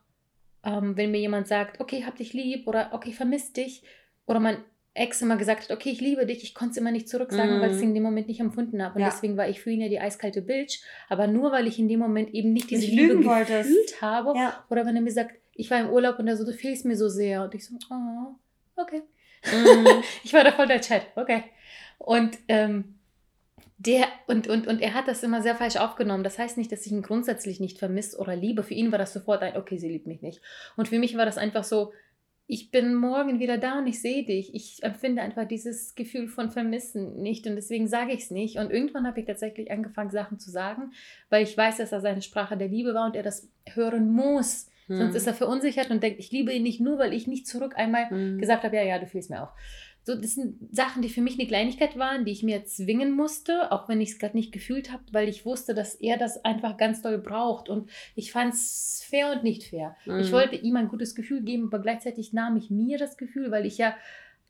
ähm, 0.64 0.96
wenn 0.96 1.10
mir 1.10 1.20
jemand 1.20 1.48
sagt, 1.48 1.82
okay, 1.82 2.04
hab 2.06 2.18
dich 2.18 2.34
lieb 2.34 2.68
oder 2.68 2.90
okay, 2.94 3.14
vermisst 3.14 3.58
dich, 3.58 3.84
oder 4.26 4.40
man 4.40 4.58
Ex 4.96 5.22
immer 5.22 5.38
gesagt 5.38 5.64
hat, 5.64 5.72
okay, 5.72 5.90
ich 5.90 6.02
liebe 6.02 6.26
dich, 6.26 6.44
ich 6.44 6.54
konnte 6.54 6.72
es 6.72 6.78
immer 6.78 6.92
nicht 6.92 7.10
zurücksagen, 7.10 7.58
mm. 7.58 7.62
weil 7.62 7.70
ich 7.70 7.76
es 7.78 7.82
mhm. 7.82 7.90
in 7.90 7.94
dem 7.96 8.04
Moment 8.04 8.28
nicht 8.28 8.40
empfunden 8.40 8.84
habe. 8.84 8.96
Und 8.96 9.02
ja. 9.02 9.10
deswegen 9.10 9.38
war 9.38 9.50
ich 9.50 9.60
für 9.60 9.72
ihn 9.72 9.82
ja 9.82 9.90
die 9.90 10.00
eiskalte 10.00 10.44
Bitch. 10.44 10.82
Aber 11.10 11.26
nur, 11.26 11.52
weil 11.52 11.66
ich 11.68 11.80
in 11.80 11.88
dem 11.88 12.00
Moment 12.00 12.34
eben 12.34 12.54
nicht 12.54 12.70
diese 12.70 12.86
Liebe 12.86 13.18
gefühlt 13.18 14.02
habe. 14.02 14.34
Ja. 14.38 14.64
Oder 14.70 14.86
wenn 14.86 14.96
er 14.96 15.02
mir 15.02 15.12
sagt, 15.12 15.36
ich 15.56 15.72
war 15.72 15.80
im 15.80 15.90
Urlaub 15.90 16.20
und 16.20 16.28
er 16.28 16.38
so, 16.38 16.46
du 16.46 16.54
fehlst 16.54 16.86
mir 16.86 16.96
so 16.96 17.10
sehr. 17.10 17.44
Und 17.44 17.56
ich 17.56 17.66
so, 17.66 17.74
oh, 17.90 18.36
okay. 18.76 19.02
Mm. 19.46 19.88
ich 20.24 20.32
war 20.32 20.44
da 20.44 20.52
voll 20.52 20.68
der 20.68 20.82
Chat, 20.82 21.08
okay. 21.16 21.44
Und 21.98 22.38
ähm, 22.48 22.96
der, 23.78 24.08
und, 24.28 24.48
und, 24.48 24.68
und 24.68 24.80
er 24.80 24.94
hat 24.94 25.08
das 25.08 25.24
immer 25.24 25.42
sehr 25.42 25.56
falsch 25.56 25.78
aufgenommen. 25.78 26.24
Das 26.24 26.40
heißt 26.40 26.58
nicht, 26.58 26.72
dass 26.72 26.86
ich 26.86 26.92
ihn 26.92 27.02
grundsätzlich 27.02 27.60
nicht 27.60 27.80
vermisst 27.80 28.18
oder 28.18 28.36
liebe. 28.36 28.64
Für 28.64 28.74
ihn 28.74 28.92
war 28.92 29.00
das 29.00 29.12
sofort 29.12 29.42
ein, 29.42 29.58
okay, 29.58 29.78
sie 29.78 29.90
liebt 29.90 30.08
mich 30.08 30.22
nicht. 30.22 30.42
Und 30.78 30.88
für 30.88 31.00
mich 31.00 31.18
war 31.18 31.26
das 31.26 31.38
einfach 31.38 31.64
so, 31.64 31.92
ich 32.46 32.72
bin 32.72 32.94
morgen 32.94 33.40
wieder 33.40 33.58
da 33.58 33.80
und 33.80 33.88
ich 33.88 34.02
sehe 34.02 34.26
dich. 34.26 34.54
Ich 34.54 34.84
empfinde 34.84 35.22
einfach 35.22 35.48
dieses 35.48 35.96
Gefühl 35.96 36.28
von 36.28 36.52
Vermissen 36.52 37.22
nicht 37.22 37.48
und 37.48 37.56
deswegen 37.56 37.88
sage 37.88 38.12
ich 38.12 38.24
es 38.24 38.32
nicht. 38.32 38.58
Und 38.58 38.70
irgendwann 38.70 39.08
habe 39.08 39.22
ich 39.22 39.26
tatsächlich 39.26 39.72
angefangen, 39.72 40.10
Sachen 40.10 40.40
zu 40.40 40.52
sagen, 40.52 40.92
weil 41.30 41.44
ich 41.44 41.58
weiß, 41.58 41.78
dass 41.78 41.92
er 41.92 42.02
seine 42.02 42.22
Sprache 42.22 42.58
der 42.58 42.68
Liebe 42.68 42.94
war 42.94 43.06
und 43.06 43.16
er 43.16 43.24
das 43.24 43.50
hören 43.66 44.12
muss. 44.12 44.70
Hm. 44.88 44.98
Sonst 44.98 45.16
ist 45.16 45.28
er 45.28 45.34
verunsichert 45.34 45.90
und 45.90 46.04
denkt, 46.04 46.20
ich 46.20 46.32
liebe 46.32 46.52
ihn 46.52 46.64
nicht 46.64 46.82
nur, 46.82 47.00
weil 47.00 47.14
ich 47.14 47.28
nicht 47.28 47.48
zurück 47.48 47.78
einmal 47.78 48.10
hm. 48.10 48.38
gesagt 48.38 48.64
habe, 48.64 48.76
ja, 48.76 48.84
ja, 48.84 49.00
du 49.00 49.08
fühlst 49.08 49.30
mir 49.30 49.44
auch. 49.44 49.54
So, 50.06 50.16
das 50.16 50.36
sind 50.36 50.58
Sachen, 50.76 51.02
die 51.02 51.10
für 51.10 51.22
mich 51.22 51.40
eine 51.40 51.48
Kleinigkeit 51.48 51.98
waren, 51.98 52.26
die 52.26 52.32
ich 52.32 52.44
mir 52.44 52.66
zwingen 52.66 53.12
musste, 53.12 53.72
auch 53.72 53.88
wenn 53.88 54.02
ich 54.02 54.12
es 54.12 54.20
gerade 54.20 54.36
nicht 54.36 54.52
gefühlt 54.52 54.92
habe, 54.92 55.04
weil 55.14 55.30
ich 55.30 55.46
wusste, 55.46 55.74
dass 55.74 55.96
er 55.96 56.18
das 56.18 56.44
einfach 56.44 56.76
ganz 56.76 57.02
doll 57.02 57.18
braucht. 57.18 57.70
Und 57.70 57.90
ich 58.16 58.34
fand 58.34 58.54
es 58.54 59.06
fair 59.10 59.32
und 59.32 59.44
nicht 59.44 59.64
fair. 59.64 59.96
Mhm. 60.06 60.20
Ich 60.20 60.34
wollte 60.34 60.58
ihm 60.58 60.76
ein 60.76 60.90
gutes 60.90 61.16
Gefühl 61.16 61.42
geben, 61.42 61.68
aber 61.68 61.80
gleichzeitig 61.80 62.34
nahm 62.34 62.58
ich 62.58 62.70
mir 62.70 62.98
das 62.98 63.16
Gefühl, 63.16 63.50
weil 63.50 63.66
ich 63.66 63.78
ja 63.78 63.96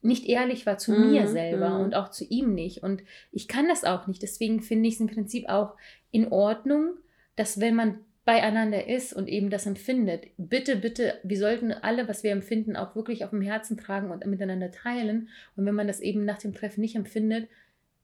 nicht 0.01 0.25
ehrlich 0.25 0.65
war 0.65 0.79
zu 0.79 0.91
mhm. 0.91 1.11
mir 1.11 1.27
selber 1.27 1.77
mhm. 1.77 1.85
und 1.85 1.95
auch 1.95 2.09
zu 2.09 2.25
ihm 2.25 2.55
nicht. 2.55 2.81
Und 2.81 3.03
ich 3.31 3.47
kann 3.47 3.67
das 3.67 3.83
auch 3.83 4.07
nicht. 4.07 4.23
Deswegen 4.23 4.61
finde 4.61 4.89
ich 4.89 4.95
es 4.95 5.01
im 5.01 5.07
Prinzip 5.07 5.49
auch 5.49 5.75
in 6.11 6.31
Ordnung, 6.31 6.95
dass 7.35 7.59
wenn 7.59 7.75
man 7.75 7.99
beieinander 8.26 8.88
ist 8.88 9.13
und 9.13 9.28
eben 9.28 9.49
das 9.49 9.65
empfindet. 9.65 10.28
Bitte, 10.38 10.78
bitte, 10.78 11.19
wir 11.24 11.38
sollten 11.38 11.74
alle, 11.74 12.07
was 12.07 12.24
wir 12.24 12.32
empfinden, 12.32 12.76
auch 12.76 12.95
wirklich 12.95 13.26
auf 13.26 13.32
dem 13.32 13.41
Herzen 13.41 13.78
tragen 13.78 14.11
und 14.11 14.26
miteinander 14.26 14.71
teilen. 14.71 15.30
Und 15.55 15.65
wenn 15.65 15.76
man 15.76 15.88
das 15.88 15.99
eben 15.99 16.24
nach 16.24 16.38
dem 16.38 16.53
Treffen 16.53 16.82
nicht 16.82 16.95
empfindet, 16.95 17.49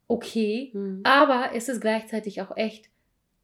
okay, 0.07 0.71
mhm. 0.73 1.01
aber 1.03 1.51
es 1.55 1.69
ist 1.69 1.79
gleichzeitig 1.79 2.41
auch 2.41 2.57
echt 2.57 2.89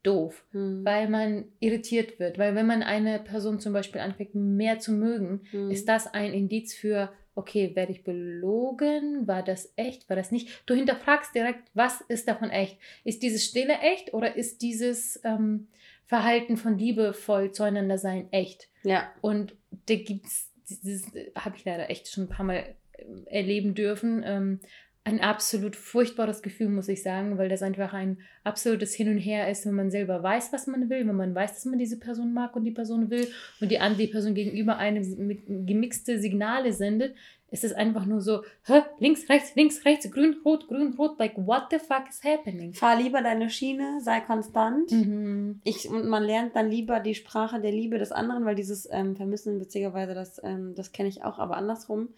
doof, 0.03 0.45
mhm. 0.51 0.83
weil 0.83 1.07
man 1.07 1.45
irritiert 1.59 2.19
wird. 2.19 2.37
Weil 2.37 2.55
wenn 2.55 2.67
man 2.67 2.83
eine 2.83 3.19
Person 3.19 3.59
zum 3.59 3.71
Beispiel 3.71 4.01
anfängt, 4.01 4.35
mehr 4.35 4.79
zu 4.79 4.91
mögen, 4.91 5.41
mhm. 5.53 5.71
ist 5.71 5.87
das 5.87 6.13
ein 6.13 6.33
Indiz 6.33 6.73
für, 6.73 7.09
okay, 7.35 7.73
werde 7.75 7.93
ich 7.93 8.03
belogen? 8.03 9.27
War 9.27 9.43
das 9.43 9.71
echt? 9.77 10.09
War 10.09 10.17
das 10.17 10.31
nicht? 10.31 10.49
Du 10.65 10.73
hinterfragst 10.73 11.33
direkt, 11.33 11.69
was 11.73 12.01
ist 12.01 12.27
davon 12.27 12.49
echt? 12.49 12.77
Ist 13.05 13.23
dieses 13.23 13.45
Stille 13.45 13.79
echt 13.79 14.13
oder 14.13 14.35
ist 14.35 14.61
dieses... 14.61 15.21
Ähm, 15.23 15.67
Verhalten 16.07 16.57
von 16.57 16.77
liebevoll 16.77 17.51
zueinander 17.51 17.97
sein 17.97 18.31
echt. 18.31 18.69
Ja. 18.83 19.11
Und 19.21 19.55
da 19.87 19.95
gibt's, 19.95 20.51
das 20.69 21.11
habe 21.35 21.57
ich 21.57 21.65
leider 21.65 21.89
echt 21.89 22.07
schon 22.07 22.25
ein 22.25 22.29
paar 22.29 22.45
Mal 22.45 22.75
ähm, 22.97 23.25
erleben 23.27 23.73
dürfen. 23.75 24.23
Ähm, 24.25 24.59
ein 25.05 25.21
absolut 25.21 25.75
furchtbares 25.75 26.41
Gefühl, 26.41 26.67
muss 26.67 26.87
ich 26.87 27.03
sagen, 27.03 27.37
weil 27.37 27.47
das 27.47 27.61
einfach 27.61 27.93
ein 27.93 28.17
absolutes 28.43 28.95
Hin 28.95 29.07
und 29.09 29.19
Her 29.19 29.49
ist, 29.49 29.63
wenn 29.67 29.75
man 29.75 29.91
selber 29.91 30.23
weiß, 30.23 30.51
was 30.51 30.65
man 30.65 30.89
will, 30.89 31.07
wenn 31.07 31.15
man 31.15 31.35
weiß, 31.35 31.53
dass 31.53 31.65
man 31.65 31.77
diese 31.77 31.99
Person 31.99 32.33
mag 32.33 32.55
und 32.55 32.63
die 32.65 32.71
Person 32.71 33.11
will 33.11 33.27
und 33.61 33.69
die 33.69 33.79
andere 33.79 34.07
Person 34.07 34.33
gegenüber 34.33 34.77
einem 34.77 35.65
gemixte 35.67 36.19
Signale 36.19 36.73
sendet, 36.73 37.13
ist 37.51 37.63
es 37.63 37.71
einfach 37.71 38.07
nur 38.07 38.19
so, 38.19 38.41
Hä? 38.65 38.81
links, 38.97 39.29
rechts, 39.29 39.53
links, 39.55 39.85
rechts, 39.85 40.09
grün, 40.09 40.37
rot, 40.43 40.67
grün, 40.67 40.95
rot, 40.97 41.19
like 41.19 41.37
what 41.37 41.67
the 41.69 41.77
fuck 41.77 42.09
is 42.09 42.23
happening? 42.23 42.73
Fahr 42.73 42.99
lieber 42.99 43.21
deine 43.21 43.51
Schiene, 43.51 44.01
sei 44.01 44.21
konstant. 44.21 44.91
Mhm. 44.91 45.61
Ich, 45.63 45.87
und 45.87 46.07
man 46.07 46.23
lernt 46.23 46.55
dann 46.55 46.71
lieber 46.71 46.99
die 46.99 47.13
Sprache 47.13 47.61
der 47.61 47.71
Liebe 47.71 47.99
des 47.99 48.11
anderen, 48.11 48.43
weil 48.43 48.55
dieses 48.55 48.89
ähm, 48.91 49.15
Vermissen, 49.15 49.59
witzigerweise, 49.59 50.15
das, 50.15 50.41
ähm, 50.43 50.73
das 50.75 50.91
kenne 50.91 51.09
ich 51.09 51.23
auch, 51.23 51.37
aber 51.37 51.57
andersrum. 51.57 52.09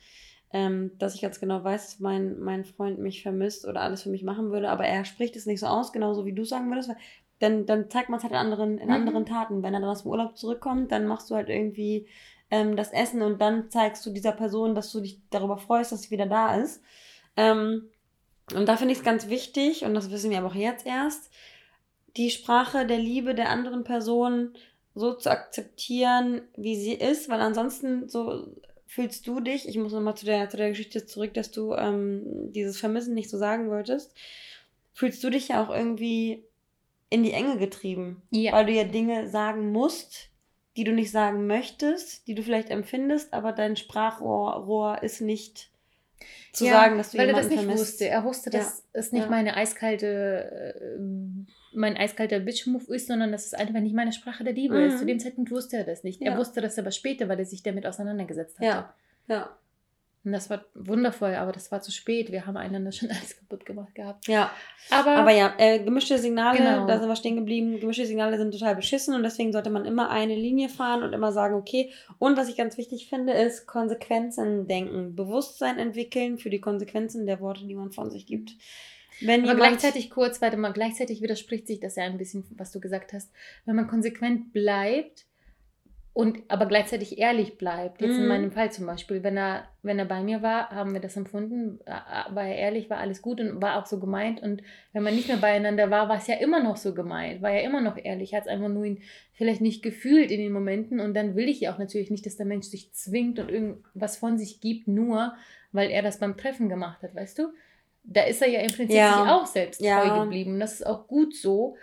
Ähm, 0.54 0.92
dass 0.98 1.16
ich 1.16 1.22
ganz 1.22 1.42
genau 1.42 1.62
weiß, 1.64 1.86
dass 1.86 2.00
mein, 2.00 2.40
mein 2.40 2.64
Freund 2.64 3.00
mich 3.00 3.22
vermisst 3.22 3.68
oder 3.68 3.82
alles 3.82 4.04
für 4.04 4.10
mich 4.10 4.24
machen 4.24 4.50
würde, 4.52 4.70
aber 4.70 4.86
er 4.86 5.04
spricht 5.04 5.36
es 5.36 5.46
nicht 5.46 5.60
so 5.60 5.68
aus, 5.68 5.92
genauso 5.92 6.26
wie 6.26 6.32
du 6.32 6.46
sagen 6.46 6.70
würdest, 6.70 6.92
dann, 7.40 7.66
dann 7.66 7.90
zeigt 7.90 8.10
man 8.10 8.18
es 8.18 8.24
halt 8.24 8.32
in 8.32 8.40
anderen, 8.40 8.78
in 8.78 8.88
mhm. 8.88 8.94
anderen 8.94 9.26
Taten. 9.26 9.62
Wenn 9.62 9.74
er 9.74 9.82
dann 9.82 9.90
aus 9.90 10.04
dem 10.04 10.12
Urlaub 10.12 10.38
zurückkommt, 10.38 10.92
dann 10.92 11.06
machst 11.06 11.30
du 11.30 11.36
halt 11.36 11.50
irgendwie 11.50 12.08
ähm, 12.50 12.76
das 12.76 12.94
Essen 12.94 13.22
und 13.22 13.42
dann 13.42 13.70
zeigst 13.70 14.06
du 14.06 14.12
dieser 14.12 14.32
Person, 14.32 14.74
dass 14.74 14.92
du 14.92 15.02
dich 15.02 15.20
darüber 15.30 15.58
freust, 15.58 15.92
dass 15.92 16.04
sie 16.04 16.12
wieder 16.12 16.26
da 16.26 16.56
ist. 16.56 16.82
Ähm, 17.36 17.90
und 18.56 18.68
da 18.68 18.78
finde 18.78 18.94
ich 18.94 19.00
es 19.00 19.06
ganz 19.06 19.28
wichtig, 19.28 19.84
und 19.84 19.94
das 19.94 20.10
wissen 20.10 20.32
wir 20.32 20.38
aber 20.38 20.48
auch 20.48 20.56
jetzt 20.56 20.86
erst, 20.86 21.30
die 22.16 22.30
Sprache 22.30 22.86
der 22.86 22.98
Liebe 22.98 23.36
der 23.36 23.50
anderen 23.50 23.84
Person 23.84 24.54
so 24.96 25.14
zu 25.14 25.30
akzeptieren, 25.30 26.42
wie 26.56 26.76
sie 26.76 26.94
ist, 26.94 27.30
weil 27.30 27.42
ansonsten 27.42 28.10
so 28.10 28.48
fühlst 28.88 29.28
du 29.28 29.40
dich, 29.40 29.68
ich 29.68 29.78
muss 29.78 29.92
nochmal 29.92 30.16
zu 30.16 30.26
der, 30.26 30.50
zu 30.50 30.58
der 30.58 30.70
Geschichte 30.70 31.06
zurück, 31.06 31.34
dass 31.34 31.52
du 31.52 31.74
ähm, 31.74 32.52
dieses 32.54 32.80
Vermissen 32.80 33.14
nicht 33.14 33.30
so 33.30 33.38
sagen 33.38 33.70
wolltest, 33.70 34.16
fühlst 34.94 35.24
du 35.24 35.30
dich 35.30 35.50
ja 35.50 35.64
auch 35.64 35.70
irgendwie 35.70 36.44
in 37.10 37.24
die 37.24 37.34
Enge 37.34 37.58
getrieben, 37.58 38.22
ja. 38.32 38.54
weil 38.54 38.66
du 38.66 38.72
ja 38.72 38.84
Dinge 38.84 39.30
sagen 39.30 39.72
musst, 39.72 40.30
die 40.76 40.84
du 40.84 40.92
nicht 40.92 41.12
sagen 41.12 41.48
möchtest, 41.48 42.28
die 42.28 42.36
du 42.36 42.44
vielleicht 42.44 42.70
empfindest, 42.70 43.34
aber 43.34 43.52
dein 43.52 43.76
Sprachrohr 43.76 44.54
Rohr 44.54 45.04
ist 45.04 45.22
nicht 45.22 45.70
zu 46.54 46.66
ja, 46.66 46.74
sagen, 46.74 46.98
dass 46.98 47.12
du 47.12 47.18
weil 47.18 47.28
jemanden 47.28 47.48
er 47.48 47.50
das 47.50 47.52
nicht 47.52 47.66
vermisst. 47.66 47.94
wusste. 47.94 48.08
Er 48.08 48.24
wusste, 48.24 48.50
ja. 48.52 48.74
es 48.94 49.12
nicht 49.12 49.30
meine 49.30 49.56
eiskalte, 49.56 50.76
äh, 50.76 51.00
mein 51.74 51.98
eiskalter 51.98 52.40
Bitch-Move 52.40 52.94
ist, 52.94 53.08
sondern 53.08 53.32
dass 53.32 53.46
es 53.46 53.54
einfach 53.54 53.80
nicht 53.80 53.96
meine 53.96 54.14
Sprache 54.14 54.44
der 54.44 54.54
Liebe 54.54 54.78
mhm. 54.78 54.86
ist. 54.86 55.00
Zu 55.00 55.06
dem 55.06 55.20
Zeitpunkt 55.20 55.52
wusste 55.52 55.78
er 55.78 55.84
das 55.84 56.04
nicht. 56.04 56.22
Er 56.22 56.38
wusste 56.38 56.62
das 56.62 56.78
aber 56.80 56.92
später, 56.92 57.30
weil 57.30 57.40
er 57.40 57.46
sich 57.46 57.64
damit 57.64 57.86
auseinandergesetzt 57.86 58.60
hatte. 58.60 58.66
Ja, 58.68 58.94
ja. 59.28 59.58
Und 60.28 60.34
das 60.34 60.50
war 60.50 60.66
wundervoll, 60.74 61.36
aber 61.36 61.54
das 61.54 61.72
war 61.72 61.82
zu 61.82 61.90
spät. 61.90 62.34
Wir 62.34 62.46
haben 62.46 62.58
einander 62.58 62.92
schon 62.92 63.10
alles 63.12 63.38
kaputt 63.38 63.66
gemacht 63.66 63.96
gehabt. 63.96 64.28
Ja. 64.28 64.52
Aber, 64.90 65.16
aber 65.16 65.32
ja, 65.32 65.54
äh, 65.58 65.80
gemischte 65.80 66.18
Signale, 66.18 66.58
genau. 66.58 66.86
da 66.86 67.00
sind 67.00 67.08
wir 67.08 67.16
stehen 67.16 67.38
geblieben. 67.38 67.80
Gemischte 67.80 68.06
Signale 68.06 68.38
sind 68.38 68.52
total 68.52 68.76
beschissen 68.76 69.16
und 69.16 69.24
deswegen 69.24 69.54
sollte 69.54 69.70
man 69.70 69.86
immer 69.86 70.10
eine 70.10 70.36
Linie 70.36 70.68
fahren 70.68 71.04
und 71.04 71.14
immer 71.14 71.32
sagen, 71.32 71.56
okay. 71.56 71.94
Und 72.20 72.36
was 72.36 72.50
ich 72.50 72.58
ganz 72.58 72.78
wichtig 72.78 73.08
finde, 73.08 73.32
ist 73.32 73.68
Konsequenzen 73.68 74.68
denken. 74.68 75.16
Bewusstsein 75.16 75.80
entwickeln 75.80 76.40
für 76.40 76.50
die 76.50 76.60
Konsequenzen 76.60 77.26
der 77.26 77.40
Worte, 77.40 77.66
die 77.66 77.76
man 77.76 77.94
von 77.94 78.10
sich 78.10 78.26
gibt. 78.26 78.52
Wenn 79.22 79.48
aber 79.48 79.56
gleichzeitig 79.56 80.10
kurz, 80.10 80.42
warte 80.42 80.58
mal, 80.58 80.74
gleichzeitig 80.74 81.22
widerspricht 81.22 81.68
sich 81.68 81.80
das 81.80 81.96
ja 81.96 82.04
ein 82.04 82.18
bisschen, 82.18 82.46
was 82.58 82.72
du 82.72 82.80
gesagt 82.80 83.14
hast. 83.14 83.32
Wenn 83.66 83.76
man 83.76 83.88
konsequent 83.88 84.54
bleibt, 84.54 85.28
und 86.18 86.40
aber 86.48 86.66
gleichzeitig 86.66 87.20
ehrlich 87.20 87.60
bleibt. 87.60 88.02
Jetzt 88.02 88.14
mm. 88.14 88.16
in 88.16 88.22
mhm. 88.24 88.28
meinem 88.28 88.52
Fall 88.52 88.72
zum 88.72 88.88
Beispiel, 88.88 89.22
wenn 89.22 89.38
er, 89.38 89.68
wenn 89.84 90.00
er 90.00 90.06
bei 90.06 90.24
mir 90.24 90.42
war, 90.42 90.72
haben 90.72 90.94
wir 90.94 91.00
das 91.00 91.16
empfunden, 91.16 91.80
äh, 91.86 91.92
äh, 91.92 92.34
war 92.34 92.44
er 92.44 92.56
ehrlich, 92.56 92.90
war 92.90 92.98
alles 92.98 93.22
gut 93.22 93.40
und 93.40 93.62
war 93.62 93.78
auch 93.78 93.86
so 93.86 94.00
gemeint. 94.00 94.42
Und 94.42 94.64
wenn 94.94 95.04
man 95.04 95.14
nicht 95.14 95.28
mehr 95.28 95.38
beieinander 95.38 95.92
war, 95.92 96.10
war 96.10 96.18
es 96.18 96.26
ja 96.26 96.34
immer 96.38 96.60
noch 96.60 96.76
so 96.76 96.96
gemeint, 96.96 97.44
war 97.44 97.52
ja 97.52 97.60
immer 97.60 97.82
noch 97.82 98.04
ehrlich, 98.04 98.34
hat 98.34 98.46
es 98.46 98.48
einfach 98.48 98.68
nur 98.68 98.84
ihn 98.84 99.04
vielleicht 99.34 99.62
nicht 99.62 99.84
gefühlt 99.84 100.32
in 100.32 100.40
den 100.40 100.52
Momenten. 100.52 101.00
Und 101.00 101.14
dann 101.14 101.36
will 101.36 101.48
ich 101.48 101.60
ja 101.60 101.72
auch 101.72 101.78
natürlich 101.78 102.10
nicht, 102.10 102.26
dass 102.26 102.36
der 102.36 102.48
Mensch 102.48 102.66
sich 102.66 102.92
zwingt 102.94 103.38
und 103.38 103.52
irgendwas 103.52 104.18
von 104.18 104.40
sich 104.40 104.60
gibt, 104.60 104.88
nur 104.88 105.36
weil 105.72 105.92
er 105.92 106.02
das 106.02 106.18
beim 106.18 106.36
Treffen 106.36 106.68
gemacht 106.68 107.04
hat, 107.04 107.14
weißt 107.14 107.38
du? 107.38 107.50
Da 108.10 108.24
ist 108.24 108.42
er 108.42 108.48
ja 108.48 108.62
im 108.62 108.72
Prinzip 108.72 108.96
ja. 108.96 109.12
sich 109.12 109.32
auch 109.32 109.46
selbst 109.46 109.82
ja. 109.82 110.02
treu 110.02 110.24
geblieben. 110.24 110.54
Und 110.54 110.60
das 110.60 110.74
ist 110.74 110.86
auch 110.86 111.08
gut 111.08 111.36
so. 111.36 111.76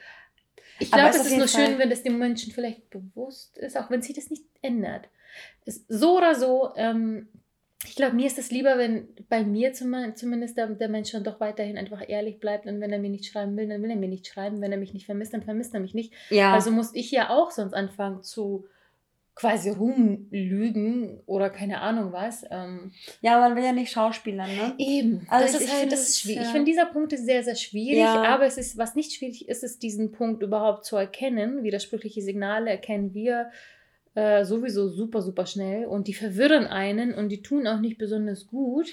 Ich 0.79 0.91
glaube, 0.91 1.11
es 1.11 1.27
ist 1.27 1.37
nur 1.37 1.47
Fall 1.47 1.67
schön, 1.67 1.79
wenn 1.79 1.91
das 1.91 2.03
dem 2.03 2.19
Menschen 2.19 2.53
vielleicht 2.53 2.91
bewusst 2.91 3.59
ist, 3.59 3.77
auch 3.77 3.91
wenn 3.91 4.03
sich 4.03 4.15
das 4.15 4.31
nicht 4.31 4.45
ändert. 4.61 5.09
Es, 5.65 5.85
so 5.89 6.17
oder 6.17 6.35
so, 6.35 6.71
ähm, 6.77 7.29
ich 7.87 7.97
glaube, 7.97 8.17
mir 8.17 8.27
ist 8.27 8.39
es 8.39 8.51
lieber, 8.51 8.79
wenn 8.79 9.09
bei 9.29 9.45
mir 9.45 9.73
zumindest 9.73 10.57
der, 10.57 10.69
der 10.69 10.89
Mensch 10.89 11.13
dann 11.13 11.25
doch 11.25 11.41
weiterhin 11.41 11.77
einfach 11.77 12.03
ehrlich 12.07 12.41
bleibt 12.41 12.67
und 12.67 12.81
wenn 12.81 12.93
er 12.93 12.99
mir 12.99 13.11
nicht 13.11 13.27
schreiben 13.27 13.57
will, 13.57 13.69
dann 13.69 13.83
will 13.83 13.91
er 13.91 13.97
mir 13.97 14.09
nicht 14.09 14.27
schreiben. 14.27 14.61
Wenn 14.61 14.73
er 14.73 14.79
mich 14.79 14.95
nicht 14.95 15.07
vermisst, 15.07 15.35
dann 15.35 15.43
vermisst 15.43 15.75
er 15.75 15.81
mich 15.81 15.95
nicht. 15.95 16.13
Ja. 16.31 16.55
Also 16.55 16.71
muss 16.71 16.95
ich 16.95 17.11
ja 17.11 17.31
auch 17.31 17.51
sonst 17.51 17.75
anfangen 17.75 18.23
zu 18.23 18.67
quasi 19.35 19.71
rumlügen 19.71 21.21
oder 21.27 21.51
keine 21.51 21.81
Ahnung 21.81 22.13
was. 22.13 22.45
Ähm, 22.51 22.93
ja, 23.21 23.39
man 23.41 23.57
will 23.57 23.65
ja 23.65 23.73
nicht 23.73 23.91
Schauspielern, 23.91 24.49
ne? 24.49 24.75
Eben. 24.79 25.27
Also 25.29 25.55
das 25.55 25.63
ist 25.63 25.75
halt, 25.75 25.93
das 25.93 26.09
ist 26.09 26.21
schwierig. 26.21 26.43
Ja. 26.43 26.47
Ich 26.47 26.51
finde, 26.51 26.71
dieser 26.71 26.87
Punkt 26.87 27.13
ist 27.13 27.25
sehr, 27.25 27.43
sehr 27.43 27.57
schwierig, 27.57 27.99
ja. 27.99 28.23
aber 28.23 28.45
es 28.45 28.59
ist, 28.59 28.79
was 28.79 28.95
nicht 28.95 29.13
schwierig 29.13 29.49
ist, 29.49 29.65
ist 29.65 29.83
diesen 29.83 30.13
Punkt 30.13 30.43
überhaupt 30.43 30.85
zu 30.85 30.97
erkennen. 30.97 31.65
Widersprüchliche 31.65 32.23
Signale 32.23 32.71
erkennen 32.71 33.13
wir 33.13 33.51
äh, 34.15 34.45
sowieso 34.45 34.89
super, 34.89 35.21
super 35.21 35.47
schnell 35.47 35.87
und 35.87 36.07
die 36.07 36.15
verwirren 36.15 36.67
einen 36.67 37.13
und 37.13 37.31
die 37.31 37.43
tun 37.43 37.67
auch 37.67 37.81
nicht 37.81 37.99
besonders 37.99 38.47
gut, 38.47 38.89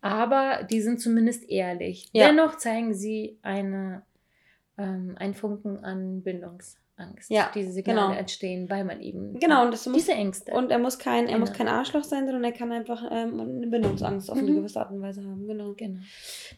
aber 0.00 0.62
die 0.70 0.80
sind 0.80 1.00
zumindest 1.00 1.48
ehrlich. 1.50 2.08
Ja. 2.12 2.28
Dennoch 2.28 2.56
zeigen 2.56 2.94
sie 2.94 3.38
eine, 3.42 4.02
ähm, 4.78 5.16
einen 5.18 5.34
Funken 5.34 5.78
an 5.84 6.22
Bindungs. 6.22 6.76
Angst. 6.96 7.30
Ja, 7.30 7.50
diese 7.54 7.72
Signale 7.72 8.08
genau. 8.08 8.18
entstehen, 8.18 8.68
weil 8.68 8.84
man 8.84 9.00
eben 9.00 9.38
genau, 9.40 9.64
und 9.64 9.72
das 9.72 9.86
muss, 9.86 9.96
diese 9.96 10.12
Ängste. 10.12 10.52
Und 10.52 10.70
er 10.70 10.78
muss 10.78 10.98
kein, 10.98 11.24
er 11.24 11.34
genau. 11.34 11.38
muss 11.40 11.52
kein 11.52 11.68
Arschloch 11.68 12.04
sein, 12.04 12.26
sondern 12.26 12.44
er 12.44 12.52
kann 12.52 12.70
einfach 12.70 13.02
ähm, 13.10 13.40
eine 13.40 13.66
Bindungsangst 13.66 14.30
auf 14.30 14.36
mhm. 14.36 14.46
eine 14.46 14.54
gewisse 14.56 14.80
Art 14.80 14.90
und 14.90 15.00
Weise 15.00 15.22
haben. 15.24 15.46
Genau. 15.46 15.72
genau. 15.74 16.00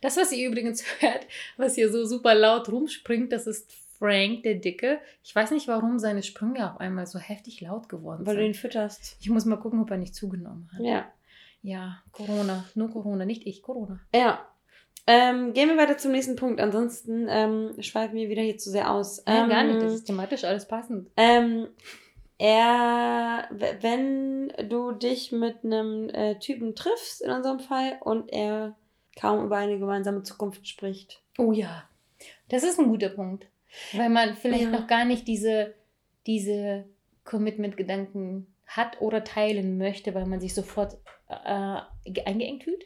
Das, 0.01 0.17
was 0.17 0.33
ihr 0.33 0.49
übrigens 0.49 0.85
hört, 1.01 1.27
was 1.57 1.77
hier 1.77 1.91
so 1.91 2.05
super 2.05 2.35
laut 2.35 2.69
rumspringt, 2.69 3.33
das 3.33 3.47
ist 3.47 3.73
Frank, 3.99 4.43
der 4.43 4.57
Dicke. 4.57 4.99
Ich 5.23 5.35
weiß 5.35 5.53
nicht, 5.53 5.69
warum 5.69 5.99
seine 5.99 6.23
Sprünge 6.23 6.71
auf 6.71 6.81
einmal 6.81 7.07
so 7.07 7.19
heftig 7.19 7.61
laut 7.61 7.89
geworden 7.89 8.27
Weil 8.27 8.35
sind. 8.35 8.37
Weil 8.37 8.37
du 8.37 8.47
ihn 8.49 8.55
fütterst. 8.55 9.17
Ich 9.21 9.31
muss 9.31 9.45
mal 9.45 9.57
gucken, 9.57 9.81
ob 9.81 9.91
er 9.91 9.99
nicht 9.99 10.15
zugenommen 10.15 10.69
hat. 10.73 10.81
Ja. 10.81 11.07
Ja, 11.63 12.03
Corona. 12.13 12.67
Nur 12.75 12.91
Corona, 12.91 13.25
nicht 13.25 13.47
ich, 13.47 13.63
Corona. 13.63 13.99
Ja. 14.15 14.47
Ähm, 15.07 15.53
gehen 15.53 15.69
wir 15.69 15.77
weiter 15.77 15.99
zum 15.99 16.13
nächsten 16.13 16.37
Punkt. 16.37 16.61
Ansonsten 16.61 17.27
ähm, 17.29 17.75
schweifen 17.81 18.17
wir 18.17 18.29
wieder 18.29 18.43
hier 18.43 18.57
zu 18.57 18.71
sehr 18.71 18.91
aus. 18.91 19.23
Ja, 19.27 19.45
ähm, 19.45 19.51
gar 19.51 19.65
nicht. 19.65 19.83
Das 19.83 19.93
ist 19.93 20.05
thematisch 20.05 20.45
alles 20.45 20.67
passend. 20.67 21.11
Ähm, 21.17 21.69
er, 22.39 23.49
wenn 23.81 24.53
du 24.69 24.93
dich 24.93 25.31
mit 25.31 25.65
einem 25.65 26.09
äh, 26.09 26.39
Typen 26.39 26.75
triffst, 26.75 27.23
in 27.23 27.31
unserem 27.31 27.61
Fall, 27.61 27.99
und 28.01 28.33
er 28.33 28.77
kaum 29.21 29.45
über 29.45 29.57
eine 29.57 29.79
gemeinsame 29.79 30.23
Zukunft 30.23 30.67
spricht. 30.67 31.23
Oh 31.39 31.53
ja, 31.53 31.89
das 32.49 32.65
ist 32.65 32.79
ein 32.79 32.89
guter 32.89 33.11
Punkt. 33.11 33.47
Weil 33.93 34.09
man 34.09 34.35
vielleicht 34.35 34.65
ja. 34.65 34.71
noch 34.71 34.87
gar 34.87 35.05
nicht 35.05 35.27
diese, 35.29 35.75
diese 36.27 36.85
Commitment-Gedanken 37.25 38.47
hat 38.67 39.01
oder 39.01 39.25
teilen 39.25 39.79
möchte, 39.79 40.15
weil 40.15 40.27
man 40.27 40.41
sich 40.41 40.55
sofort 40.55 40.99
äh, 41.29 41.81
eingeengt 42.25 42.65
fühlt. 42.65 42.85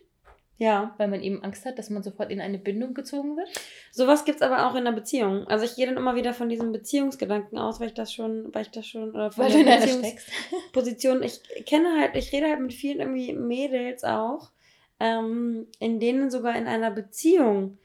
Ja. 0.58 0.94
Weil 0.98 1.08
man 1.08 1.22
eben 1.22 1.42
Angst 1.44 1.64
hat, 1.64 1.78
dass 1.78 1.88
man 1.88 2.02
sofort 2.02 2.30
in 2.30 2.40
eine 2.40 2.58
Bindung 2.58 2.92
gezogen 2.92 3.36
wird. 3.36 3.48
Sowas 3.92 4.24
gibt 4.24 4.36
es 4.36 4.42
aber 4.42 4.66
auch 4.66 4.74
in 4.74 4.86
einer 4.86 4.92
Beziehung. 4.92 5.46
Also 5.46 5.64
ich 5.64 5.76
gehe 5.76 5.86
dann 5.86 5.96
immer 5.96 6.16
wieder 6.16 6.34
von 6.34 6.48
diesem 6.48 6.72
Beziehungsgedanken 6.72 7.58
aus, 7.58 7.80
weil 7.80 7.88
ich 7.88 7.94
das 7.94 8.12
schon, 8.12 8.52
weil 8.52 8.62
ich 8.62 8.70
das 8.70 8.86
schon, 8.86 9.10
oder 9.10 9.30
von 9.30 9.44
weil 9.44 9.64
der 9.64 9.76
Beziehungsposition, 9.76 11.22
ich 11.24 11.40
kenne 11.64 12.00
halt, 12.00 12.16
ich 12.16 12.32
rede 12.32 12.48
halt 12.48 12.60
mit 12.60 12.74
vielen 12.74 12.98
irgendwie 12.98 13.32
Mädels 13.32 14.02
auch, 14.02 14.50
ähm, 14.98 15.68
in 15.78 16.00
denen 16.00 16.30
sogar 16.30 16.56
in 16.56 16.66
einer 16.66 16.90
Beziehung 16.90 17.78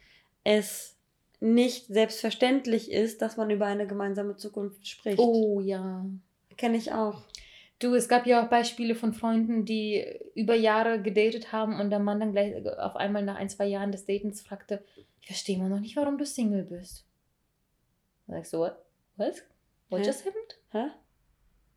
es 0.43 0.97
nicht 1.39 1.88
selbstverständlich 1.88 2.91
ist, 2.91 3.21
dass 3.21 3.38
man 3.38 3.49
über 3.49 3.65
eine 3.65 3.86
gemeinsame 3.86 4.36
Zukunft 4.38 4.88
spricht. 4.88 5.19
Oh 5.19 5.59
ja. 5.59 6.05
Kenne 6.57 6.78
ich 6.78 6.91
auch. 6.93 7.21
Du, 7.80 7.95
es 7.95 8.07
gab 8.07 8.26
ja 8.26 8.43
auch 8.43 8.49
Beispiele 8.49 8.95
von 8.95 9.13
Freunden, 9.13 9.65
die 9.65 10.05
über 10.36 10.55
Jahre 10.55 11.01
gedatet 11.01 11.51
haben 11.51 11.80
und 11.80 11.89
der 11.89 11.99
Mann 11.99 12.19
dann 12.19 12.32
gleich 12.32 12.55
auf 12.80 12.95
einmal 12.95 13.24
nach 13.24 13.36
ein, 13.36 13.49
zwei 13.49 13.65
Jahren 13.65 13.91
des 13.91 14.05
Datens 14.05 14.41
fragte, 14.41 14.84
ich 15.21 15.28
verstehe 15.28 15.57
immer 15.57 15.69
noch 15.69 15.80
nicht, 15.80 15.95
warum 15.95 16.17
du 16.17 16.26
Single 16.26 16.63
bist. 16.63 17.05
Da 18.28 18.36
sagst 18.36 18.53
du, 18.53 18.59
what? 18.59 18.78
Was? 19.17 19.43
What 19.89 20.01
Hä? 20.01 20.05
just 20.05 20.26
happened? 20.26 20.57
Hä? 20.71 20.91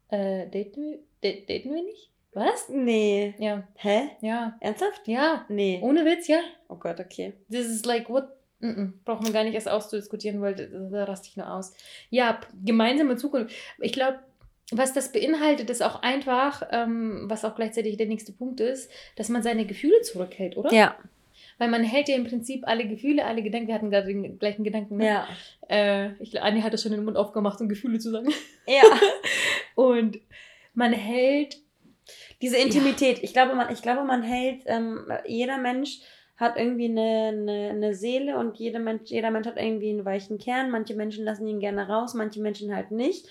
Äh, 0.08 0.48
daten 0.48 0.82
wir, 0.82 0.98
daten 1.22 1.74
wir 1.74 1.82
nicht? 1.82 2.10
Was? 2.32 2.68
Nee. 2.68 3.34
Ja. 3.38 3.66
Hä? 3.76 4.10
Ja. 4.20 4.56
Ernsthaft? 4.60 5.08
Ja. 5.08 5.46
Nee. 5.48 5.80
Ohne 5.82 6.04
Witz, 6.04 6.28
ja. 6.28 6.40
Oh 6.68 6.76
Gott, 6.76 7.00
okay. 7.00 7.32
This 7.50 7.66
is 7.66 7.84
like, 7.84 8.08
what? 8.08 8.28
Mm 8.60 8.70
-mm. 8.70 8.92
Brauchen 9.04 9.26
wir 9.26 9.32
gar 9.32 9.44
nicht 9.44 9.54
erst 9.54 9.68
auszudiskutieren, 9.68 10.40
weil 10.40 10.54
da, 10.54 10.64
da 10.66 11.04
raste 11.04 11.28
ich 11.28 11.36
nur 11.36 11.50
aus. 11.50 11.72
Ja, 12.10 12.40
gemeinsame 12.64 13.16
Zukunft. 13.16 13.54
Ich 13.80 13.92
glaube, 13.92 14.18
was 14.72 14.92
das 14.92 15.12
beinhaltet, 15.12 15.70
ist 15.70 15.82
auch 15.82 16.02
einfach, 16.02 16.62
ähm, 16.72 17.24
was 17.28 17.44
auch 17.44 17.54
gleichzeitig 17.54 17.96
der 17.96 18.06
nächste 18.06 18.32
Punkt 18.32 18.60
ist, 18.60 18.90
dass 19.14 19.28
man 19.28 19.42
seine 19.42 19.64
Gefühle 19.64 20.00
zurückhält, 20.02 20.56
oder? 20.56 20.72
Ja. 20.72 20.96
Weil 21.58 21.68
man 21.68 21.84
hält 21.84 22.08
ja 22.08 22.16
im 22.16 22.26
Prinzip 22.26 22.66
alle 22.66 22.86
Gefühle, 22.86 23.24
alle 23.24 23.42
Gedanken, 23.42 23.68
wir 23.68 23.74
hatten 23.74 23.90
gerade 23.90 24.08
den 24.08 24.38
gleichen 24.38 24.64
Gedanken. 24.64 24.96
Ne? 24.96 25.06
Ja. 25.06 25.28
Äh, 25.68 26.12
ich, 26.22 26.40
Anni 26.42 26.60
hatte 26.60 26.78
schon 26.78 26.92
den 26.92 27.04
Mund 27.04 27.16
aufgemacht, 27.16 27.60
um 27.60 27.68
Gefühle 27.68 27.98
zu 27.98 28.10
sagen. 28.10 28.28
Ja. 28.66 28.82
Und 29.74 30.18
man 30.74 30.92
hält 30.92 31.58
diese 32.42 32.58
Intimität. 32.58 33.18
Ja. 33.18 33.24
Ich 33.24 33.32
glaube, 33.32 33.54
man, 33.54 33.72
ich 33.72 33.82
glaube, 33.82 34.04
man 34.04 34.22
hält, 34.22 34.62
ähm, 34.66 35.10
jeder 35.26 35.58
Mensch 35.58 36.00
hat 36.36 36.58
irgendwie 36.58 36.90
eine, 36.90 37.28
eine, 37.28 37.70
eine 37.70 37.94
Seele 37.94 38.38
und 38.38 38.58
jeder 38.58 38.78
Mensch, 38.78 39.10
jeder 39.10 39.30
Mensch 39.30 39.46
hat 39.46 39.56
irgendwie 39.56 39.88
einen 39.88 40.04
weichen 40.04 40.36
Kern. 40.36 40.70
Manche 40.70 40.94
Menschen 40.94 41.24
lassen 41.24 41.46
ihn 41.46 41.60
gerne 41.60 41.88
raus, 41.88 42.12
manche 42.12 42.40
Menschen 42.40 42.74
halt 42.74 42.90
nicht. 42.90 43.26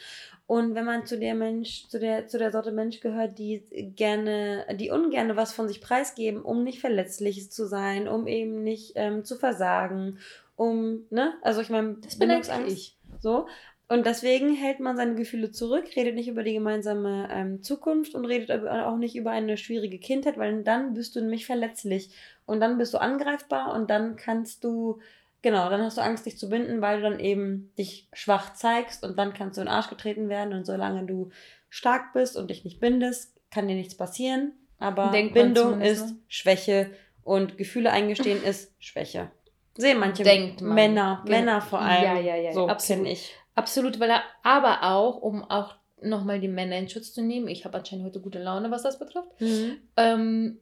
Und 0.48 0.76
wenn 0.76 0.86
man 0.86 1.08
zu 1.08 1.18
der 1.18 1.34
Mensch, 1.34 1.88
zu 1.88 2.00
der, 2.00 2.28
zu 2.28 2.38
der 2.38 2.52
Sorte 2.52 2.72
Mensch 2.72 3.00
gehört, 3.00 3.40
die 3.40 3.64
gerne, 3.96 4.66
die 4.80 4.92
ungerne 4.92 5.36
was 5.36 5.54
von 5.54 5.68
sich 5.68 5.82
preisgeben, 5.82 6.42
um 6.44 6.64
nicht 6.64 6.80
verletzlich 6.80 7.52
zu 7.52 7.66
sein, 7.68 8.08
um 8.08 8.28
eben 8.28 8.64
nicht 8.64 8.94
ähm, 8.96 9.24
zu 9.24 9.38
versagen, 9.38 10.20
um, 10.56 11.06
ne? 11.10 11.34
Also 11.42 11.62
ich 11.62 11.70
meine, 11.70 11.98
das 12.02 12.18
bin 12.18 12.30
ich. 12.68 12.96
So. 13.20 13.48
Und 13.88 14.06
deswegen 14.06 14.56
hält 14.56 14.80
man 14.80 14.98
seine 14.98 15.16
Gefühle 15.16 15.52
zurück, 15.52 15.86
redet 15.96 16.16
nicht 16.16 16.28
über 16.28 16.42
die 16.42 16.54
gemeinsame 16.54 17.28
ähm, 17.32 17.62
Zukunft 17.62 18.16
und 18.16 18.26
redet 18.26 18.50
auch 18.68 18.98
nicht 18.98 19.16
über 19.16 19.32
eine 19.32 19.58
schwierige 19.58 20.00
Kindheit, 20.00 20.38
weil 20.38 20.64
dann 20.64 20.94
bist 20.96 21.16
du 21.16 21.22
nämlich 21.22 21.46
verletzlich 21.46 22.10
und 22.48 22.60
dann 22.62 22.80
bist 22.80 22.96
du 22.96 22.98
angreifbar 23.00 23.74
und 23.76 23.90
dann 23.92 24.16
kannst 24.16 24.64
du 24.64 25.00
Genau, 25.46 25.70
dann 25.70 25.84
hast 25.84 26.00
du 26.00 26.02
Angst, 26.02 26.26
dich 26.26 26.40
zu 26.40 26.50
binden, 26.50 26.82
weil 26.82 26.98
du 26.98 27.04
dann 27.08 27.20
eben 27.20 27.72
dich 27.78 28.10
schwach 28.14 28.56
zeigst 28.56 29.04
und 29.04 29.16
dann 29.16 29.36
kannst 29.36 29.58
du 29.58 29.62
in 29.62 29.68
den 29.68 29.74
Arsch 29.76 29.90
getreten 29.90 30.28
werden. 30.28 30.56
Und 30.56 30.66
solange 30.66 31.06
du 31.06 31.30
stark 31.70 32.14
bist 32.14 32.36
und 32.36 32.50
dich 32.50 32.66
nicht 32.66 32.80
bindest, 32.80 33.40
kann 33.52 33.68
dir 33.68 33.76
nichts 33.76 33.96
passieren. 33.96 34.54
Aber 34.80 35.12
Denkt 35.12 35.36
Bindung 35.36 35.82
ist 35.82 36.08
ne? 36.08 36.18
Schwäche 36.28 36.90
und 37.24 37.60
Gefühle 37.60 37.92
eingestehen 37.92 38.44
ist 38.44 38.74
Schwäche. 38.80 39.30
Sehen 39.78 40.00
manche 40.00 40.24
man. 40.24 40.74
Männer, 40.74 41.22
Gen 41.26 41.32
Männer 41.32 41.62
vor 41.62 41.80
allem. 41.80 42.04
Ja, 42.04 42.20
ja, 42.20 42.38
ja. 42.38 42.52
So 42.52 42.68
Absolut. 42.68 43.06
ich. 43.06 43.36
Absolut, 43.54 44.00
weil 44.00 44.10
er 44.10 44.24
aber 44.42 44.82
auch, 44.82 45.22
um 45.22 45.44
auch 45.44 45.76
nochmal 46.02 46.40
die 46.40 46.48
Männer 46.48 46.80
in 46.80 46.90
Schutz 46.90 47.14
zu 47.14 47.22
nehmen, 47.22 47.50
ich 47.50 47.66
habe 47.66 47.78
anscheinend 47.78 48.06
heute 48.06 48.20
gute 48.20 48.40
Laune, 48.40 48.72
was 48.72 48.82
das 48.82 48.98
betrifft, 48.98 49.30
mhm. 49.40 49.78
ähm, 49.96 50.58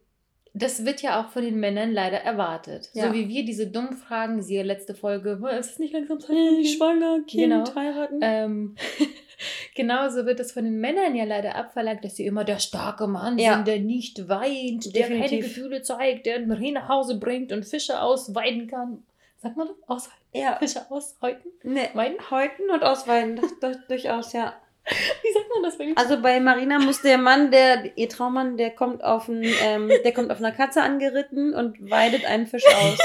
das 0.56 0.84
wird 0.84 1.02
ja 1.02 1.20
auch 1.20 1.30
von 1.30 1.42
den 1.42 1.58
Männern 1.58 1.92
leider 1.92 2.18
erwartet. 2.18 2.88
Ja. 2.92 3.08
So 3.08 3.12
wie 3.12 3.28
wir 3.28 3.44
diese 3.44 3.66
dummen 3.66 3.96
Fragen, 3.96 4.40
siehe 4.40 4.62
letzte 4.62 4.94
Folge, 4.94 5.40
ist 5.58 5.72
es 5.72 5.78
nicht 5.80 5.92
langsam 5.92 6.20
Zeit? 6.20 6.30
Hey, 6.30 6.64
schwanger, 6.64 7.22
Kind, 7.26 7.42
genau. 7.42 7.74
heiraten. 7.74 8.20
Ähm, 8.22 8.76
genauso 9.74 10.26
wird 10.26 10.38
es 10.38 10.52
von 10.52 10.62
den 10.64 10.78
Männern 10.78 11.16
ja 11.16 11.24
leider 11.24 11.56
abverlangt, 11.56 12.04
dass 12.04 12.14
sie 12.14 12.24
immer 12.24 12.44
der 12.44 12.60
starke 12.60 13.08
Mann 13.08 13.36
ja. 13.36 13.54
sind, 13.54 13.66
der 13.66 13.80
nicht 13.80 14.28
weint, 14.28 14.94
der 14.94 15.08
keine 15.08 15.40
Gefühle 15.40 15.82
zeigt, 15.82 16.26
der 16.26 16.36
einen 16.36 16.52
Reh 16.52 16.70
nach 16.70 16.88
Hause 16.88 17.18
bringt 17.18 17.50
und 17.50 17.64
Fische 17.64 18.00
ausweiden 18.00 18.68
kann. 18.68 19.02
Sagt 19.38 19.56
man 19.56 19.66
das? 19.66 19.76
Ausweiden? 19.88 20.24
Ja. 20.32 20.56
Fische 20.58 20.88
aushäuten? 20.88 21.50
Nee, 21.64 21.88
weiden? 21.94 22.30
häuten 22.30 22.70
und 22.72 22.84
ausweiden, 22.84 23.36
das, 23.36 23.58
das 23.60 23.86
durchaus, 23.88 24.32
ja. 24.32 24.54
Wie 25.22 25.32
sagt 25.32 25.46
man 25.54 25.62
das? 25.62 25.78
Wenn 25.78 25.96
also 25.96 26.20
bei 26.20 26.40
Marina 26.40 26.78
muss 26.78 27.00
der 27.00 27.18
Mann, 27.18 27.50
der 27.50 27.96
ihr 27.96 28.08
Traummann, 28.08 28.56
der 28.56 28.70
kommt 28.70 29.02
auf 29.02 29.28
ein, 29.28 29.42
ähm, 29.62 29.90
der 30.04 30.12
kommt 30.12 30.30
auf 30.30 30.38
einer 30.38 30.52
Katze 30.52 30.82
angeritten 30.82 31.54
und 31.54 31.90
weidet 31.90 32.24
einen 32.26 32.46
Fisch 32.46 32.66
aus. 32.66 32.98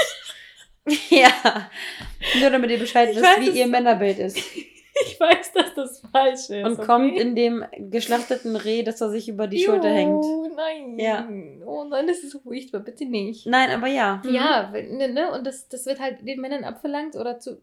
ja. 1.10 1.30
Nur 2.40 2.50
damit 2.50 2.70
ihr 2.70 2.78
Bescheid 2.78 3.14
wisst, 3.14 3.40
wie 3.40 3.58
ihr 3.58 3.66
Männerbild 3.66 4.18
ist. 4.18 4.38
Ich 5.02 5.18
weiß, 5.18 5.52
dass 5.52 5.74
das 5.74 6.02
falsch 6.12 6.50
ist. 6.50 6.64
Und 6.64 6.72
okay? 6.72 6.84
kommt 6.84 7.18
in 7.18 7.34
dem 7.34 7.64
geschlachteten 7.78 8.54
Reh, 8.54 8.82
dass 8.82 9.00
er 9.00 9.08
sich 9.08 9.30
über 9.30 9.46
die 9.46 9.62
jo, 9.62 9.70
Schulter 9.70 9.88
hängt. 9.88 10.22
Oh 10.22 10.46
nein. 10.54 10.98
Ja. 10.98 11.26
Oh 11.64 11.84
nein, 11.84 12.06
das 12.06 12.18
ist 12.18 12.36
furchtbar. 12.42 12.80
Bitte 12.80 13.06
nicht. 13.06 13.46
Nein, 13.46 13.70
aber 13.70 13.86
ja. 13.86 14.20
Ja, 14.28 14.70
ne, 14.70 15.08
ne? 15.08 15.32
Und 15.32 15.46
das, 15.46 15.68
das 15.68 15.86
wird 15.86 16.00
halt 16.00 16.26
den 16.26 16.40
Männern 16.40 16.64
abverlangt 16.64 17.16
oder 17.16 17.38
zu 17.38 17.62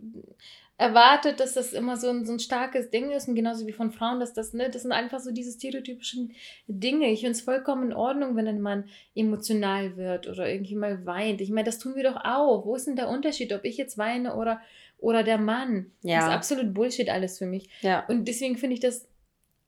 erwartet, 0.77 1.39
dass 1.39 1.55
das 1.55 1.73
immer 1.73 1.97
so 1.97 2.09
ein, 2.09 2.25
so 2.25 2.33
ein 2.33 2.39
starkes 2.39 2.91
Ding 2.91 3.09
ist 3.09 3.27
und 3.27 3.35
genauso 3.35 3.65
wie 3.65 3.73
von 3.73 3.91
Frauen, 3.91 4.19
dass 4.19 4.33
das, 4.33 4.53
ne, 4.53 4.69
das 4.69 4.83
sind 4.83 4.91
einfach 4.91 5.19
so 5.19 5.31
diese 5.31 5.51
stereotypischen 5.51 6.33
Dinge. 6.67 7.09
Ich 7.11 7.21
finde 7.21 7.31
es 7.31 7.41
vollkommen 7.41 7.91
in 7.91 7.93
Ordnung, 7.93 8.35
wenn 8.35 8.47
ein 8.47 8.61
Mann 8.61 8.85
emotional 9.15 9.97
wird 9.97 10.27
oder 10.27 10.47
irgendwie 10.47 10.75
mal 10.75 11.05
weint. 11.05 11.41
Ich 11.41 11.49
meine, 11.49 11.65
das 11.65 11.79
tun 11.79 11.95
wir 11.95 12.03
doch 12.03 12.17
auch. 12.23 12.65
Wo 12.65 12.75
ist 12.75 12.85
denn 12.85 12.95
der 12.95 13.09
Unterschied, 13.09 13.51
ob 13.53 13.65
ich 13.65 13.77
jetzt 13.77 13.97
weine 13.97 14.35
oder 14.35 14.61
oder 14.99 15.23
der 15.23 15.37
Mann. 15.37 15.91
Ja. 16.01 16.17
Das 16.17 16.27
ist 16.27 16.33
absolut 16.33 16.73
Bullshit 16.73 17.09
alles 17.09 17.37
für 17.37 17.45
mich. 17.45 17.69
Ja. 17.81 18.05
Und 18.07 18.27
deswegen 18.27 18.57
finde 18.57 18.73
ich 18.75 18.79
das, 18.79 19.07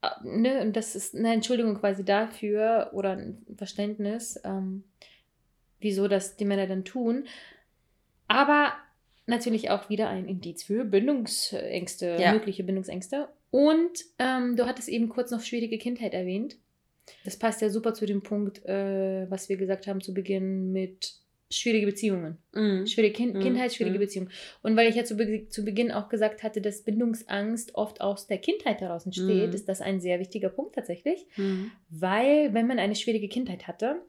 äh, 0.01 0.09
ne, 0.23 0.61
und 0.61 0.75
das 0.75 0.95
ist 0.95 1.15
eine 1.15 1.33
Entschuldigung 1.33 1.79
quasi 1.79 2.03
dafür 2.03 2.89
oder 2.93 3.11
ein 3.11 3.45
Verständnis, 3.55 4.39
ähm, 4.43 4.83
wieso 5.79 6.07
das 6.07 6.35
die 6.35 6.45
Männer 6.45 6.67
dann 6.67 6.83
tun. 6.83 7.25
Aber 8.27 8.73
natürlich 9.29 9.69
auch 9.69 9.89
wieder 9.89 10.09
ein 10.09 10.27
Indiz 10.27 10.63
für 10.63 10.83
Bindungsängste, 10.85 12.17
Ja. 12.19 12.33
mögliche 12.33 12.63
Bindungsängste. 12.63 13.29
Und 13.51 13.91
ähm, 14.19 14.55
du 14.55 14.65
hattest 14.65 14.89
eben 14.89 15.09
kurz 15.09 15.31
noch 15.31 15.41
schwierige 15.41 15.77
Kindheit 15.77 16.13
erwähnt. 16.13 16.57
Das 17.25 17.37
passt 17.37 17.61
ja 17.61 17.69
super 17.69 17.93
zu 17.93 18.05
dem 18.05 18.21
Punkt, 18.21 18.63
äh, 18.65 19.29
was 19.31 19.49
wir 19.49 19.57
gesagt 19.57 19.87
haben 19.87 20.01
zu 20.01 20.13
Beginn 20.13 20.71
mit 20.71 21.13
schwierige 21.51 21.87
Beziehungen. 21.87 22.37
Mhm. 22.53 22.85
Schwierige 22.85 23.13
kind 23.15 23.33
Mhm. 23.35 23.39
Kindheit, 23.39 23.73
schwierige 23.73 23.97
Mhm. 23.97 24.01
Beziehungen. 24.01 24.29
Und 24.61 24.75
weil 24.77 24.87
ich 24.87 24.95
ja 24.95 25.03
zu, 25.03 25.17
Be 25.17 25.47
zu 25.49 25.65
Beginn 25.65 25.91
auch 25.91 26.07
gesagt 26.09 26.43
hatte, 26.43 26.61
dass 26.61 26.83
Bindungsangst 26.83 27.73
oft 27.73 28.01
aus 28.01 28.27
der 28.27 28.37
Kindheit 28.37 28.81
heraus 28.81 29.05
entsteht, 29.07 29.47
Mhm. 29.49 29.55
ist 29.55 29.67
das 29.67 29.81
ein 29.81 29.99
sehr 29.99 30.19
wichtiger 30.19 30.49
Punkt 30.49 30.75
tatsächlich. 30.75 31.25
Mhm. 31.37 31.71
Weil, 31.89 32.53
wenn 32.53 32.67
man 32.67 32.77
eine 32.77 32.93
schwierige 32.93 33.27
Kindheit 33.27 33.67
hatte, 33.67 34.01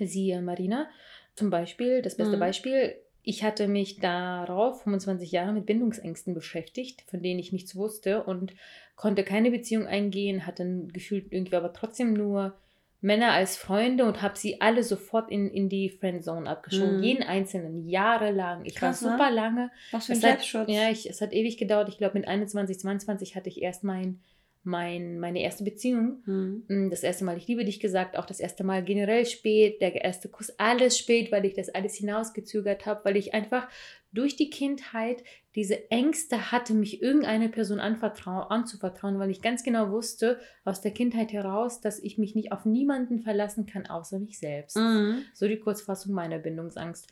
siehe 0.00 0.42
Marina 0.42 0.88
zum 1.36 1.50
Beispiel, 1.50 2.02
das 2.02 2.16
beste 2.16 2.34
Mhm. 2.36 2.40
Beispiel, 2.40 2.96
ich 3.28 3.44
hatte 3.44 3.68
mich 3.68 3.98
darauf 3.98 4.84
25 4.84 5.32
Jahre 5.32 5.52
mit 5.52 5.66
Bindungsängsten 5.66 6.32
beschäftigt, 6.32 7.04
von 7.10 7.20
denen 7.20 7.38
ich 7.38 7.52
nichts 7.52 7.76
wusste 7.76 8.22
und 8.22 8.54
konnte 8.96 9.22
keine 9.22 9.50
Beziehung 9.50 9.86
eingehen, 9.86 10.46
hatte 10.46 10.86
gefühlt 10.90 11.30
irgendwie 11.30 11.56
aber 11.56 11.74
trotzdem 11.74 12.14
nur 12.14 12.54
Männer 13.02 13.32
als 13.32 13.58
Freunde 13.58 14.06
und 14.06 14.22
habe 14.22 14.38
sie 14.38 14.62
alle 14.62 14.82
sofort 14.82 15.30
in, 15.30 15.50
in 15.50 15.68
die 15.68 15.90
Friendzone 15.90 16.48
abgeschoben. 16.48 16.96
Mhm. 16.96 17.02
Jeden 17.02 17.22
einzelnen, 17.22 17.86
jahrelang. 17.86 18.64
Ich 18.64 18.76
Krass, 18.76 19.04
war 19.04 19.10
ne? 19.10 19.16
super 19.18 19.30
lange. 19.30 19.70
Was 19.92 20.06
für 20.06 20.12
ein 20.12 20.18
Es 20.18 20.24
hat, 20.24 20.30
Selbstschutz. 20.30 20.70
ja, 20.70 20.90
ich, 20.90 21.10
es 21.10 21.20
hat 21.20 21.34
ewig 21.34 21.58
gedauert. 21.58 21.90
Ich 21.90 21.98
glaube, 21.98 22.18
mit 22.18 22.26
21, 22.26 22.80
22 22.80 23.36
hatte 23.36 23.50
ich 23.50 23.60
erst 23.60 23.84
mein, 23.84 24.20
mein, 24.64 25.18
meine 25.18 25.40
erste 25.40 25.64
Beziehung. 25.64 26.22
Mhm. 26.26 26.64
Mm, 26.68 26.90
Das 26.90 27.02
erste 27.02 27.24
Mal, 27.24 27.36
ich 27.36 27.46
liebe 27.46 27.64
dich 27.64 27.80
gesagt, 27.80 28.16
auch 28.16 28.26
das 28.26 28.40
erste 28.40 28.64
Mal 28.64 28.82
generell 28.84 29.24
spät, 29.26 29.80
der 29.80 29.94
erste 30.04 30.28
Kuss, 30.28 30.50
alles 30.58 30.98
spät, 30.98 31.32
weil 31.32 31.44
ich 31.44 31.54
das 31.54 31.68
alles 31.68 31.94
hinausgezögert 31.94 32.86
habe, 32.86 33.04
weil 33.04 33.16
ich 33.16 33.34
einfach 33.34 33.68
durch 34.12 34.36
die 34.36 34.50
Kindheit 34.50 35.22
diese 35.54 35.90
Ängste 35.90 36.50
hatte, 36.50 36.72
mich 36.72 37.02
irgendeiner 37.02 37.48
Person 37.48 37.80
anzuvertrauen, 37.80 39.18
weil 39.18 39.30
ich 39.30 39.42
ganz 39.42 39.62
genau 39.62 39.90
wusste 39.90 40.38
aus 40.64 40.80
der 40.80 40.92
Kindheit 40.92 41.32
heraus, 41.32 41.80
dass 41.80 41.98
ich 41.98 42.16
mich 42.16 42.34
nicht 42.34 42.52
auf 42.52 42.64
niemanden 42.64 43.20
verlassen 43.20 43.66
kann, 43.66 43.86
außer 43.86 44.18
mich 44.18 44.38
selbst. 44.38 44.76
Mhm. 44.76 45.24
So 45.34 45.46
die 45.48 45.58
Kurzfassung 45.58 46.14
meiner 46.14 46.38
Bindungsangst. 46.38 47.08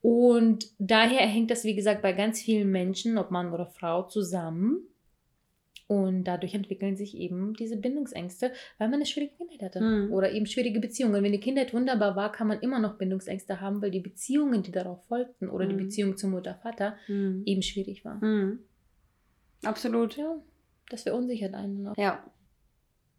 Und 0.00 0.66
daher 0.78 1.26
hängt 1.26 1.50
das, 1.50 1.64
wie 1.64 1.76
gesagt, 1.76 2.02
bei 2.02 2.12
ganz 2.12 2.40
vielen 2.40 2.70
Menschen, 2.70 3.18
ob 3.18 3.30
Mann 3.30 3.52
oder 3.52 3.66
Frau, 3.66 4.02
zusammen. 4.02 4.88
Und 5.92 6.24
dadurch 6.24 6.54
entwickeln 6.54 6.96
sich 6.96 7.14
eben 7.18 7.52
diese 7.52 7.76
Bindungsängste, 7.76 8.50
weil 8.78 8.88
man 8.88 8.94
eine 8.94 9.04
schwierige 9.06 9.34
Kindheit 9.36 9.60
hatte. 9.62 9.80
Mhm. 9.82 10.12
Oder 10.12 10.32
eben 10.32 10.46
schwierige 10.46 10.80
Beziehungen. 10.80 11.22
Wenn 11.22 11.32
die 11.32 11.40
Kindheit 11.40 11.74
wunderbar 11.74 12.16
war, 12.16 12.32
kann 12.32 12.46
man 12.48 12.60
immer 12.60 12.78
noch 12.78 12.96
Bindungsängste 12.96 13.60
haben, 13.60 13.82
weil 13.82 13.90
die 13.90 14.00
Beziehungen, 14.00 14.62
die 14.62 14.72
darauf 14.72 15.04
folgten, 15.06 15.50
oder 15.50 15.66
die 15.66 15.74
Mhm. 15.74 15.78
Beziehung 15.80 16.16
zur 16.16 16.30
Mutter, 16.30 16.54
Vater, 16.62 16.96
Mhm. 17.08 17.42
eben 17.44 17.60
schwierig 17.60 18.06
war. 18.06 18.14
Mhm. 18.24 18.60
Absolut. 19.64 20.16
Ja, 20.16 20.36
das 20.88 21.02
verunsichert 21.02 21.52
einen 21.54 21.82
noch. 21.82 21.96
Ja. 21.98 22.24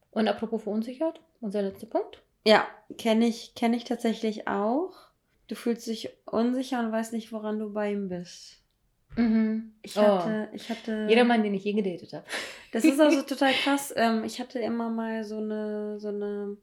Und 0.09 0.27
apropos 0.27 0.63
verunsichert, 0.63 1.21
unser 1.41 1.61
letzter 1.61 1.87
Punkt. 1.87 2.23
Ja, 2.45 2.67
kenne 2.97 3.27
ich, 3.27 3.53
kenn 3.55 3.73
ich 3.75 3.83
tatsächlich 3.83 4.47
auch. 4.47 4.93
Du 5.47 5.53
fühlst 5.55 5.85
dich 5.85 6.09
unsicher 6.25 6.79
und 6.79 6.91
weißt 6.91 7.13
nicht, 7.13 7.31
woran 7.31 7.59
du 7.59 7.71
bei 7.71 7.91
ihm 7.91 8.09
bist. 8.09 8.62
Mhm. 9.15 9.73
Ich 9.81 9.97
Oh. 9.97 10.01
hatte, 10.01 10.49
ich 10.53 10.69
hatte. 10.69 11.07
Jeder 11.09 11.23
Mann, 11.23 11.43
den 11.43 11.53
ich 11.53 11.63
je 11.63 11.73
gedatet 11.73 12.13
habe. 12.13 12.25
Das 12.71 12.83
ist 12.83 12.99
also 12.99 13.21
total 13.23 13.53
krass. 13.53 13.93
Ähm, 13.95 14.23
ich 14.23 14.39
hatte 14.39 14.59
immer 14.59 14.89
mal 14.89 15.23
so 15.23 15.37
eine, 15.37 15.99
so 15.99 16.07
eine. 16.09 16.57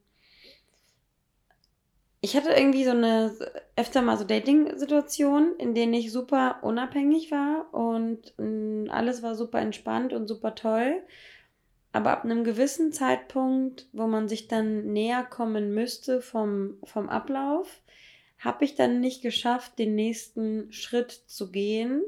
Ich 2.23 2.35
hatte 2.35 2.51
irgendwie 2.51 2.83
so 2.83 2.91
eine, 2.91 3.33
öfter 3.75 4.01
mal 4.03 4.17
so 4.17 4.23
Dating-Situationen, 4.25 5.55
in 5.57 5.73
denen 5.73 5.93
ich 5.93 6.11
super 6.11 6.59
unabhängig 6.61 7.31
war 7.31 7.73
und 7.73 8.33
mh, 8.37 8.91
alles 8.93 9.23
war 9.23 9.33
super 9.35 9.59
entspannt 9.59 10.13
und 10.13 10.27
super 10.27 10.53
toll. 10.53 11.01
Aber 11.93 12.11
ab 12.11 12.23
einem 12.23 12.43
gewissen 12.43 12.93
Zeitpunkt, 12.93 13.87
wo 13.91 14.07
man 14.07 14.29
sich 14.29 14.47
dann 14.47 14.93
näher 14.93 15.23
kommen 15.23 15.73
müsste 15.73 16.21
vom, 16.21 16.77
vom 16.83 17.09
Ablauf, 17.09 17.81
habe 18.39 18.65
ich 18.65 18.75
dann 18.75 18.99
nicht 19.01 19.21
geschafft, 19.21 19.77
den 19.79 19.95
nächsten 19.95 20.71
Schritt 20.71 21.11
zu 21.11 21.51
gehen 21.51 22.01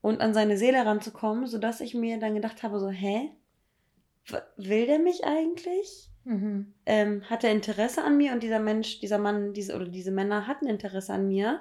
und 0.00 0.20
an 0.20 0.34
seine 0.34 0.56
Seele 0.56 0.84
ranzukommen, 0.84 1.46
sodass 1.46 1.80
ich 1.80 1.94
mir 1.94 2.18
dann 2.18 2.34
gedacht 2.34 2.62
habe, 2.62 2.78
so, 2.80 2.88
hä? 2.90 3.30
Will 4.56 4.86
der 4.86 4.98
mich 4.98 5.24
eigentlich? 5.24 6.08
Mhm. 6.24 6.74
Ähm, 6.86 7.22
hat 7.28 7.44
er 7.44 7.52
Interesse 7.52 8.02
an 8.04 8.16
mir 8.16 8.32
und 8.32 8.42
dieser 8.42 8.60
Mensch, 8.60 9.00
dieser 9.00 9.18
Mann, 9.18 9.52
diese 9.52 9.74
oder 9.74 9.86
diese 9.88 10.10
Männer 10.12 10.46
hatten 10.46 10.66
Interesse 10.66 11.12
an 11.12 11.28
mir, 11.28 11.60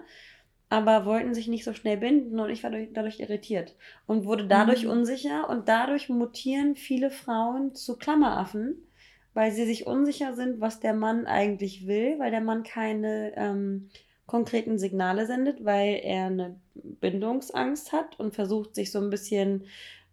aber 0.70 1.06
wollten 1.06 1.34
sich 1.34 1.48
nicht 1.48 1.64
so 1.64 1.74
schnell 1.74 1.98
binden 1.98 2.40
und 2.40 2.50
ich 2.50 2.64
war 2.64 2.70
dadurch, 2.70 2.90
dadurch 2.94 3.20
irritiert 3.20 3.76
und 4.06 4.26
wurde 4.26 4.48
dadurch 4.48 4.86
Mhm. 4.86 4.92
unsicher 4.92 5.50
und 5.50 5.68
dadurch 5.68 6.10
mutieren 6.10 6.76
viele 6.76 7.10
Frauen 7.10 7.74
zu 7.74 7.98
Klammeraffen, 7.98 8.88
weil 9.34 9.52
sie 9.52 9.66
sich 9.66 9.88
unsicher 9.88 10.34
sind, 10.36 10.62
was 10.62 10.80
der 10.80 10.94
Mann 10.94 11.26
eigentlich 11.26 11.88
will, 11.88 12.20
weil 12.20 12.32
der 12.32 12.42
Mann 12.42 12.64
keine 12.64 13.34
ähm, 13.36 13.90
konkreten 14.30 14.78
Signale 14.78 15.26
sendet, 15.26 15.66
weil 15.66 16.02
er 16.04 16.28
eine 16.28 16.56
Bindungsangst 16.76 17.92
hat 17.92 18.20
und 18.20 18.36
versucht 18.36 18.76
sich 18.76 18.92
so 18.92 19.00
ein 19.00 19.10
bisschen 19.10 19.66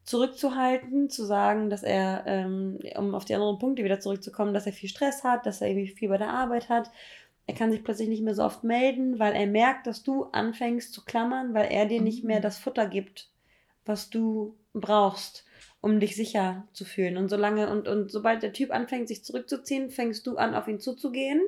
zurückzuhalten, 0.05 1.11
zu 1.11 1.27
sagen, 1.27 1.69
dass 1.69 1.83
er, 1.83 2.23
ähm, 2.27 2.79
um 2.97 3.15
auf 3.15 3.27
die 3.27 3.35
anderen 3.35 3.59
Punkte 3.59 3.85
wieder 3.85 4.01
zurückzukommen, 4.01 4.55
dass 4.55 4.65
er 4.65 4.73
viel 4.73 4.89
Stress 4.89 5.23
hat, 5.23 5.45
dass 5.45 5.61
er 5.61 5.69
irgendwie 5.69 5.89
viel 5.89 6.09
bei 6.09 6.17
der 6.17 6.31
Arbeit 6.31 6.71
hat. 6.71 6.91
Er 7.47 7.55
kann 7.55 7.71
sich 7.71 7.85
plötzlich 7.85 8.09
nicht 8.09 8.23
mehr 8.23 8.35
so 8.35 8.43
oft 8.43 8.65
melden, 8.65 9.19
weil 9.19 9.35
er 9.35 9.47
merkt, 9.47 9.87
dass 9.87 10.03
du 10.03 10.25
anfängst 10.33 10.95
zu 10.95 11.05
klammern, 11.05 11.53
weil 11.53 11.71
er 11.71 11.85
dir 11.85 12.01
nicht 12.01 12.25
mehr 12.25 12.39
Mhm. 12.39 12.43
das 12.43 12.57
Futter 12.57 12.87
gibt, 12.87 13.29
was 13.85 14.09
du 14.09 14.57
brauchst, 14.73 15.45
um 15.83 16.01
dich 16.01 16.17
sicher 16.17 16.67
zu 16.73 16.87
fühlen. 16.87 17.19
Und 17.19 17.29
solange 17.29 17.69
und, 17.71 17.87
und 17.87 18.11
sobald 18.11 18.43
der 18.43 18.55
Typ 18.55 18.71
anfängt, 18.71 19.09
sich 19.09 19.25
zurückzuziehen, 19.25 19.91
fängst 19.91 20.27
du 20.27 20.39
an, 20.39 20.55
auf 20.55 20.69
ihn 20.69 20.81
zuzugehen. 20.81 21.43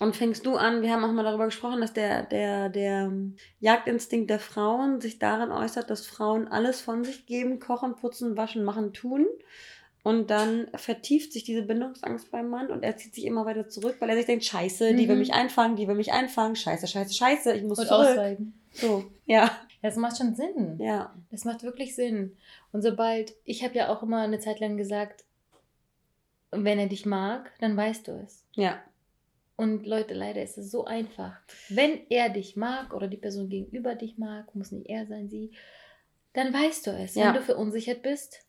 Und 0.00 0.14
fängst 0.14 0.46
du 0.46 0.54
an, 0.54 0.82
wir 0.82 0.92
haben 0.92 1.04
auch 1.04 1.12
mal 1.12 1.24
darüber 1.24 1.46
gesprochen, 1.46 1.80
dass 1.80 1.92
der, 1.92 2.22
der, 2.22 2.68
der 2.68 3.10
Jagdinstinkt 3.58 4.30
der 4.30 4.38
Frauen 4.38 5.00
sich 5.00 5.18
darin 5.18 5.50
äußert, 5.50 5.90
dass 5.90 6.06
Frauen 6.06 6.46
alles 6.46 6.80
von 6.80 7.02
sich 7.02 7.26
geben, 7.26 7.58
kochen, 7.58 7.96
putzen, 7.96 8.36
waschen, 8.36 8.62
machen, 8.62 8.92
tun. 8.92 9.26
Und 10.04 10.30
dann 10.30 10.68
vertieft 10.76 11.32
sich 11.32 11.42
diese 11.42 11.62
Bindungsangst 11.62 12.30
beim 12.30 12.48
Mann 12.48 12.70
und 12.70 12.84
er 12.84 12.96
zieht 12.96 13.14
sich 13.14 13.24
immer 13.26 13.44
weiter 13.44 13.68
zurück, 13.68 13.96
weil 13.98 14.08
er 14.10 14.16
sich 14.16 14.26
denkt, 14.26 14.44
scheiße, 14.44 14.94
die 14.94 15.08
will 15.08 15.16
Mhm. 15.16 15.20
mich 15.20 15.34
einfangen, 15.34 15.74
die 15.76 15.88
will 15.88 15.96
mich 15.96 16.12
einfangen, 16.12 16.54
scheiße, 16.54 16.86
scheiße, 16.86 17.12
scheiße, 17.14 17.52
ich 17.54 17.64
muss 17.64 17.80
Und 17.80 17.88
zurück. 17.88 18.06
ausweiten. 18.06 18.54
So, 18.72 19.04
ja, 19.26 19.50
Das 19.82 19.96
macht 19.96 20.16
schon 20.18 20.34
Sinn. 20.36 20.78
ja. 20.80 21.12
Das 21.32 21.44
macht 21.44 21.62
wirklich 21.64 21.94
Sinn. 21.96 22.36
Und 22.72 22.82
sobald, 22.82 23.34
ich 23.44 23.64
habe 23.64 23.74
ja 23.74 23.88
auch 23.88 24.02
immer 24.04 24.18
eine 24.22 24.38
Zeit 24.38 24.60
lang 24.60 24.76
gesagt, 24.76 25.24
wenn 26.52 26.78
er 26.78 26.86
dich 26.86 27.04
mag, 27.04 27.50
dann 27.60 27.76
weißt 27.76 28.06
du 28.08 28.12
es. 28.24 28.44
Ja, 28.54 28.80
Und 29.58 29.88
Leute, 29.88 30.14
leider 30.14 30.40
ist 30.40 30.56
es 30.56 30.70
so 30.70 30.84
einfach. 30.84 31.36
Wenn 31.68 31.98
er 32.10 32.28
dich 32.28 32.54
mag 32.54 32.94
oder 32.94 33.08
die 33.08 33.16
Person 33.16 33.48
gegenüber 33.48 33.96
dich 33.96 34.16
mag, 34.16 34.54
muss 34.54 34.70
nicht 34.70 34.88
er 34.88 35.04
sein, 35.06 35.28
sie, 35.28 35.50
dann 36.32 36.54
weißt 36.54 36.86
du 36.86 36.92
es. 36.92 37.16
Ja. 37.16 37.26
Wenn 37.26 37.34
du 37.34 37.42
verunsichert 37.42 38.02
bist, 38.02 38.46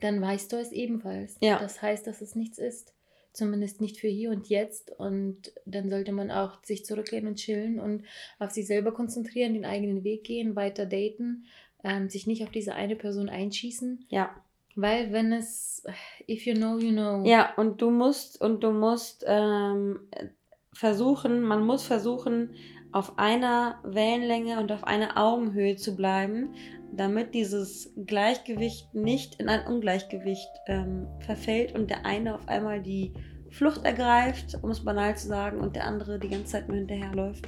dann 0.00 0.18
weißt 0.18 0.50
du 0.50 0.56
es 0.56 0.72
ebenfalls. 0.72 1.36
Ja. 1.42 1.58
Das 1.58 1.82
heißt, 1.82 2.06
dass 2.06 2.22
es 2.22 2.36
nichts 2.36 2.56
ist. 2.56 2.94
Zumindest 3.34 3.82
nicht 3.82 4.00
für 4.00 4.08
hier 4.08 4.30
und 4.30 4.48
jetzt. 4.48 4.90
Und 4.98 5.52
dann 5.66 5.90
sollte 5.90 6.12
man 6.12 6.30
auch 6.30 6.64
sich 6.64 6.86
zurücklehnen 6.86 7.28
und 7.28 7.36
chillen 7.36 7.78
und 7.78 8.06
auf 8.38 8.50
sich 8.50 8.66
selber 8.66 8.94
konzentrieren, 8.94 9.52
den 9.52 9.66
eigenen 9.66 10.04
Weg 10.04 10.24
gehen, 10.24 10.56
weiter 10.56 10.86
daten, 10.86 11.44
ähm, 11.84 12.08
sich 12.08 12.26
nicht 12.26 12.42
auf 12.44 12.50
diese 12.50 12.74
eine 12.74 12.96
Person 12.96 13.28
einschießen. 13.28 14.06
ja. 14.08 14.42
Weil 14.76 15.12
wenn 15.12 15.32
es, 15.32 15.84
if 16.28 16.46
you 16.46 16.54
know, 16.54 16.78
you 16.78 16.92
know. 16.92 17.24
Ja, 17.24 17.54
und 17.56 17.82
du 17.82 17.90
musst, 17.90 18.40
und 18.40 18.62
du 18.62 18.70
musst 18.70 19.24
ähm, 19.26 20.00
versuchen, 20.72 21.42
man 21.42 21.64
muss 21.64 21.82
versuchen, 21.82 22.54
auf 22.92 23.18
einer 23.18 23.78
Wellenlänge 23.84 24.58
und 24.58 24.72
auf 24.72 24.84
einer 24.84 25.16
Augenhöhe 25.16 25.76
zu 25.76 25.94
bleiben, 25.94 26.54
damit 26.92 27.34
dieses 27.34 27.92
Gleichgewicht 28.06 28.94
nicht 28.94 29.40
in 29.40 29.48
ein 29.48 29.66
Ungleichgewicht 29.66 30.50
ähm, 30.66 31.06
verfällt 31.20 31.74
und 31.78 31.88
der 31.88 32.04
eine 32.04 32.34
auf 32.34 32.48
einmal 32.48 32.82
die 32.82 33.12
Flucht 33.50 33.84
ergreift, 33.84 34.58
um 34.62 34.70
es 34.70 34.84
banal 34.84 35.16
zu 35.16 35.28
sagen, 35.28 35.60
und 35.60 35.76
der 35.76 35.86
andere 35.86 36.18
die 36.18 36.28
ganze 36.28 36.46
Zeit 36.46 36.68
nur 36.68 36.78
hinterherläuft. 36.78 37.46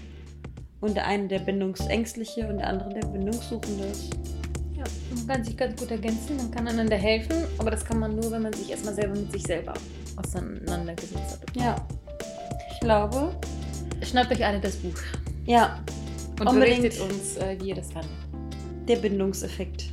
Und 0.80 0.96
der 0.96 1.06
eine 1.06 1.28
der 1.28 1.38
Bindungsängstliche 1.38 2.48
und 2.48 2.58
der 2.58 2.66
andere 2.68 2.90
der 2.90 3.06
Bindungssuchende 3.06 3.84
ist. 3.84 4.31
Ja, 4.84 5.16
man 5.16 5.26
kann 5.26 5.44
sich 5.44 5.56
ganz 5.56 5.78
gut 5.80 5.90
ergänzen, 5.90 6.36
man 6.36 6.50
kann 6.50 6.66
einander 6.68 6.96
helfen, 6.96 7.36
aber 7.58 7.70
das 7.70 7.84
kann 7.84 7.98
man 7.98 8.16
nur, 8.16 8.30
wenn 8.30 8.42
man 8.42 8.52
sich 8.52 8.70
erstmal 8.70 8.94
selber 8.94 9.14
mit 9.14 9.30
sich 9.30 9.42
selber 9.42 9.74
auseinandergesetzt 10.16 11.40
hat. 11.40 11.56
Ja, 11.56 11.76
ich 12.72 12.80
glaube. 12.80 13.34
Schnappt 14.02 14.32
euch 14.32 14.44
alle 14.44 14.58
das 14.58 14.74
Buch 14.76 14.98
Ja, 15.46 15.78
und 16.40 16.48
Unbedingt. 16.48 16.82
berichtet 16.82 17.00
uns, 17.00 17.36
äh, 17.36 17.56
wie 17.60 17.68
ihr 17.68 17.74
das 17.76 17.92
fandet. 17.92 18.10
Der 18.88 18.96
Bindungseffekt. 18.96 19.84